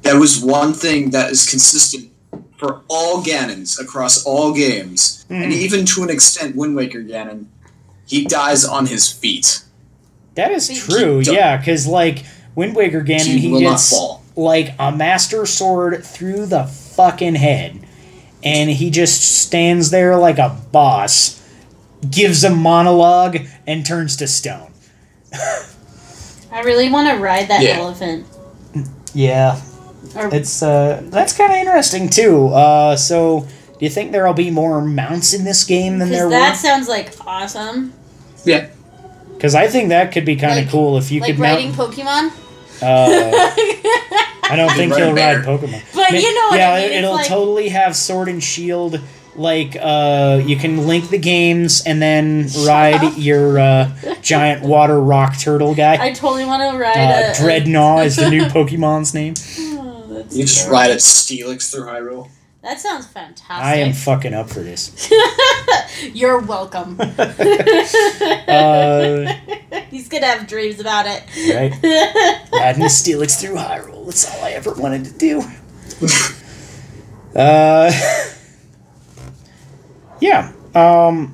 [0.04, 2.12] that was one thing that is consistent
[2.58, 5.56] for all Ganons across all games, and Mhm.
[5.56, 7.46] even to an extent, Wind Waker Ganon,
[8.06, 9.62] he dies on his feet.
[10.36, 11.20] That is true.
[11.20, 12.24] Yeah, because like
[12.56, 13.94] Wind Waker Ganon, he, he gets
[14.36, 17.80] like a master sword through the fucking head,
[18.44, 21.40] and he just stands there like a boss,
[22.10, 24.72] gives a monologue, and turns to stone.
[26.52, 27.78] I really want to ride that Yeah.
[27.78, 28.26] elephant.
[29.14, 29.60] Yeah,
[30.16, 32.48] Or it's uh, that's kind of interesting too.
[32.50, 33.42] Uh, so
[33.80, 36.56] do you think there'll be more mounts in this game than there because that were?
[36.70, 37.94] sounds like awesome.
[38.46, 38.68] Yeah,
[39.36, 41.76] Because I think that could be kind of Like- cool if you like could riding
[41.76, 41.92] mount.
[41.94, 42.32] Pokemon.
[42.82, 43.50] Uh,
[44.50, 45.82] I don't think ride a he'll ride Pokemon.
[45.96, 48.42] But Ma- you know what yeah, I mean, it's it'll like- totally have Sword and
[48.42, 49.00] Shield.
[49.38, 53.92] Like, uh, you can link the games and then ride your uh,
[54.24, 56.04] giant water rock turtle guy.
[56.04, 59.36] I totally want to ride Uh, a Drednaw is the new Pokemon's name.
[59.80, 60.74] Oh, you just terrible.
[60.74, 62.30] ride at Steelix through Hyrule.
[62.64, 63.52] That sounds fantastic.
[63.66, 65.10] I am fucking up for this.
[66.14, 67.00] You're welcome.
[68.48, 69.34] Uh,
[69.92, 71.24] He's gonna have dreams about it.
[71.54, 71.72] right?
[72.52, 74.06] Riding the Steelix through Hyrule.
[74.06, 75.42] That's all I ever wanted to do.
[77.36, 77.92] uh,
[80.22, 80.52] yeah.
[80.76, 81.34] Um,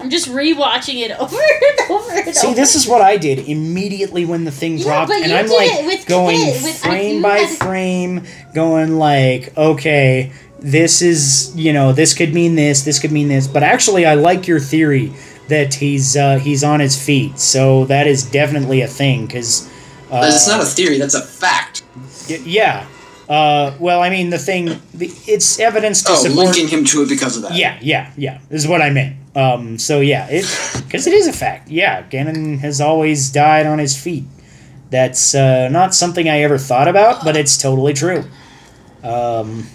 [0.00, 2.56] I'm just rewatching it over and over and See, over.
[2.56, 5.46] this is what I did immediately when the thing Yeah, dropped, but and you I'm
[5.46, 8.22] did like it with going Kit, with- frame by had- frame,
[8.54, 13.46] going like, okay, this is you know this could mean this, this could mean this,
[13.48, 15.12] but actually, I like your theory
[15.48, 19.68] that he's uh, he's on his feet, so that is definitely a thing because
[20.12, 21.82] uh, it's not a theory; that's a fact.
[22.28, 22.86] y- yeah.
[23.28, 26.46] Uh, well, I mean, the thing, the, it's evidence to Oh, support.
[26.46, 27.54] linking him to it because of that.
[27.54, 28.40] Yeah, yeah, yeah.
[28.50, 29.16] Is what I meant.
[29.36, 30.46] Um, so yeah, it
[30.86, 31.68] because it is a fact.
[31.70, 34.24] Yeah, Ganon has always died on his feet.
[34.90, 38.24] That's uh, not something I ever thought about, but it's totally true.
[39.04, 39.66] Um,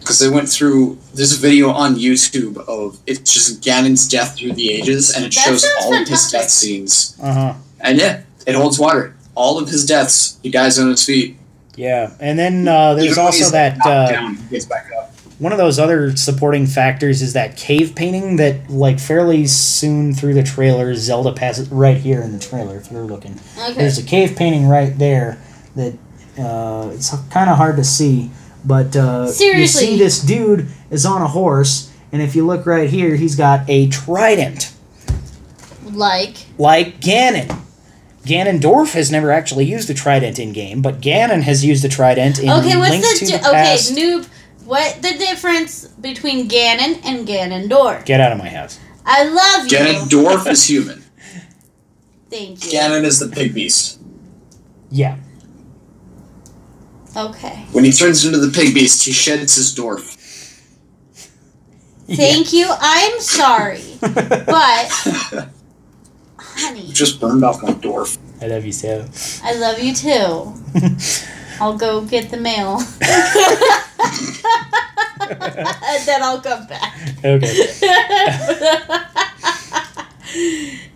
[0.00, 4.72] because they went through this video on YouTube of it's just Ganon's death through the
[4.72, 7.16] ages, and it That shows sounds all of his death scenes.
[7.22, 7.54] uh huh.
[7.80, 9.14] And yeah, it holds water.
[9.36, 11.37] All of his deaths, he dies on his feet.
[11.78, 15.14] Yeah, and then uh, there's Even also that uh, down, gets back up.
[15.38, 20.34] one of those other supporting factors is that cave painting that like fairly soon through
[20.34, 23.38] the trailer Zelda passes right here in the trailer if you're looking.
[23.56, 23.74] Okay.
[23.74, 25.40] There's a cave painting right there
[25.76, 25.94] that
[26.36, 28.30] uh, it's kind of hard to see,
[28.64, 32.90] but uh, you see this dude is on a horse, and if you look right
[32.90, 34.72] here, he's got a trident
[35.84, 37.56] Like, like Ganon.
[38.28, 42.38] Ganondorf has never actually used the trident in game, but Ganon has used the trident
[42.38, 43.92] in okay, what's Link the, to di- the okay Past.
[43.94, 44.28] noob?
[44.64, 48.04] What the difference between Ganon and Ganondorf?
[48.04, 48.78] Get out of my house.
[49.06, 49.78] I love you.
[49.78, 51.02] Ganondorf is human.
[52.30, 52.78] Thank you.
[52.78, 53.98] Ganon is the pig beast.
[54.90, 55.16] Yeah.
[57.16, 57.64] Okay.
[57.72, 60.16] When he turns into the pig beast, he sheds his dwarf.
[62.06, 62.66] Thank you.
[62.70, 65.48] I'm sorry, but
[66.58, 68.06] honey, Just burned off my door.
[68.40, 69.06] I love you so.
[69.42, 70.54] I love you too.
[71.60, 72.78] I'll go get the mail.
[75.20, 76.94] and then I'll come back.
[77.24, 77.66] Okay.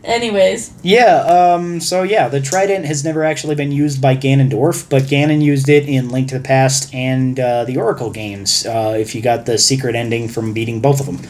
[0.05, 1.16] Anyways, Yeah,
[1.55, 5.68] um, so yeah, the trident has never actually been used by Ganondorf, but Ganon used
[5.68, 9.47] it in Link to the Past and uh, the Oracle games, uh, if you got
[9.47, 11.20] the secret ending from beating both of them.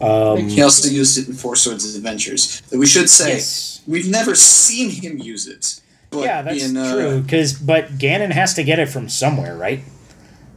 [0.00, 2.62] Um, He also used it in Four Swords Adventures.
[2.72, 3.82] We should say yes.
[3.86, 5.80] we've never seen him use it.
[6.10, 9.56] But Yeah, that's in, uh, true, cause, but Ganon has to get it from somewhere,
[9.56, 9.80] right?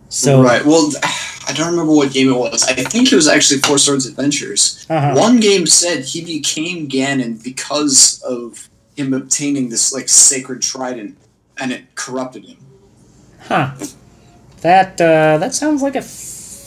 [0.09, 0.65] So, right.
[0.65, 0.91] Well,
[1.47, 2.63] I don't remember what game it was.
[2.63, 4.85] I think it was actually Four Swords Adventures.
[4.89, 5.13] uh-huh.
[5.15, 11.17] One game said he became Ganon because of him obtaining this like sacred trident,
[11.57, 12.57] and it corrupted him.
[13.41, 13.73] Huh.
[14.61, 16.01] That uh, that sounds like a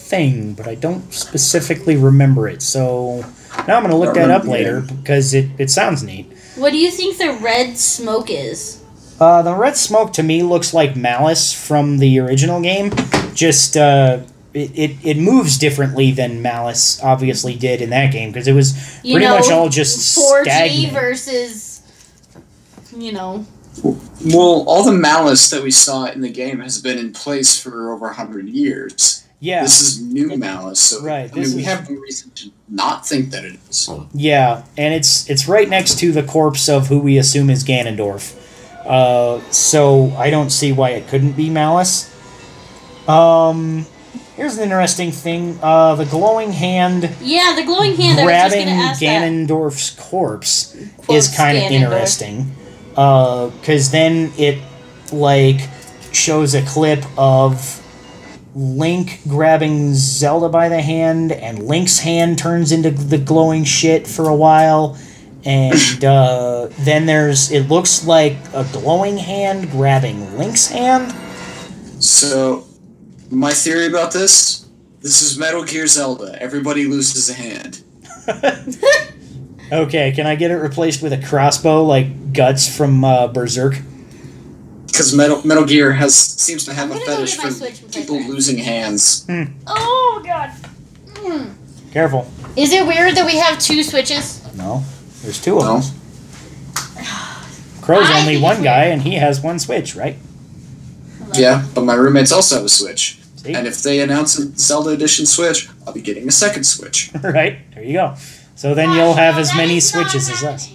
[0.07, 2.62] thing, but I don't specifically remember it.
[2.62, 3.24] So
[3.66, 4.95] now I'm gonna look that up later either.
[4.95, 6.27] because it, it sounds neat.
[6.57, 8.83] what do you think the red smoke is?
[9.19, 12.91] Uh, the red smoke to me looks like Malice from the original game.
[13.35, 14.20] Just uh,
[14.53, 19.01] it, it, it moves differently than Malice obviously did in that game because it was
[19.05, 20.93] You pretty know, much all just 4G stagnant.
[20.93, 21.81] versus,
[22.97, 23.47] you know,
[23.83, 27.93] Well, all the malice that we saw in the game has been in place for
[27.93, 29.24] over hundred years.
[29.41, 32.51] Yeah, This is new malice, so Right, I mean, we is- have no reason to
[32.69, 33.89] not think that it is.
[34.15, 38.35] yeah, and it's it's right next to the corpse of who we assume is Ganondorf.
[38.87, 42.11] Uh, so I don't see why it couldn't be Malice.
[43.09, 43.87] Um,
[44.37, 48.19] here's an interesting thing: uh, the glowing hand yeah, the glowing hand.
[48.21, 48.97] I was just grabbing gonna that.
[49.01, 50.75] Ganondorf's corpse
[51.09, 51.73] is kind of Ganondorf.
[51.83, 52.53] interesting.
[52.91, 54.59] Because then it,
[55.13, 55.61] like,
[56.13, 57.83] shows a clip of
[58.57, 64.31] Link grabbing Zelda by the hand, and Link's hand turns into the glowing shit for
[64.31, 64.97] a while.
[65.45, 71.15] And uh, then there's, it looks like a glowing hand grabbing Link's hand.
[72.03, 72.66] So,
[73.31, 74.66] my theory about this:
[75.01, 76.41] this is Metal Gear Zelda.
[76.41, 77.83] Everybody loses a hand.
[79.73, 83.74] Okay, can I get it replaced with a crossbow like Guts from uh, Berserk?
[84.97, 88.01] Because Metal Metal Gear has seems to have I'm a fetish for Switch and play
[88.01, 88.31] people that.
[88.31, 89.27] losing hands.
[89.66, 90.52] Oh god.
[91.16, 91.52] Mm.
[91.93, 92.27] Careful.
[92.56, 94.40] Is it weird that we have two switches?
[94.55, 94.82] No,
[95.23, 95.81] there's two of No.
[95.81, 95.93] them.
[97.82, 100.16] Crow's I only one guy, and he has one Switch, right?
[101.35, 103.18] Yeah, but my roommates also have a Switch.
[103.36, 103.52] See?
[103.52, 107.10] And if they announce a Zelda Edition Switch, I'll be getting a second Switch.
[107.23, 108.14] right there you go.
[108.55, 110.73] So then you'll have as many Switches as us.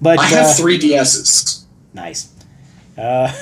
[0.00, 1.64] But I have uh, three DSs.
[1.92, 2.31] nice.
[2.96, 3.32] Uh,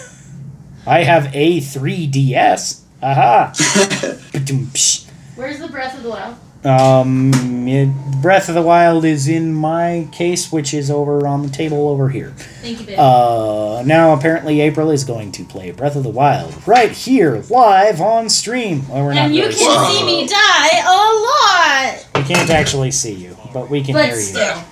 [0.86, 2.80] I have a 3DS.
[3.02, 3.52] Aha.
[4.32, 5.08] Ba-dum-psh.
[5.36, 6.36] Where's the Breath of the Wild?
[6.62, 7.88] Um, it,
[8.20, 12.10] Breath of the Wild is in my case, which is over on the table over
[12.10, 12.32] here.
[12.60, 12.98] Thank you, babe.
[12.98, 18.02] Uh, now apparently April is going to play Breath of the Wild right here, live
[18.02, 18.86] on stream.
[18.90, 19.90] Well, we're not and you really can Whoa.
[19.90, 22.06] see me die a lot.
[22.16, 24.20] We can't actually see you, but we can But hear you.
[24.20, 24.62] still.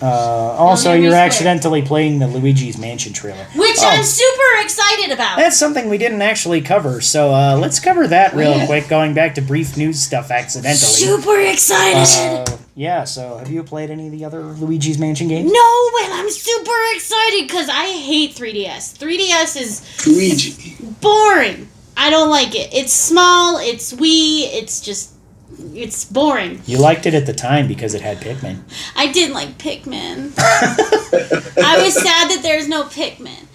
[0.00, 1.24] Uh, also, you're swear.
[1.24, 3.44] accidentally playing the Luigi's Mansion trailer.
[3.56, 3.88] Which Oh.
[3.88, 5.38] I'm super excited about.
[5.38, 8.66] That's something we didn't actually cover, so uh, let's cover that real Yeah.
[8.66, 8.88] quick.
[8.88, 10.76] Going back to brief news stuff accidentally.
[10.78, 12.48] Super excited.
[12.52, 13.02] Uh, yeah.
[13.04, 15.50] So, have you played any of the other Luigi's Mansion games?
[15.52, 18.96] no, and I'm super excited because I hate 3DS.
[18.98, 20.76] 3DS is Luigi.
[21.00, 21.68] boring.
[21.96, 22.72] I don't like it.
[22.72, 25.10] It's small, it's wee, it's just
[25.58, 26.62] it's boring.
[26.66, 28.60] You liked it at the time because it had Pikmin.
[28.96, 30.32] I didn't like Pikmin.
[30.38, 33.46] I was sad that there's no Pikmin.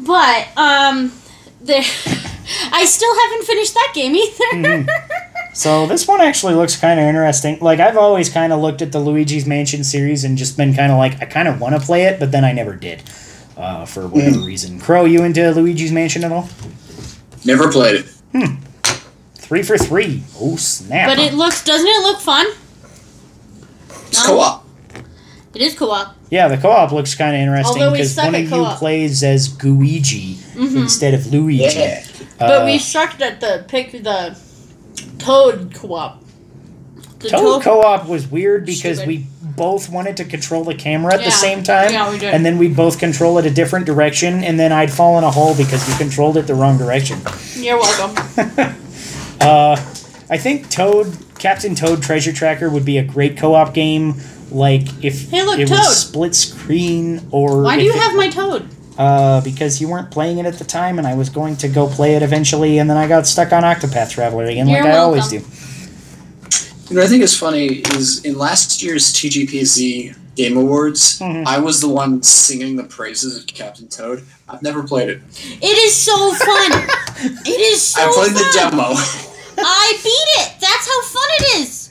[0.00, 1.12] But um
[1.60, 1.82] there
[2.72, 4.86] I still haven't finished that game either.
[5.54, 7.58] So this one actually looks kind of interesting.
[7.60, 10.90] Like I've always kind of looked at the Luigi's Mansion series and just been kind
[10.90, 13.02] of like I kind of want to play it, but then I never did.
[13.56, 14.80] Uh, for whatever reason.
[14.80, 16.48] Crow, you into Luigi's Mansion at all?
[17.44, 18.58] Never played it.
[19.44, 20.22] Three for three.
[20.40, 21.08] Oh snap!
[21.08, 22.46] but it looks doesn't it look fun?
[24.08, 24.34] It's No?
[24.34, 24.66] co-op.
[25.54, 26.16] It is co-op.
[26.30, 28.78] yeah, the co-op looks kind of interesting Although we because suck one of you co-op.
[28.78, 30.76] plays as Gooigi Mhm.
[30.82, 31.62] instead of Luigi.
[31.78, 32.02] Yeah.
[32.38, 34.34] But Uh, we sucked at the pick the
[35.18, 36.22] Toad co-op.
[37.20, 39.06] The Toad co-op was weird because Stupid.
[39.08, 41.26] we both wanted to control the camera at Yeah.
[41.26, 41.92] the same time.
[41.92, 42.34] Yeah, we did.
[42.34, 45.30] And then we'd both control it a different direction, and then I'd fall in a
[45.30, 47.20] hole because you controlled it the wrong direction.
[47.56, 48.74] You're welcome.
[49.44, 49.76] Uh,
[50.30, 54.14] I think Toad, Captain Toad Treasure Tracker would be a great co-op game.
[54.50, 55.78] Like if Hey, look, it Toad.
[55.78, 58.68] was split screen, or Why do if you it- have my Toad?
[58.96, 61.88] Uh, because you weren't playing it at the time, and I was going to go
[61.88, 64.96] play it eventually, and then I got stuck on Octopath Traveler again, You're like I
[64.98, 65.38] always do.
[65.40, 65.52] welcome.
[66.90, 67.66] You know, I think is funny
[67.96, 71.44] is in last year's TGPZ Game Awards, Mhm.
[71.46, 74.22] I was the one singing the praises of Captain Toad.
[74.48, 75.20] I've never played it.
[75.60, 76.72] It is so fun.
[77.44, 78.94] it is so I played the demo.
[79.58, 80.52] I beat it.
[80.60, 81.90] That's how fun it is.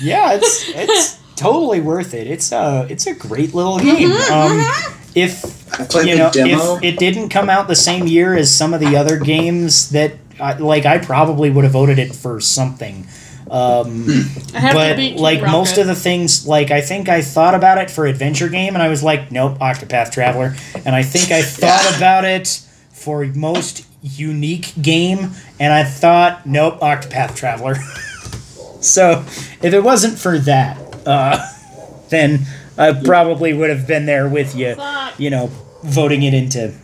[0.00, 2.26] Yeah, it's it's totally worth it.
[2.26, 4.10] It's a it's a great little game.
[4.10, 4.92] Mhm, Um, mhm.
[5.14, 6.76] if you know demo.
[6.76, 10.12] if it didn't come out the same year as some of the other games that
[10.38, 13.06] I, like I probably would have voted it for something.
[13.48, 14.06] Um,
[14.52, 15.52] but like Rocket.
[15.52, 18.82] most of the things, like I think I thought about it for adventure game, and
[18.82, 20.56] I was like, nope, Octopath Traveler.
[20.84, 21.96] And I think I thought Yeah.
[21.96, 22.60] about it
[23.06, 25.30] for most unique game,
[25.60, 27.76] and I thought, nope, Octopath Traveler.
[28.80, 29.24] so
[29.62, 30.76] if it wasn't for that,
[31.06, 31.38] uh,
[32.08, 32.40] then
[32.76, 34.74] I probably would have been there with you,
[35.18, 35.52] you know,
[35.84, 36.74] voting it into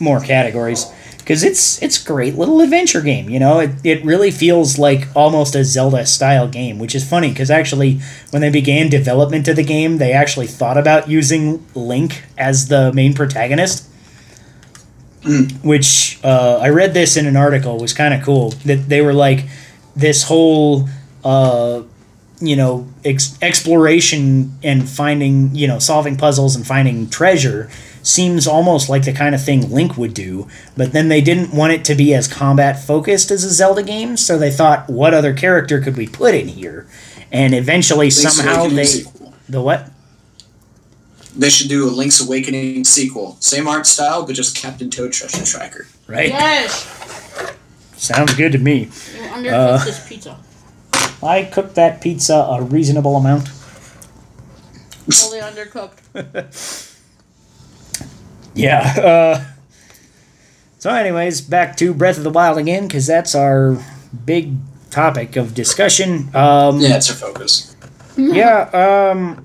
[0.00, 0.84] more categories
[1.18, 3.30] because it's it's great little adventure game.
[3.30, 7.28] You know, it, it really feels like almost a Zelda style game, which is funny
[7.28, 8.00] because actually
[8.30, 12.92] when they began development of the game, they actually thought about using Link as the
[12.92, 13.88] main protagonist.
[15.62, 19.14] Which uh, I read this in an article was kind of cool that they were
[19.14, 19.46] like
[19.96, 20.88] this whole
[21.24, 21.82] uh,
[22.40, 27.70] you know ex- exploration and finding you know solving puzzles and finding treasure
[28.02, 30.46] seems almost like the kind of thing Link would do,
[30.76, 34.18] but then they didn't want it to be as combat focused as a Zelda game,
[34.18, 36.86] so they thought, what other character could we put in here?
[37.32, 38.86] And eventually, Link's somehow they
[39.48, 39.90] the what?
[41.36, 43.36] They should do a Link's Awakening sequel.
[43.40, 45.86] Same art style, but just Captain Toad Treasure Tracker.
[46.06, 46.28] Right?
[46.28, 46.86] Yes.
[47.96, 48.80] Sounds good to me.
[48.82, 50.38] You undercooked Uh, this pizza.
[51.22, 53.48] I cooked that pizza a reasonable amount.
[55.10, 55.98] Totally undercooked.
[58.56, 58.80] Yeah.
[58.82, 59.44] Uh,
[60.78, 63.76] so, anyways, back to Breath of the Wild again, because that's our
[64.24, 64.54] big
[64.90, 66.30] topic of discussion.
[66.36, 67.74] Um, Yeah, it's our focus.
[68.16, 68.70] yeah.
[69.12, 69.44] Um,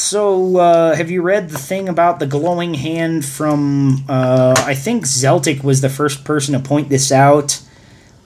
[0.00, 4.04] so, uh, have you read the thing about the glowing hand from?
[4.08, 7.60] Uh, I think Zeltik was the first person to point this out,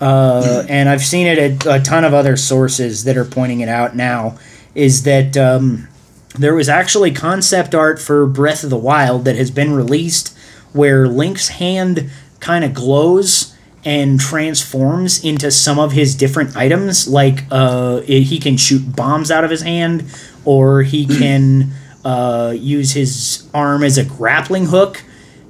[0.00, 3.68] uh, and I've seen it at a ton of other sources that are pointing it
[3.68, 4.38] out now.
[4.76, 5.88] Is that um,
[6.38, 10.36] there was actually concept art for Breath of the Wild that has been released,
[10.72, 13.53] where Link's hand kind of glows
[13.84, 17.06] and transforms into some of his different items.
[17.06, 20.04] Like uh, it, he can shoot bombs out of his hand,
[20.44, 21.72] or he can
[22.04, 25.02] uh, use his arm as a grappling hook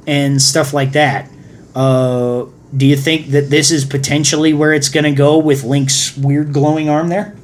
[0.06, 1.30] and stuff like that.
[1.74, 2.46] Uh,
[2.76, 6.52] do you think that this is potentially where it's going to go with Link's weird
[6.52, 7.36] glowing arm there?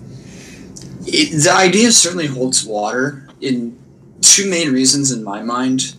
[1.07, 3.79] It, the idea certainly holds water in
[4.21, 5.95] two main reasons in my mind.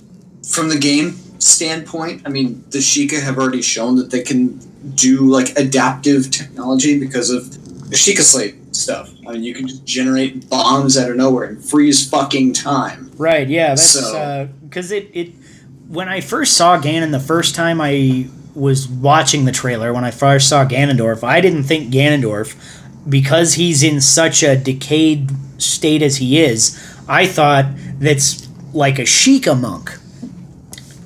[0.47, 4.59] From the game standpoint, I mean, the Sheikah have already shown that they can
[4.95, 7.51] do like adaptive technology because of
[7.89, 9.11] the Sheikah Slate stuff.
[9.27, 13.11] I mean, you can just generate bombs out of nowhere and freeze fucking time.
[13.17, 13.47] Right.
[13.47, 13.69] Yeah.
[13.69, 15.33] That's So- uh, because it it
[15.89, 20.11] when I first saw Ganon the first time I was watching the trailer when I
[20.11, 22.55] first saw Ganondorf, I didn't think Ganondorf
[23.07, 26.77] because he's in such a decayed state as he is.
[27.07, 27.65] I thought
[27.99, 29.97] that's like a Sheikah monk.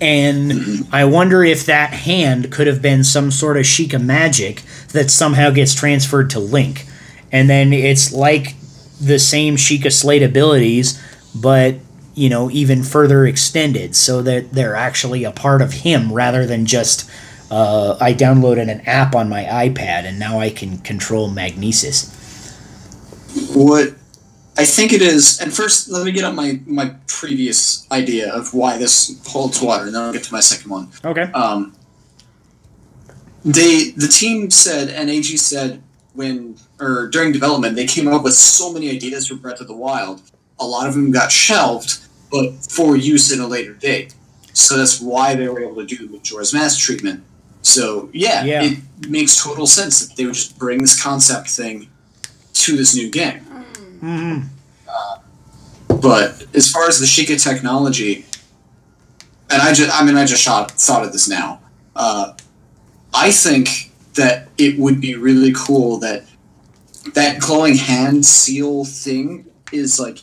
[0.06, 5.10] And I wonder if that hand could have been some sort of Sheikah magic that
[5.10, 6.86] somehow gets transferred to Link.
[7.32, 8.54] And then it's like
[9.02, 11.02] the same Sheikah Slate abilities,
[11.34, 11.78] but
[12.14, 16.68] you know, even further extended so that they're actually a part of him rather than
[16.68, 17.10] just
[17.50, 22.12] uh, I downloaded an app on my iPad and now I can control Magnesis.
[23.56, 23.96] What
[24.58, 28.54] I think it is, and first let me get up my my previous idea of
[28.54, 30.90] why this holds water, and then I'll get to my second one.
[31.04, 31.24] Okay.
[31.34, 31.74] Um,
[33.44, 35.82] they the team said, and AG said
[36.14, 39.76] when or during development, they came up with so many ideas for Breath of the
[39.76, 40.22] Wild.
[40.60, 42.00] A lot of them got shelved,
[42.32, 44.16] but for use in a later date.
[44.54, 47.24] So that's why they were able to do the Majora's Mask treatment.
[47.62, 48.64] So yeah, Yeah.
[48.64, 51.90] it makes total sense that they would just bring this concept thing
[52.54, 53.42] to this new game.
[54.00, 54.40] Hmm
[55.88, 58.26] But as far as the Sheikah technology,
[59.50, 61.62] and I just, I mean, I just shot, thought of this now.
[61.96, 62.34] Uh,
[63.14, 66.24] I think that it would be really cool that
[67.14, 70.20] that glowing hand seal thing is like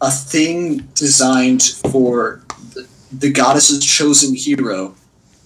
[0.00, 2.42] a thing designed for
[2.74, 4.94] the, the goddess's chosen hero,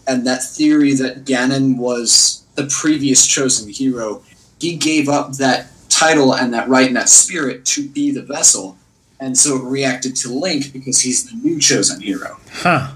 [0.07, 4.23] and that theory that Ganon was the previous chosen hero,
[4.61, 5.67] he gave up that
[5.99, 8.77] title and that right and that spirit to be the vessel
[9.21, 12.39] and so it reacted to Link because he's the new chosen hero.
[12.51, 12.93] Huh.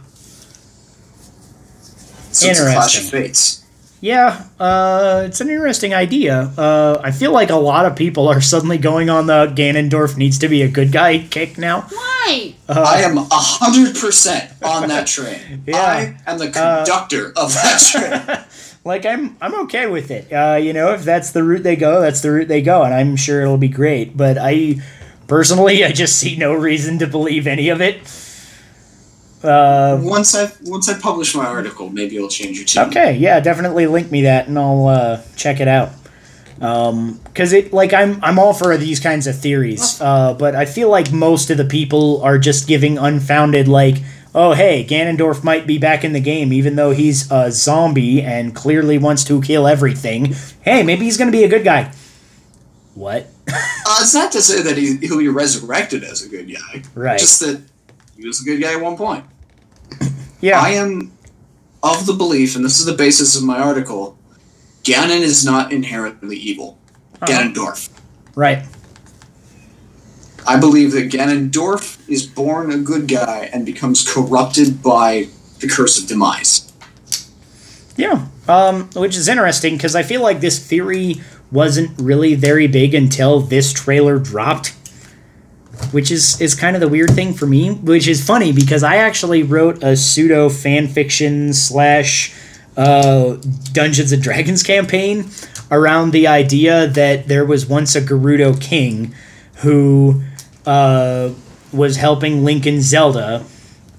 [2.32, 3.22] So it's a clash of Interesting.
[3.22, 3.64] fates.
[4.00, 6.52] Yeah, uh, it's an interesting idea.
[6.56, 10.38] Uh, I feel like a lot of people are suddenly going on the Ganondorf needs
[10.38, 11.80] to be a good guy kick now.
[11.82, 12.54] Why?
[12.68, 15.62] I am hundred percent on that train.
[15.66, 15.76] Yeah.
[15.76, 18.46] I am the conductor of that train.
[18.88, 20.32] Like I'm, I'm okay with it.
[20.32, 22.94] Uh, you know, if that's the route they go, that's the route they go, and
[22.94, 24.16] I'm sure it'll be great.
[24.16, 24.76] But I,
[25.26, 28.00] personally, I just see no reason to believe any of it.
[29.44, 32.88] Uh, once I once I publish my article, maybe it'll change your tune.
[32.88, 35.90] Okay, yeah, definitely link me that, and I'll uh, check it out.
[36.60, 40.64] Um, cause it like I'm I'm all for these kinds of theories, uh, but I
[40.64, 43.96] feel like most of the people are just giving unfounded like,
[44.38, 48.54] oh hey, Ganondorf might be back in the game, even though he's a zombie and
[48.54, 50.32] clearly wants to kill everything.
[50.62, 51.92] Hey, maybe he's gonna be a good guy.
[52.94, 53.26] What?
[53.90, 56.82] Uh, it's not to say that he, he'll be resurrected as a good guy.
[56.94, 57.18] Right.
[57.18, 57.62] Just that
[58.18, 59.24] he was a good guy at one point.
[60.42, 60.60] Yeah.
[60.60, 61.10] I am
[61.82, 64.18] of the belief, and this is the basis of my article,
[64.84, 66.78] Ganon is not inherently evil.
[67.22, 67.32] Uh-huh.
[67.32, 67.88] Ganondorf.
[68.34, 68.62] right.
[70.48, 75.28] I believe that Ganondorf is born a good guy and becomes corrupted by
[75.60, 76.72] the curse of demise.
[77.98, 81.16] Yeah, um, which is interesting because I feel like this theory
[81.52, 84.68] wasn't really very big until this trailer dropped,
[85.90, 87.72] which is is kind of the weird thing for me.
[87.72, 92.34] Which is funny because I actually wrote a pseudo fan fiction slash
[92.74, 93.36] uh,
[93.72, 95.28] Dungeons and Dragons campaign
[95.70, 99.14] around the idea that there was once a Gerudo king
[99.56, 100.22] who
[100.68, 101.32] uh,
[101.72, 103.42] was helping and Zelda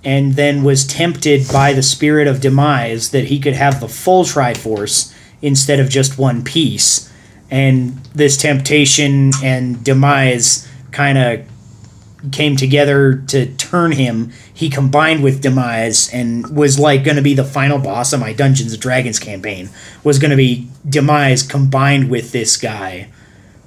[0.04, 4.24] and then was tempted by the spirit of demise that he could have the full
[4.24, 7.12] Triforce instead of just one piece.
[7.50, 14.32] And this temptation and demise kind of came together to turn him.
[14.54, 18.32] He combined with demise and was like going to be the final boss of my
[18.32, 19.70] Dungeons and Dragons campaign.
[20.04, 23.10] Was going to be demise combined with this guy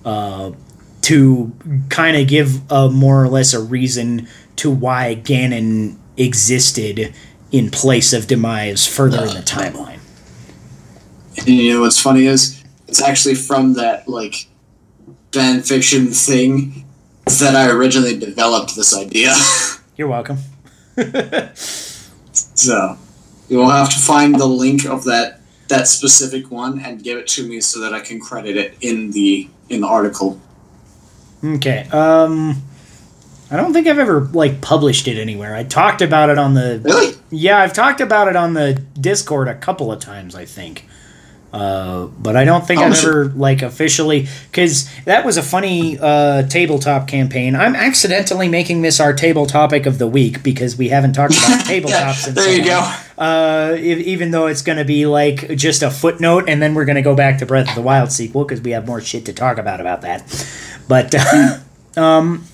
[0.05, 0.53] uh,
[1.03, 1.53] to
[1.89, 7.15] kind of give a more or less a reason to why Ganon existed
[7.51, 9.99] in place of demise further in the uh, timeline.
[11.39, 14.49] And you know what's funny is it's actually from that like
[15.33, 16.85] fan fiction thing
[17.41, 19.35] that I originally developed this idea.
[19.97, 20.39] You're welcome.
[21.55, 22.99] so
[23.49, 27.27] you will have to find the link of that that specific one and give it
[27.27, 30.41] to me so that I can credit it in the in the article.
[31.45, 31.87] Okay.
[31.93, 32.63] Um
[33.51, 35.55] I don't think I've ever like published it anywhere.
[35.55, 37.15] I talked about it on the Really?
[37.31, 40.87] Yeah, I've talked about it on the Discord a couple of times, I think.
[41.53, 45.99] Uh, but I don't think Oh, I've ever like officially because that was a funny
[46.01, 47.55] uh, tabletop campaign.
[47.55, 51.61] I'm accidentally making this our table topic of the week because we haven't talked about
[51.67, 52.27] tabletops.
[52.27, 52.67] Yeah, there so you long.
[52.69, 53.23] go.
[53.23, 56.97] Uh, even though it's going to be like just a footnote, and then we're going
[56.97, 59.35] to go back to Breath of the Wild sequel because we have more shit to
[59.35, 60.23] talk about about that.
[60.93, 61.15] But
[61.97, 62.45] um,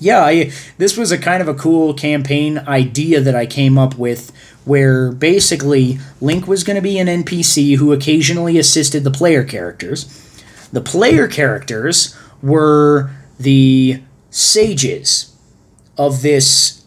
[0.00, 3.96] yeah, I, this was a kind of a cool campaign idea that I came up
[3.96, 4.32] with,
[4.64, 10.04] where basically Link was going to be an NPC who occasionally assisted the player characters.
[10.72, 15.32] The player characters were the sages
[15.96, 16.84] of this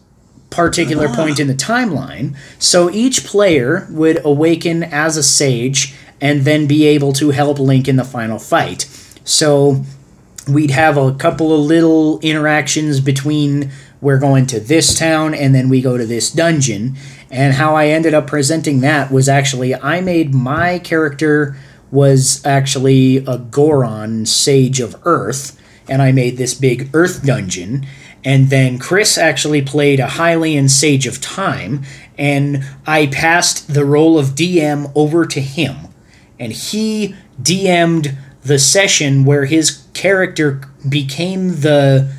[0.50, 2.36] particular point in the timeline.
[2.58, 7.88] So each player would awaken as a sage and then be able to help Link
[7.88, 8.82] in the final fight.
[9.24, 9.86] So
[10.54, 13.70] we'd have a couple of little interactions between
[14.00, 16.96] we're going to this town and then we go to this dungeon.
[17.30, 21.56] And how I ended up presenting that was actually I made my character
[21.90, 27.86] was actually a Goron Sage of Earth, and I made this big Earth dungeon.
[28.24, 31.82] And then Chris actually played a Hylian Sage of Time,
[32.18, 35.88] and I passed the role of DM over to him.
[36.38, 39.70] And he DM'd the session where his
[40.00, 42.10] character became the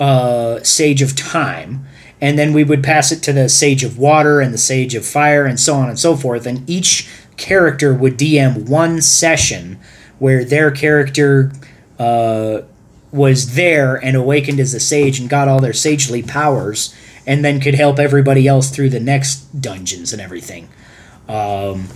[0.00, 1.86] uh, Sage of Time,
[2.18, 5.04] and then we would pass it to the Sage of Water and the Sage of
[5.04, 6.46] Fire, and so on and so forth.
[6.46, 7.06] And each
[7.36, 9.78] character would DM one session
[10.18, 11.52] where their character
[11.98, 12.62] uh,
[13.12, 16.94] was there and awakened as a sage and got all their sagely powers,
[17.26, 20.70] and then could help everybody else through the next dungeons and everything.
[21.28, 21.88] Um,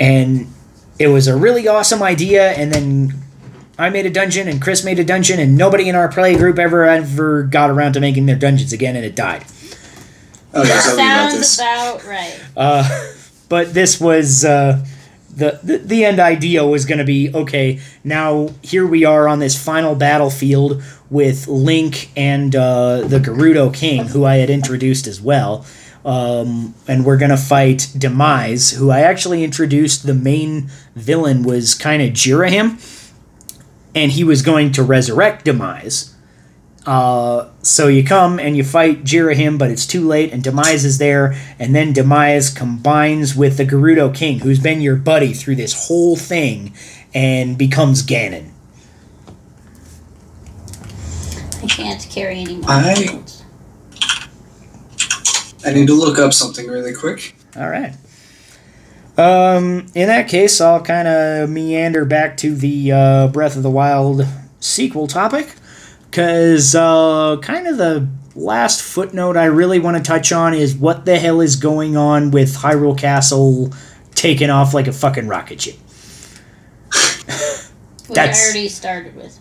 [0.00, 0.52] and
[0.98, 3.29] it was a really awesome idea, and then
[3.80, 6.58] I made a dungeon and Chris made a dungeon and nobody in our play group
[6.58, 9.44] ever ever got around to making their dungeons again and it died.
[10.52, 11.58] Oh yeah, tell me about Sounds this.
[11.58, 12.40] about right.
[12.54, 13.12] Uh,
[13.48, 14.84] but this was uh,
[15.34, 17.80] the, the the end idea was going to be okay.
[18.04, 24.08] Now here we are on this final battlefield with Link and uh, the Gerudo King,
[24.08, 25.64] who I had introduced as well.
[26.04, 30.06] Um, and we're gonna fight Demise, who I actually introduced.
[30.06, 32.78] The main villain was kind of Ghirahim,
[33.94, 36.14] and he was going to resurrect Demise.
[36.86, 40.98] Uh, so you come and you fight Ghirahim, but it's too late, and Demise is
[40.98, 45.86] there, and then Demise combines with the Gerudo King, who's been your buddy through this
[45.88, 46.74] whole thing,
[47.12, 48.50] and becomes Ganon.
[51.62, 52.70] I can't carry any more.
[52.70, 53.20] I-
[55.66, 57.36] I need to look up something really quick.
[57.54, 57.94] All right.
[59.16, 63.70] Um, in that case, I'll kind of meander back to the uh, Breath of the
[63.70, 64.26] Wild
[64.60, 65.54] sequel topic,
[66.10, 71.04] because uh, kind of the last footnote I really want to touch on is what
[71.04, 73.72] the hell is going on with Hyrule Castle
[74.14, 75.74] taking off like a fucking rocket ship.
[78.06, 79.38] Which That's- I already started with.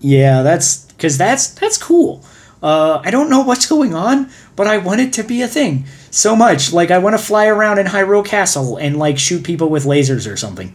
[0.00, 2.24] Yeah, that's because that's that's cool.
[2.62, 5.84] Uh, I don't know what's going on, but I want it to be a thing
[6.10, 6.72] so much.
[6.72, 10.30] Like I want to fly around in Hyrule Castle and like shoot people with lasers
[10.30, 10.74] or something.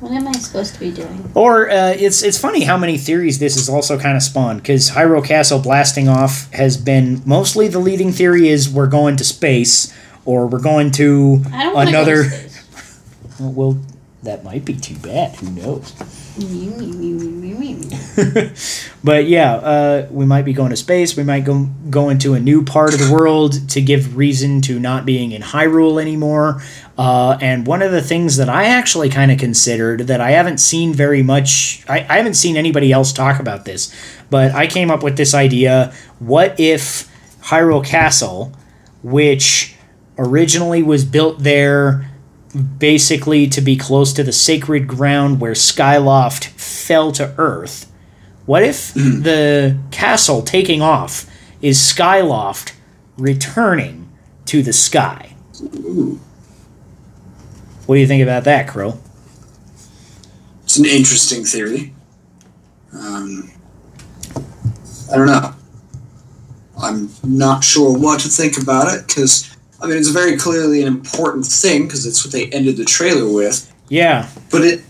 [0.00, 1.28] What am I supposed to be doing?
[1.34, 4.90] Or uh, it's it's funny how many theories this has also kind of spawned because
[4.90, 9.92] Hyrule Castle blasting off has been mostly the leading theory is we're going to space
[10.24, 12.24] or we're going to I don't another.
[12.24, 12.54] to go to space.
[13.40, 13.78] Well,
[14.24, 15.36] that might be too bad.
[15.36, 15.92] Who knows?
[19.04, 21.16] but yeah, uh, we might be going to space.
[21.16, 24.78] We might go go into a new part of the world to give reason to
[24.78, 26.62] not being in Hyrule anymore.
[26.96, 30.58] Uh, and one of the things that I actually kind of considered that I haven't
[30.58, 33.94] seen very much, I, I haven't seen anybody else talk about this,
[34.30, 37.08] but I came up with this idea: what if
[37.42, 38.52] Hyrule Castle,
[39.02, 39.76] which
[40.18, 42.07] originally was built there
[42.78, 47.90] basically to be close to the sacred ground where Skyloft fell to Earth.
[48.46, 51.26] What if the castle taking off
[51.60, 52.72] is Skyloft
[53.18, 54.08] returning
[54.46, 55.34] to the sky?
[55.62, 56.18] Ooh,
[57.86, 58.98] What do you think about that, Crow?
[60.62, 61.94] it's an interesting theory.
[62.92, 63.50] Um,
[65.10, 65.54] I don't know.
[66.78, 70.88] I'm not sure what to think about it because I mean it's very clearly an
[70.88, 74.82] important thing because it's what they ended the trailer with, Yeah, but it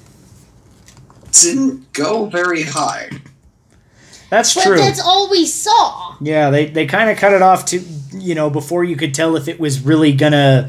[1.33, 3.11] didn't go very high.
[4.31, 4.77] that's But true.
[4.79, 6.17] that's all we saw.
[6.21, 7.79] Yeah, they, they kind of cut it off to,
[8.13, 10.69] you know, before you could tell if it was really gonna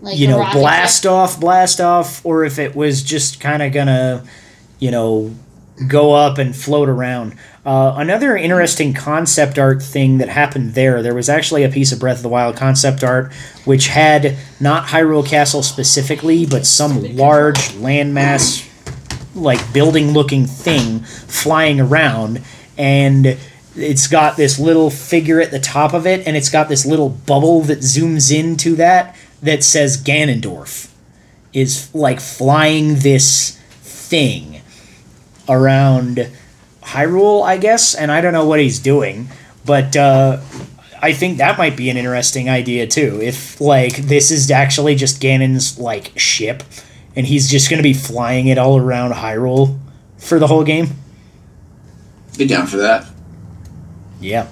[0.00, 1.12] Like you know, blast ship.
[1.12, 4.24] off, blast off, or if it was just kind of gonna,
[4.78, 5.34] you know,
[5.88, 7.36] go up and float around.
[7.70, 12.00] Uh, another interesting concept art thing that happened there, there was actually a piece of
[12.00, 13.32] Breath of the Wild concept art
[13.64, 18.68] which had not Hyrule Castle specifically, but some large landmass,
[19.36, 22.42] like building looking thing flying around,
[22.76, 23.38] and
[23.76, 27.10] it's got this little figure at the top of it, and it's got this little
[27.10, 29.14] bubble that zooms into that
[29.44, 30.90] that says Ganondorf
[31.52, 34.60] is like flying this thing
[35.48, 36.28] around
[36.90, 39.28] Hyrule, I guess, and I don't know what he's doing,
[39.64, 40.40] but uh,
[41.00, 43.20] I think that might be an interesting idea too.
[43.22, 46.62] If like this is actually just Ganon's like ship,
[47.14, 49.78] and he's just gonna be flying it all around Hyrule
[50.18, 50.88] for the whole game.
[52.36, 53.06] Be down for that.
[54.20, 54.48] Yeah.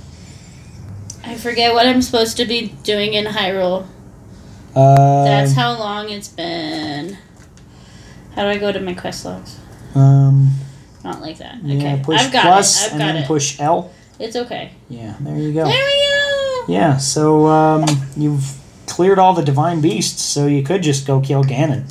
[1.25, 3.87] I forget what I'm supposed to be doing in Hyrule.
[4.77, 7.19] Uh, That's how long it's been.
[8.35, 9.59] How do I go to my quest logs?
[9.95, 10.51] um,
[11.05, 11.59] Not like that.
[11.63, 12.03] yeah, Okay.
[12.05, 12.87] push I've got plus it.
[12.87, 13.27] I've and got then it.
[13.27, 13.91] push L.
[14.19, 14.73] It's okay.
[14.89, 15.65] Yeah, there you go.
[15.65, 16.09] There we
[16.67, 16.73] go.
[16.73, 17.85] Yeah, so um,
[18.17, 18.55] you've
[18.87, 21.85] cleared all the divine beasts, so you could just go kill Ganon.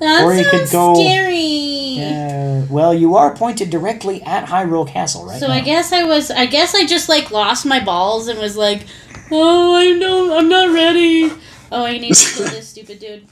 [0.00, 1.98] That Or you could go- scary.
[1.98, 5.54] Uh, well, you are pointed directly at Hyrule Castle right so now.
[5.54, 6.30] I guess I was.
[6.30, 8.86] I guess I just like lost my balls and was like,
[9.30, 10.30] "Oh, I don't.
[10.32, 11.30] I'm not ready.
[11.72, 13.26] Oh, I need to kill this stupid dude.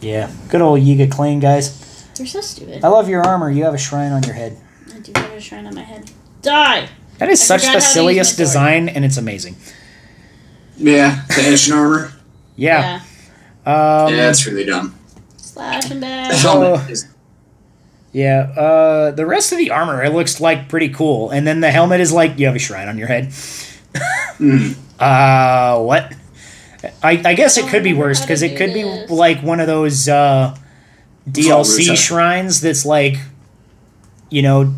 [0.00, 1.82] Yeah, good old Yiga Clan guys.
[2.18, 2.84] You're so stupid.
[2.84, 3.50] I love your armor.
[3.50, 4.56] You have a shrine on your head.
[4.94, 6.10] I do have a shrine on my head.
[6.42, 6.88] Die.
[7.18, 9.56] That is I such forgot the how to use silliest design, and it's amazing.
[10.76, 12.12] Yeah, the ancient armor.
[12.56, 13.00] Yeah.
[13.64, 14.94] Um, yeah, it's really dumb.
[15.36, 17.08] Slash and The helmet is
[18.12, 21.70] Yeah, uh, the rest of the armor it looks like pretty cool, and then the
[21.70, 23.28] helmet is like you have a shrine on your head.
[24.38, 26.14] mm, Uh, what?
[27.02, 29.66] I, I guess it could be worse because it do could be like one of
[29.66, 30.56] those uh,
[31.28, 33.16] DLC shrines that's like,
[34.30, 34.74] you know,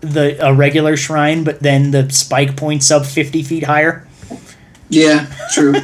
[0.00, 4.06] the a regular shrine, but then the spike points up fifty feet higher.
[4.88, 5.72] yeah, true.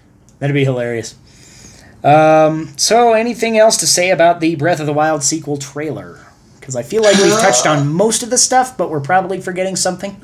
[0.38, 1.16] That'd be hilarious.
[2.04, 6.20] Um, so, anything else to say about the Breath of the Wild sequel trailer?
[6.60, 9.74] Because I feel like we've touched on most of the stuff, but we're probably forgetting
[9.74, 10.20] something.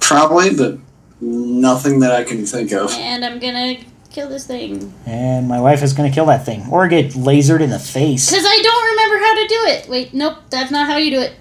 [0.00, 0.78] probably, but
[1.20, 2.92] nothing that I can think of.
[2.94, 3.76] And I'm gonna
[4.16, 4.94] kill this thing.
[5.04, 8.30] And my wife is going to kill that thing or get lasered in the face.
[8.30, 9.88] Because I don't remember how to do it.
[9.90, 11.34] Wait, nope, that's not how you do it.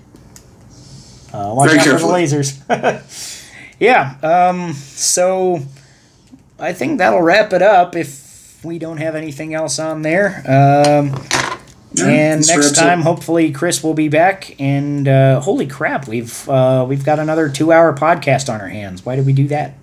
[1.33, 2.27] Uh, watch Very out carefully.
[2.27, 3.49] for the lasers.
[3.79, 4.15] yeah.
[4.21, 4.73] Um.
[4.73, 5.61] So
[6.59, 7.95] I think that'll wrap it up.
[7.95, 10.39] If we don't have anything else on there.
[10.45, 11.15] Um.
[11.93, 12.75] Yeah, and next wraps it.
[12.75, 14.59] time, hopefully, Chris will be back.
[14.59, 19.05] And uh, holy crap, we've uh, we've got another two-hour podcast on our hands.
[19.05, 19.75] Why did we do that?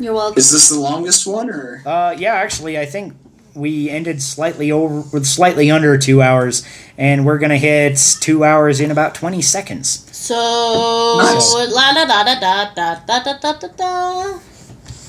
[0.00, 0.38] You're welcome.
[0.38, 3.14] Is this the longest one, or Uh, yeah, actually, I think
[3.54, 6.64] we ended slightly over with slightly under two hours,
[6.96, 10.06] and we're gonna hit two hours in about twenty seconds.
[10.12, 11.52] So Nice.
[11.72, 14.38] la da da da da da da da da da da.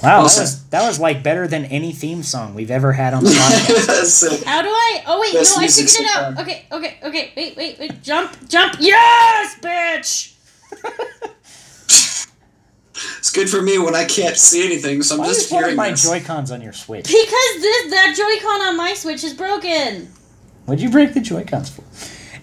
[0.04, 3.24] Wow, that was that was like better than any theme song we've ever had on
[3.24, 3.86] the podcast.
[3.88, 4.44] That's.
[4.44, 5.04] How do I?
[5.08, 6.40] Oh wait, Best no, I music figured it out.
[6.40, 7.32] Okay, okay, okay.
[7.38, 8.02] Wait, wait, wait.
[8.02, 8.76] Jump, jump.
[8.80, 10.34] Yes, bitch.
[13.18, 15.64] It's good for me when I can't see anything, so I'm Why just is one
[15.64, 16.04] of hearing my this.
[16.04, 17.06] Joy Cons on your Switch?
[17.06, 20.12] Because this that Joy-Con on my Switch is broken.
[20.66, 21.84] What'd you break the Joy Cons for?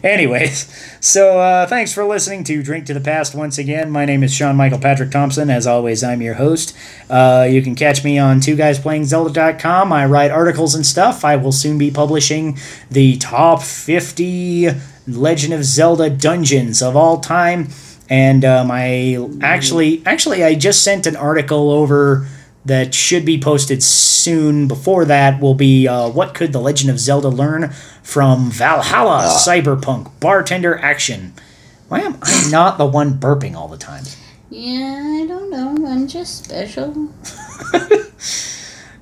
[0.03, 3.91] Anyways, so uh, thanks for listening to Drink to the Past once again.
[3.91, 5.51] My name is Sean Michael Patrick Thompson.
[5.51, 6.77] As always, I'm your host.
[7.11, 9.93] Uh, you can catch me on two guys playing Zelda.com.
[9.93, 11.25] I write articles and stuff.
[11.25, 12.59] I will soon be publishing
[12.91, 14.69] the top 50
[15.09, 17.69] Legend of Zelda dungeons of all time.
[18.11, 22.27] And um, I actually, actually, I just sent an article over
[22.65, 24.69] that should be posted soon.
[24.69, 27.71] Before that will be uh, what could the Legend of Zelda learn
[28.03, 31.35] from Valhalla Cyberpunk Bartender Action.
[31.89, 34.05] Why am I not the one burping all the time?
[34.51, 35.87] Yeah, I don't know.
[35.87, 37.13] I'm just special.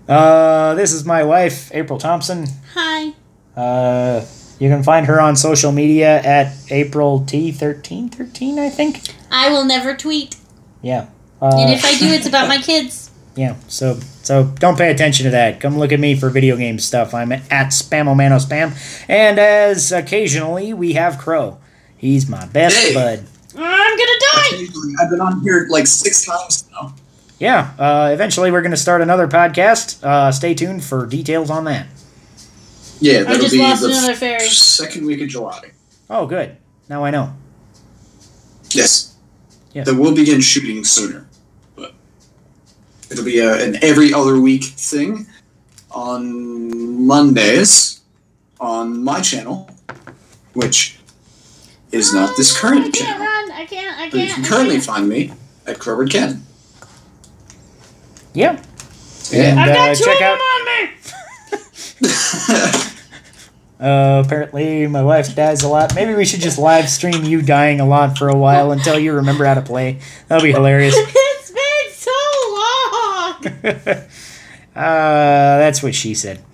[0.08, 2.46] Uh, this is my wife, April Thompson.
[2.74, 3.12] Hi.
[3.56, 4.24] Uh,
[4.58, 9.00] you can find her on social media at April T thirteen thirteen, I think.
[9.30, 10.36] I will never tweet,
[10.82, 11.06] Yeah.
[11.40, 13.10] and Uh, if I do, it's about my kids.
[13.34, 13.54] yeah.
[13.68, 15.60] So so don't pay attention to that.
[15.60, 17.14] Come look at me for video game stuff.
[17.14, 18.72] I'm at Spamomano Spam,
[19.08, 21.58] and as occasionally we have Crow.
[21.96, 22.94] He's my best Hey.
[22.94, 23.24] bud.
[23.58, 24.66] I'm gonna die.
[25.00, 26.94] I've been on here like six times now.
[27.38, 27.70] Yeah.
[27.78, 30.02] Uh, eventually we're gonna start another podcast.
[30.04, 31.86] Uh, stay tuned for details on that.
[33.00, 34.48] Yeah, that'll just be lost the another fairy.
[34.48, 35.70] second week of July.
[36.08, 36.56] Oh, good.
[36.88, 37.32] Now I know.
[38.70, 39.14] Yes.
[39.72, 39.86] Yes.
[39.86, 41.26] That will begin shooting sooner,
[41.74, 41.92] but
[43.10, 45.26] it'll be a, an every other week thing
[45.90, 48.00] on Mondays
[48.58, 49.68] on my channel,
[50.54, 50.98] which
[51.92, 53.18] is not this I current can't channel.
[53.26, 53.52] run.
[53.52, 53.98] I can't.
[54.00, 54.34] I But you can't.
[54.36, 54.84] can I currently can't.
[54.86, 55.32] find me
[55.66, 56.42] at Crowbird Ken.
[58.32, 58.62] Yeah.
[59.30, 59.50] Yeah.
[59.50, 60.40] And I've uh, got two check of them out.
[60.40, 60.90] on me.
[63.78, 65.94] Uh, apparently, my wife dies a lot.
[65.94, 69.12] Maybe we should just live stream you dying a lot for a while until you
[69.12, 69.98] remember how to play.
[70.28, 70.94] That'll be hilarious.
[70.98, 72.12] it's been so
[73.92, 74.02] long.
[74.76, 76.44] Uh, that's what she said.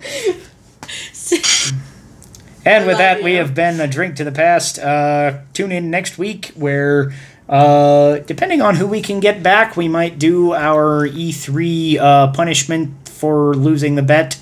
[2.65, 4.79] And with that, we have been a drink to the past.
[4.79, 7.11] Uh, tune in next week where,
[7.49, 13.09] uh, depending on who we can get back, we might do our E3 uh, punishment
[13.09, 14.39] for losing the bet.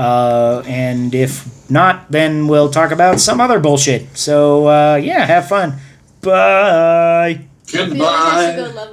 [0.00, 4.02] Uh, and if not, then we'll talk about some other bullshit.
[4.16, 5.76] So, uh, yeah, have fun.
[6.22, 7.28] Bye.
[7.30, 8.56] I feel like I should Goodbye.
[8.56, 8.89] go level